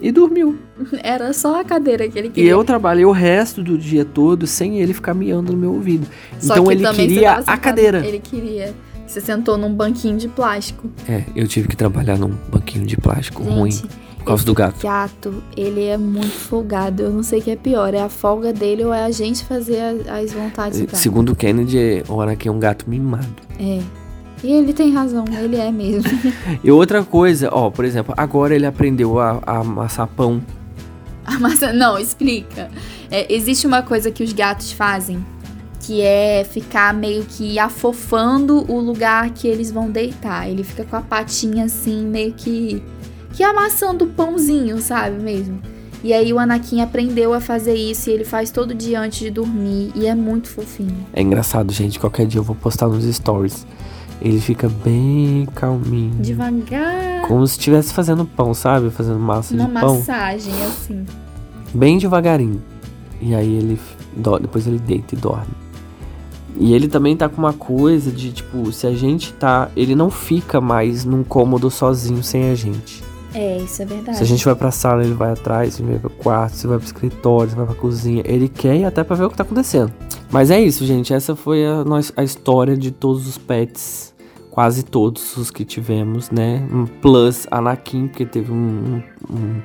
e 0.00 0.10
dormiu. 0.12 0.58
Era 1.02 1.32
só 1.32 1.60
a 1.60 1.64
cadeira 1.64 2.08
que 2.08 2.18
ele 2.18 2.28
E 2.28 2.30
queria. 2.30 2.50
eu 2.50 2.64
trabalhei 2.64 3.04
o 3.04 3.10
resto 3.12 3.62
do 3.62 3.76
dia 3.78 4.04
todo 4.04 4.46
sem 4.46 4.80
ele 4.80 4.92
ficar 4.94 5.14
miando 5.14 5.52
no 5.52 5.58
meu 5.58 5.72
ouvido. 5.74 6.06
Só 6.40 6.54
então 6.54 6.64
que 6.66 6.72
ele 6.72 6.82
também 6.82 7.08
você 7.08 7.14
queria 7.14 7.32
a 7.46 7.56
cadeira. 7.56 8.06
Ele 8.06 8.18
queria. 8.18 8.74
Você 9.06 9.20
sentou 9.20 9.56
num 9.56 9.72
banquinho 9.72 10.18
de 10.18 10.28
plástico. 10.28 10.90
É, 11.08 11.24
eu 11.34 11.48
tive 11.48 11.66
que 11.68 11.74
trabalhar 11.76 12.18
num 12.18 12.34
banquinho 12.52 12.84
de 12.84 12.96
plástico 12.96 13.42
ruim 13.42 13.70
Gente, 13.70 13.88
por 14.18 14.24
causa 14.24 14.44
do 14.44 14.52
gato. 14.52 14.82
gato, 14.82 15.42
ele 15.56 15.84
é 15.86 15.96
muito 15.96 16.30
folgado. 16.30 17.02
Eu 17.04 17.10
não 17.10 17.22
sei 17.22 17.38
o 17.38 17.42
que 17.42 17.50
é 17.50 17.56
pior. 17.56 17.94
É 17.94 18.02
a 18.02 18.10
folga 18.10 18.52
dele 18.52 18.84
ou 18.84 18.92
é 18.92 19.04
a 19.04 19.10
gente 19.10 19.44
fazer 19.46 19.80
as 20.10 20.32
vontades 20.34 20.78
do 20.80 20.86
gato. 20.86 20.98
Segundo 20.98 21.32
o 21.32 21.34
Kennedy, 21.36 22.02
o 22.06 22.20
Anakin 22.20 22.48
é 22.48 22.52
um 22.52 22.58
gato 22.58 22.84
mimado. 22.88 23.26
É. 23.58 23.80
E 24.42 24.52
ele 24.52 24.72
tem 24.72 24.92
razão, 24.92 25.24
ele 25.42 25.56
é 25.56 25.70
mesmo. 25.70 26.08
E 26.62 26.70
outra 26.70 27.02
coisa, 27.04 27.48
ó, 27.52 27.70
por 27.70 27.84
exemplo, 27.84 28.14
agora 28.16 28.54
ele 28.54 28.66
aprendeu 28.66 29.18
a, 29.18 29.40
a 29.46 29.58
amassar 29.58 30.06
pão. 30.06 30.40
A 31.24 31.38
massa- 31.38 31.72
Não, 31.72 31.98
explica. 31.98 32.70
É, 33.10 33.32
existe 33.32 33.66
uma 33.66 33.82
coisa 33.82 34.10
que 34.10 34.22
os 34.22 34.32
gatos 34.32 34.70
fazem, 34.72 35.24
que 35.80 36.00
é 36.02 36.44
ficar 36.48 36.94
meio 36.94 37.24
que 37.24 37.58
afofando 37.58 38.64
o 38.70 38.78
lugar 38.80 39.30
que 39.30 39.48
eles 39.48 39.70
vão 39.70 39.90
deitar. 39.90 40.48
Ele 40.48 40.62
fica 40.62 40.84
com 40.84 40.96
a 40.96 41.00
patinha 41.02 41.64
assim, 41.64 42.04
meio 42.06 42.32
que. 42.32 42.82
que 43.32 43.42
amassando 43.42 44.04
o 44.04 44.08
pãozinho, 44.08 44.78
sabe 44.80 45.20
mesmo? 45.22 45.60
E 46.02 46.12
aí 46.12 46.32
o 46.32 46.38
Anakin 46.38 46.80
aprendeu 46.80 47.34
a 47.34 47.40
fazer 47.40 47.74
isso 47.74 48.08
e 48.08 48.12
ele 48.12 48.24
faz 48.24 48.50
todo 48.52 48.72
dia 48.72 49.00
antes 49.00 49.18
de 49.18 49.30
dormir. 49.30 49.90
E 49.96 50.06
é 50.06 50.14
muito 50.14 50.48
fofinho. 50.48 51.06
É 51.12 51.20
engraçado, 51.20 51.72
gente. 51.72 51.98
Qualquer 51.98 52.24
dia 52.26 52.38
eu 52.38 52.44
vou 52.44 52.54
postar 52.54 52.86
nos 52.86 53.04
stories. 53.04 53.66
Ele 54.20 54.40
fica 54.40 54.68
bem 54.68 55.46
calminho. 55.54 56.14
Devagar. 56.20 57.22
Como 57.26 57.46
se 57.46 57.58
estivesse 57.58 57.92
fazendo 57.94 58.24
pão, 58.24 58.52
sabe? 58.52 58.90
Fazendo 58.90 59.18
massa 59.18 59.54
Uma 59.54 59.66
de 59.66 59.72
pão. 59.72 59.94
massagem, 59.96 60.52
assim. 60.66 61.06
Bem 61.72 61.98
devagarinho. 61.98 62.62
E 63.20 63.34
aí 63.34 63.54
ele 63.54 63.78
depois 64.40 64.66
ele 64.66 64.78
deita 64.78 65.14
e 65.14 65.18
dorme. 65.18 65.52
E 66.60 66.74
ele 66.74 66.88
também 66.88 67.16
tá 67.16 67.28
com 67.28 67.38
uma 67.38 67.52
coisa 67.52 68.10
de 68.10 68.32
tipo, 68.32 68.72
se 68.72 68.86
a 68.86 68.92
gente 68.92 69.32
tá. 69.34 69.70
Ele 69.76 69.94
não 69.94 70.10
fica 70.10 70.60
mais 70.60 71.04
num 71.04 71.22
cômodo 71.22 71.70
sozinho 71.70 72.22
sem 72.22 72.50
a 72.50 72.54
gente. 72.54 73.04
É, 73.34 73.58
isso 73.58 73.82
é 73.82 73.84
verdade. 73.84 74.16
Se 74.16 74.22
a 74.22 74.26
gente 74.26 74.44
vai 74.44 74.54
pra 74.54 74.70
sala, 74.70 75.04
ele 75.04 75.14
vai 75.14 75.30
atrás, 75.30 75.74
se 75.74 75.82
vai 75.82 75.98
pro 75.98 76.10
quarto, 76.10 76.56
se 76.56 76.66
vai 76.66 76.78
pro 76.78 76.86
escritório, 76.86 77.50
se 77.50 77.56
vai 77.56 77.66
pra 77.66 77.74
cozinha. 77.74 78.22
Ele 78.26 78.48
quer 78.48 78.74
ir 78.76 78.84
até 78.84 79.04
pra 79.04 79.14
ver 79.14 79.24
o 79.24 79.30
que 79.30 79.36
tá 79.36 79.42
acontecendo. 79.44 79.92
Mas 80.30 80.50
é 80.50 80.60
isso, 80.60 80.84
gente. 80.84 81.12
Essa 81.14 81.34
foi 81.34 81.64
a, 81.66 81.84
nossa- 81.84 82.12
a 82.16 82.22
história 82.22 82.76
de 82.76 82.90
todos 82.90 83.26
os 83.26 83.38
pets. 83.38 84.14
Quase 84.50 84.82
todos 84.84 85.36
os 85.36 85.50
que 85.50 85.64
tivemos, 85.64 86.30
né? 86.30 86.66
Um 86.72 86.84
plus 86.84 87.46
Anakin, 87.50 88.08
porque 88.08 88.26
teve 88.26 88.50
um, 88.52 88.56
um- 89.30 89.34
um 89.34 89.60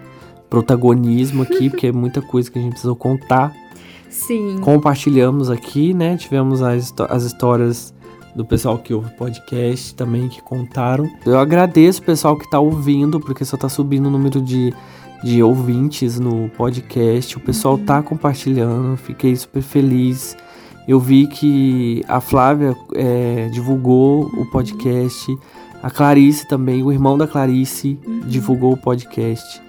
protagonismo 0.49 1.41
aqui, 1.43 1.69
porque 1.69 1.87
é 1.87 1.91
muita 1.91 2.21
coisa 2.21 2.51
que 2.51 2.59
a 2.59 2.61
gente 2.61 2.71
precisou 2.73 2.95
contar. 2.95 3.51
Sim. 4.07 4.57
Compartilhamos 4.61 5.49
aqui, 5.49 5.93
né? 5.95 6.15
Tivemos 6.15 6.61
as, 6.61 6.93
as 7.09 7.23
histórias 7.23 7.91
do 8.35 8.45
pessoal 8.45 8.77
que 8.77 8.93
ouve 8.93 9.09
podcast 9.17 9.95
também, 9.95 10.29
que 10.29 10.41
contaram. 10.43 11.09
Eu 11.25 11.39
agradeço 11.39 12.01
o 12.01 12.05
pessoal 12.05 12.37
que 12.37 12.49
tá 12.49 12.59
ouvindo, 12.59 13.19
porque 13.19 13.43
só 13.43 13.57
tá 13.57 13.67
subindo 13.67 14.05
o 14.05 14.11
número 14.11 14.39
de, 14.39 14.71
de 15.23 15.41
ouvintes 15.41 16.19
no 16.19 16.49
podcast. 16.49 17.35
O 17.35 17.39
pessoal 17.39 17.79
tá 17.79 18.03
compartilhando, 18.03 18.95
fiquei 18.97 19.35
super 19.35 19.63
feliz. 19.63 20.37
Eu 20.87 20.99
vi 20.99 21.27
que 21.27 22.03
a 22.07 22.19
Flávia 22.19 22.75
é, 22.93 23.49
divulgou 23.51 24.25
o 24.25 24.45
podcast, 24.51 25.37
a 25.81 25.89
Clarice 25.89 26.47
também, 26.47 26.83
o 26.83 26.91
irmão 26.91 27.17
da 27.17 27.27
Clarice 27.27 27.97
divulgou 28.25 28.73
o 28.73 28.77
podcast. 28.77 29.61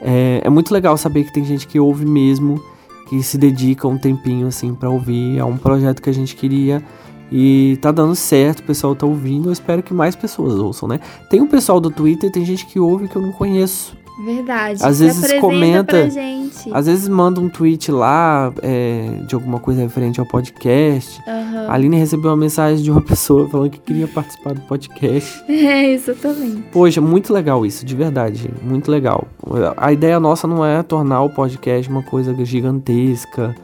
É, 0.00 0.40
é 0.44 0.50
muito 0.50 0.72
legal 0.72 0.96
saber 0.96 1.24
que 1.24 1.32
tem 1.32 1.44
gente 1.44 1.66
que 1.66 1.80
ouve 1.80 2.06
mesmo, 2.06 2.62
que 3.08 3.22
se 3.22 3.36
dedica 3.38 3.88
um 3.88 3.98
tempinho 3.98 4.46
assim 4.46 4.74
pra 4.74 4.88
ouvir. 4.90 5.38
É 5.38 5.44
um 5.44 5.56
projeto 5.56 6.00
que 6.00 6.10
a 6.10 6.14
gente 6.14 6.36
queria 6.36 6.82
e 7.30 7.78
tá 7.82 7.92
dando 7.92 8.14
certo, 8.14 8.60
o 8.60 8.62
pessoal 8.62 8.94
tá 8.94 9.06
ouvindo. 9.06 9.48
Eu 9.48 9.52
espero 9.52 9.82
que 9.82 9.92
mais 9.92 10.14
pessoas 10.14 10.54
ouçam, 10.54 10.88
né? 10.88 11.00
Tem 11.28 11.40
um 11.40 11.46
pessoal 11.46 11.80
do 11.80 11.90
Twitter, 11.90 12.30
tem 12.30 12.44
gente 12.44 12.66
que 12.66 12.78
ouve 12.78 13.08
que 13.08 13.16
eu 13.16 13.22
não 13.22 13.32
conheço. 13.32 13.96
Verdade. 14.24 14.84
Às 14.84 15.00
vezes 15.00 15.32
comenta-. 15.40 16.08
Às 16.72 16.86
vezes 16.86 17.08
manda 17.08 17.40
um 17.40 17.48
tweet 17.48 17.90
lá 17.92 18.52
é, 18.62 19.20
de 19.26 19.34
alguma 19.34 19.60
coisa 19.60 19.80
referente 19.80 20.18
ao 20.18 20.26
podcast. 20.26 21.20
Aham. 21.26 21.66
A 21.68 21.74
Aline 21.74 21.96
recebeu 21.96 22.30
uma 22.30 22.36
mensagem 22.36 22.82
de 22.82 22.90
uma 22.90 23.00
pessoa 23.02 23.48
falando 23.48 23.70
que 23.70 23.78
queria 23.78 24.08
participar 24.08 24.54
do 24.54 24.60
podcast. 24.62 25.42
É, 25.68 25.92
exatamente. 25.92 26.62
Poxa, 26.72 27.00
muito 27.00 27.32
legal 27.32 27.66
isso, 27.66 27.84
de 27.84 27.94
verdade, 27.94 28.50
muito 28.62 28.90
legal. 28.90 29.26
A 29.76 29.92
ideia 29.92 30.18
nossa 30.18 30.46
não 30.46 30.64
é 30.64 30.82
tornar 30.82 31.22
o 31.22 31.30
podcast 31.30 31.90
uma 31.90 32.02
coisa 32.02 32.34
gigantesca, 32.44 33.54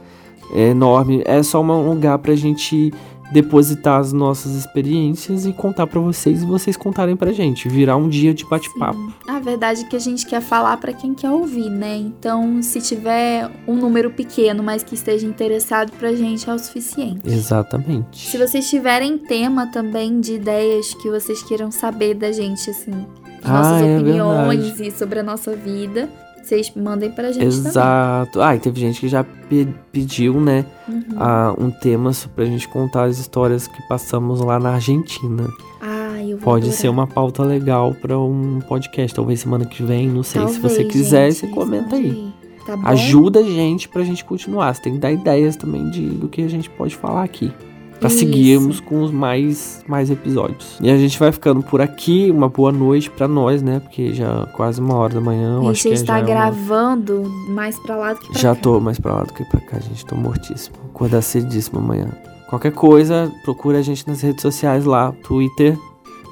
é 0.55 0.69
enorme, 0.69 1.23
é 1.25 1.43
só 1.43 1.63
um 1.63 1.89
lugar 1.89 2.19
pra 2.19 2.35
gente 2.35 2.93
depositar 3.35 3.99
as 3.99 4.13
nossas 4.13 4.53
experiências 4.55 5.45
e 5.45 5.53
contar 5.53 5.89
pra 5.89 5.99
vocês 6.01 6.43
e 6.43 6.47
vocês 6.47 6.77
contarem 6.77 7.17
pra 7.17 7.33
gente, 7.33 7.69
virar 7.69 7.97
um 7.97 8.09
dia 8.09 8.33
de 8.33 8.45
bate-papo. 8.47 9.13
A 9.27 9.41
verdade 9.41 9.81
é 9.81 9.85
que 9.89 9.97
a 9.97 9.99
gente 9.99 10.25
quer 10.25 10.41
falar 10.41 10.77
pra 10.77 10.93
quem 10.93 11.13
quer 11.15 11.31
ouvir, 11.31 11.69
né? 11.69 11.97
Então, 11.97 12.63
se 12.63 12.81
tiver 12.81 13.51
um 13.67 13.75
número 13.75 14.11
pequeno, 14.13 14.63
mas 14.63 14.85
que 14.85 14.95
esteja 14.95 15.27
interessado 15.27 15.91
pra 15.99 16.15
gente, 16.15 16.49
é 16.49 16.55
o 16.55 16.59
suficiente. 16.59 17.21
Exatamente. 17.25 18.31
Se 18.31 18.39
vocês 18.39 18.71
tiverem 18.71 19.19
tema 19.19 19.67
também 19.67 20.21
de 20.21 20.35
ideias 20.35 20.95
que 20.95 21.11
vocês 21.11 21.43
queiram 21.43 21.73
saber 21.73 22.15
da 22.15 22.31
gente, 22.31 22.71
assim, 22.71 23.05
Ah, 23.43 23.53
nossas 23.53 23.83
é 23.83 23.99
opiniões 23.99 24.61
verdade. 24.65 24.89
e 24.89 24.91
sobre 24.93 25.19
a 25.19 25.23
nossa 25.25 25.57
vida, 25.57 26.09
vocês 26.45 26.73
mandem 26.77 27.11
pra 27.11 27.33
gente 27.33 27.45
Exato. 27.45 28.41
Ah, 28.41 28.55
e 28.55 28.59
teve 28.59 28.81
gente 28.81 29.01
que 29.01 29.09
já 29.09 29.25
pe- 29.25 29.69
pediu, 29.93 30.41
né, 30.41 30.65
também. 30.87 31.03
Uhum. 31.11 31.17
ah, 31.19 31.55
um 31.59 31.71
tema 31.71 32.11
pra 32.35 32.45
gente 32.45 32.69
contar 32.69 33.05
as 33.05 33.19
histórias 33.19 33.67
que 33.67 33.81
passamos 33.89 34.41
lá 34.41 34.59
na 34.59 34.75
Argentina. 34.75 35.49
Ah, 35.81 36.21
eu 36.23 36.37
vou 36.37 36.45
Pode 36.45 36.65
adorar. 36.67 36.81
ser 36.81 36.89
uma 36.89 37.07
pauta 37.07 37.43
legal 37.43 37.95
pra 37.95 38.19
um 38.19 38.61
podcast, 38.61 39.15
talvez 39.15 39.41
semana 39.41 39.65
que 39.65 39.83
vem, 39.83 40.09
não 40.09 40.23
sei. 40.23 40.41
Se 40.49 40.59
você 40.61 40.77
Talvez, 40.77 40.93
quiser, 40.93 41.31
gente, 41.31 41.41
você 41.41 41.47
comenta 41.49 41.97
aí. 41.97 42.33
Tá 42.67 42.77
bom? 42.77 42.89
Ajuda 42.89 43.41
a 43.41 43.43
gente 43.43 43.89
pra 43.91 44.03
gente 44.05 44.25
continuar. 44.25 44.75
Você 44.75 44.81
tem 44.83 44.95
que 44.95 44.99
dar 44.99 45.13
ideias 45.13 45.55
também 45.55 45.91
de, 45.91 46.09
do 46.09 46.29
que 46.29 46.41
a 46.43 46.49
gente 46.49 46.71
pode 46.71 46.97
falar 46.97 47.23
aqui. 47.23 47.53
Pra 48.01 48.09
Isso. 48.09 48.19
seguirmos 48.19 48.81
com 48.81 49.03
os 49.03 49.11
mais, 49.11 49.83
mais 49.89 50.11
episódios. 50.11 50.77
E 50.81 50.91
a 50.91 50.97
gente 50.99 51.19
vai 51.19 51.33
ficando 51.33 51.63
por 51.63 51.81
aqui. 51.81 52.31
Uma 52.31 52.49
boa 52.49 52.71
noite 52.73 53.09
pra 53.11 53.27
nós, 53.27 53.63
né? 53.63 53.81
Porque 53.81 54.13
já 54.13 54.47
quase 54.53 54.81
uma 54.81 54.95
hora 54.97 55.15
da 55.15 55.21
manhã. 55.21 55.57
Eu 55.63 55.69
A 55.69 55.71
acho 55.71 55.83
gente 55.85 55.89
que 55.95 56.01
está 56.01 56.15
já, 56.15 56.19
é 56.19 56.23
uma- 56.23 56.27
gravando 56.29 57.23
mais 57.49 57.79
pra 57.79 57.97
lá 57.97 58.13
do 58.13 58.21
que 58.21 58.31
pra 58.33 58.41
já 58.41 58.55
cá. 58.55 58.61
tô 58.61 58.81
mais 58.81 58.99
pra 58.99 59.15
lá 59.15 59.23
do 59.23 59.33
que 59.33 59.45
pra 59.45 59.61
cá, 59.61 59.79
gente. 59.79 60.05
Tô 60.05 60.17
mortíssimo. 60.17 60.77
Acordar 60.93 61.23
cedíssimo 61.23 61.79
amanhã. 61.79 62.09
Qualquer 62.51 62.73
coisa, 62.73 63.33
procura 63.43 63.79
a 63.79 63.83
gente 63.83 64.07
nas 64.07 64.21
redes 64.21 64.43
sociais 64.43 64.85
lá. 64.85 65.13
Twitter. 65.25 65.79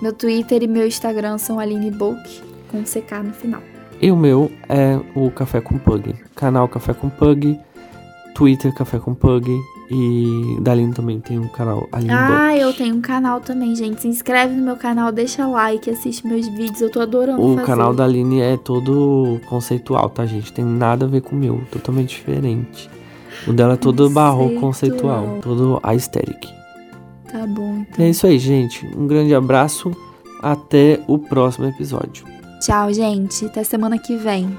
Meu 0.02 0.12
Twitter 0.12 0.62
e 0.62 0.66
meu 0.66 0.86
Instagram 0.86 1.38
são 1.38 1.58
Aline 1.58 1.90
Book, 1.90 2.20
com 2.70 2.82
CK 2.82 3.22
no 3.24 3.32
final. 3.32 3.62
E 4.00 4.10
o 4.10 4.16
meu 4.16 4.50
é 4.68 4.98
o 5.14 5.30
Café 5.30 5.60
com 5.60 5.78
Pug. 5.78 6.14
Canal 6.34 6.68
Café 6.68 6.92
com 6.92 7.08
Pug. 7.08 7.58
Twitter 8.34 8.74
Café 8.74 8.98
com 8.98 9.14
Pug. 9.14 9.48
E 9.94 10.56
da 10.62 10.72
Aline 10.72 10.94
também 10.94 11.20
tem 11.20 11.38
um 11.38 11.48
canal 11.48 11.86
Aline 11.92 12.10
Ah, 12.12 12.56
eu 12.56 12.72
tenho 12.72 12.94
um 12.94 13.00
canal 13.02 13.40
também, 13.40 13.76
gente. 13.76 14.00
Se 14.00 14.08
inscreve 14.08 14.54
no 14.54 14.62
meu 14.62 14.76
canal, 14.76 15.12
deixa 15.12 15.46
like, 15.46 15.90
assiste 15.90 16.26
meus 16.26 16.48
vídeos. 16.48 16.80
Eu 16.80 16.90
tô 16.90 17.00
adorando 17.00 17.42
O 17.42 17.54
fazer. 17.56 17.66
canal 17.66 17.92
da 17.92 18.04
Aline 18.04 18.40
é 18.40 18.56
todo 18.56 19.38
conceitual, 19.50 20.08
tá, 20.08 20.24
gente? 20.24 20.50
Tem 20.50 20.64
nada 20.64 21.04
a 21.04 21.08
ver 21.08 21.20
com 21.20 21.36
o 21.36 21.38
meu, 21.38 21.60
totalmente 21.70 22.08
diferente. 22.16 22.88
O 23.46 23.52
dela 23.52 23.74
é 23.74 23.76
todo 23.76 24.08
barroco 24.08 24.58
Conceitual. 24.60 25.40
todo 25.42 25.78
aesthetic. 25.82 26.48
Tá 27.30 27.46
bom, 27.46 27.84
então. 27.90 28.04
é 28.04 28.08
isso 28.08 28.26
aí, 28.26 28.38
gente. 28.38 28.86
Um 28.96 29.06
grande 29.06 29.34
abraço. 29.34 29.90
Até 30.40 31.00
o 31.06 31.18
próximo 31.18 31.66
episódio. 31.66 32.24
Tchau, 32.60 32.92
gente. 32.92 33.44
Até 33.44 33.62
semana 33.62 33.98
que 33.98 34.16
vem. 34.16 34.56